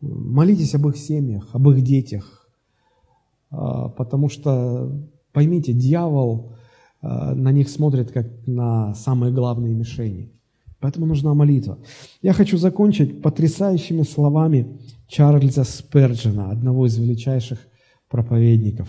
Молитесь 0.00 0.74
об 0.74 0.88
их 0.88 0.96
семьях, 0.96 1.48
об 1.52 1.68
их 1.68 1.82
детях, 1.82 2.48
потому 3.50 4.28
что, 4.28 4.90
поймите, 5.32 5.72
дьявол 5.72 6.52
Э, 7.02 7.34
на 7.34 7.52
них 7.52 7.68
смотрят 7.68 8.12
как 8.12 8.26
на 8.46 8.94
самые 8.94 9.32
главные 9.32 9.74
мишени. 9.74 10.30
Поэтому 10.80 11.06
нужна 11.06 11.34
молитва. 11.34 11.78
Я 12.22 12.32
хочу 12.32 12.56
закончить 12.56 13.22
потрясающими 13.22 14.02
словами 14.02 14.78
Чарльза 15.12 15.64
Сперджина, 15.64 16.50
одного 16.50 16.86
из 16.86 16.96
величайших 16.96 17.58
проповедников, 18.08 18.88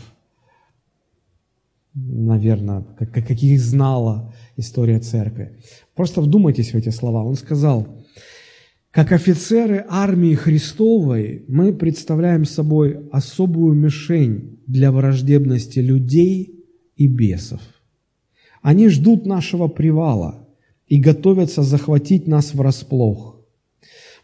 наверное, 1.93 2.83
каких 2.83 3.59
знала 3.59 4.33
история 4.55 5.01
церкви. 5.01 5.59
Просто 5.95 6.21
вдумайтесь 6.21 6.71
в 6.71 6.77
эти 6.77 6.89
слова. 6.89 7.25
Он 7.25 7.35
сказал, 7.35 8.05
как 8.89 9.11
офицеры 9.11 9.85
армии 9.89 10.33
Христовой 10.33 11.43
мы 11.49 11.73
представляем 11.73 12.45
собой 12.45 13.05
особую 13.11 13.73
мишень 13.73 14.61
для 14.65 14.93
враждебности 14.93 15.79
людей 15.79 16.63
и 16.95 17.07
бесов. 17.07 17.59
Они 18.61 18.87
ждут 18.87 19.25
нашего 19.25 19.67
привала 19.67 20.47
и 20.87 21.01
готовятся 21.01 21.63
захватить 21.63 22.27
нас 22.27 22.53
врасплох. 22.53 23.32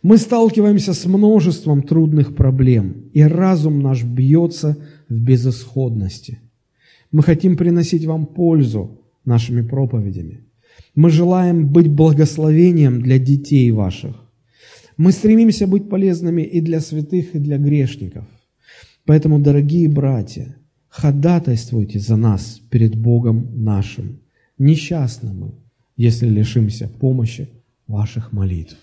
Мы 0.01 0.17
сталкиваемся 0.17 0.93
с 0.93 1.05
множеством 1.05 1.83
трудных 1.83 2.33
проблем, 2.35 3.09
и 3.13 3.21
разум 3.21 3.81
наш 3.81 4.03
бьется 4.03 4.77
в 5.09 5.21
безысходности. 5.21 6.39
Мы 7.11 7.21
хотим 7.21 7.57
приносить 7.57 8.05
вам 8.05 8.25
пользу 8.25 9.01
нашими 9.25 9.61
проповедями. 9.61 10.45
Мы 10.95 11.09
желаем 11.09 11.67
быть 11.67 11.89
благословением 11.89 13.01
для 13.01 13.19
детей 13.19 13.71
ваших. 13.71 14.15
Мы 14.95 15.11
стремимся 15.11 15.67
быть 15.67 15.89
полезными 15.89 16.43
и 16.43 16.61
для 16.61 16.79
святых, 16.79 17.35
и 17.35 17.39
для 17.39 17.57
грешников. 17.57 18.25
Поэтому, 19.05 19.39
дорогие 19.39 19.89
братья, 19.89 20.55
ходатайствуйте 20.87 21.99
за 21.99 22.15
нас 22.15 22.61
перед 22.69 22.95
Богом 22.95 23.49
нашим. 23.63 24.19
Несчастны 24.57 25.33
мы, 25.33 25.51
если 25.97 26.27
лишимся 26.27 26.87
помощи 26.87 27.49
ваших 27.87 28.31
молитв. 28.31 28.77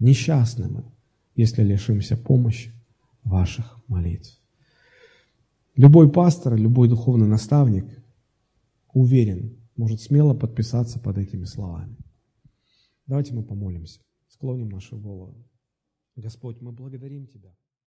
Несчастны 0.00 0.68
мы, 0.68 0.84
если 1.36 1.62
лишимся 1.62 2.16
помощи 2.16 2.72
ваших 3.22 3.78
молитв. 3.86 4.40
Любой 5.76 6.10
пастор, 6.10 6.56
любой 6.56 6.88
духовный 6.88 7.26
наставник 7.26 7.84
уверен, 8.94 9.56
может 9.76 10.00
смело 10.00 10.34
подписаться 10.34 10.98
под 10.98 11.18
этими 11.18 11.44
словами. 11.44 11.96
Давайте 13.06 13.34
мы 13.34 13.42
помолимся, 13.42 14.00
склоним 14.28 14.70
нашу 14.70 14.98
голову. 14.98 15.36
Господь, 16.16 16.60
мы 16.62 16.72
благодарим 16.72 17.26
Тебя. 17.26 17.54